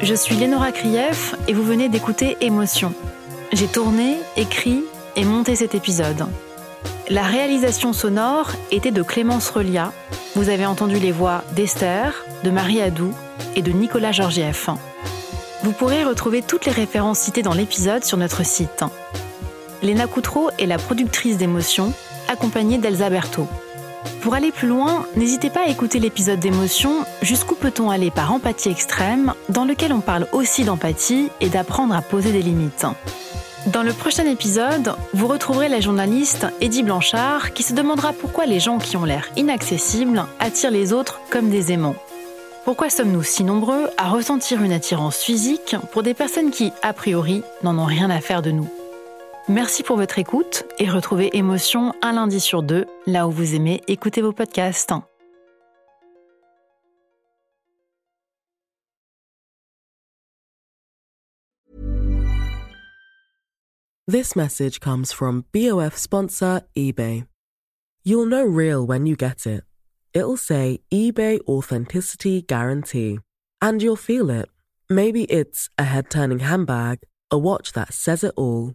Je 0.08 0.14
suis 0.14 0.36
Lénora 0.36 0.70
Krief 0.70 1.34
et 1.48 1.52
vous 1.52 1.64
venez 1.64 1.88
d'écouter 1.88 2.36
Émotion. 2.40 2.94
J'ai 3.52 3.66
tourné, 3.66 4.18
écrit 4.36 4.84
et 5.16 5.24
monté 5.24 5.56
cet 5.56 5.74
épisode. 5.74 6.26
La 7.08 7.24
réalisation 7.24 7.92
sonore 7.92 8.52
était 8.70 8.92
de 8.92 9.02
Clémence 9.02 9.50
Relia. 9.50 9.92
Vous 10.36 10.48
avez 10.48 10.64
entendu 10.64 11.00
les 11.00 11.10
voix 11.10 11.42
d'Esther, 11.56 12.24
de 12.44 12.50
Marie 12.52 12.80
Adou 12.80 13.12
et 13.56 13.62
de 13.62 13.72
Nicolas 13.72 14.12
Georgieff. 14.12 14.70
Vous 15.64 15.72
pourrez 15.72 16.04
retrouver 16.04 16.40
toutes 16.40 16.66
les 16.66 16.72
références 16.72 17.18
citées 17.18 17.42
dans 17.42 17.54
l'épisode 17.54 18.04
sur 18.04 18.16
notre 18.16 18.46
site. 18.46 18.84
Léna 19.82 20.06
Coutreau 20.06 20.50
est 20.60 20.66
la 20.66 20.78
productrice 20.78 21.36
d'émotion, 21.36 21.92
accompagnée 22.28 22.78
d'Elsa 22.78 23.10
Berthaud. 23.10 23.48
Pour 24.22 24.34
aller 24.34 24.52
plus 24.52 24.68
loin, 24.68 25.06
n'hésitez 25.16 25.50
pas 25.50 25.60
à 25.60 25.68
écouter 25.68 25.98
l'épisode 25.98 26.40
d'émotion 26.40 27.04
Jusqu'où 27.22 27.54
peut-on 27.54 27.90
aller 27.90 28.10
par 28.10 28.32
empathie 28.32 28.68
extrême, 28.68 29.32
dans 29.48 29.64
lequel 29.64 29.92
on 29.92 30.00
parle 30.00 30.26
aussi 30.32 30.64
d'empathie 30.64 31.28
et 31.40 31.48
d'apprendre 31.48 31.94
à 31.94 32.02
poser 32.02 32.32
des 32.32 32.42
limites. 32.42 32.86
Dans 33.66 33.82
le 33.82 33.92
prochain 33.92 34.26
épisode, 34.26 34.94
vous 35.12 35.26
retrouverez 35.26 35.68
la 35.68 35.80
journaliste 35.80 36.46
Eddie 36.60 36.84
Blanchard 36.84 37.52
qui 37.52 37.64
se 37.64 37.72
demandera 37.72 38.12
pourquoi 38.12 38.46
les 38.46 38.60
gens 38.60 38.78
qui 38.78 38.96
ont 38.96 39.04
l'air 39.04 39.28
inaccessibles 39.36 40.24
attirent 40.38 40.70
les 40.70 40.92
autres 40.92 41.20
comme 41.30 41.50
des 41.50 41.72
aimants. 41.72 41.96
Pourquoi 42.64 42.90
sommes-nous 42.90 43.24
si 43.24 43.44
nombreux 43.44 43.88
à 43.96 44.08
ressentir 44.08 44.62
une 44.62 44.72
attirance 44.72 45.18
physique 45.18 45.76
pour 45.92 46.02
des 46.02 46.14
personnes 46.14 46.50
qui, 46.50 46.72
a 46.82 46.92
priori, 46.92 47.42
n'en 47.62 47.78
ont 47.78 47.84
rien 47.84 48.10
à 48.10 48.20
faire 48.20 48.42
de 48.42 48.50
nous? 48.50 48.68
Merci 49.48 49.84
pour 49.84 49.96
votre 49.96 50.18
écoute 50.18 50.64
et 50.80 50.90
retrouvez 50.90 51.36
Émotion 51.36 51.94
un 52.02 52.14
lundi 52.14 52.40
sur 52.40 52.64
deux, 52.64 52.84
là 53.06 53.28
où 53.28 53.30
vous 53.30 53.54
aimez 53.54 53.80
écouter 53.86 54.20
vos 54.20 54.32
podcasts. 54.32 54.92
This 64.08 64.34
message 64.34 64.80
comes 64.80 65.12
from 65.12 65.44
BOF 65.52 65.96
sponsor 65.96 66.62
eBay. 66.76 67.24
You'll 68.04 68.26
know 68.26 68.44
real 68.44 68.84
when 68.84 69.06
you 69.06 69.14
get 69.14 69.46
it. 69.46 69.62
It'll 70.12 70.36
say 70.36 70.80
eBay 70.92 71.38
Authenticity 71.46 72.42
Guarantee. 72.42 73.20
And 73.62 73.80
you'll 73.80 73.94
feel 73.94 74.28
it. 74.28 74.46
Maybe 74.90 75.22
it's 75.24 75.68
a 75.78 75.84
head 75.84 76.10
turning 76.10 76.40
handbag, 76.40 76.98
a 77.30 77.38
watch 77.38 77.74
that 77.74 77.94
says 77.94 78.24
it 78.24 78.34
all 78.36 78.74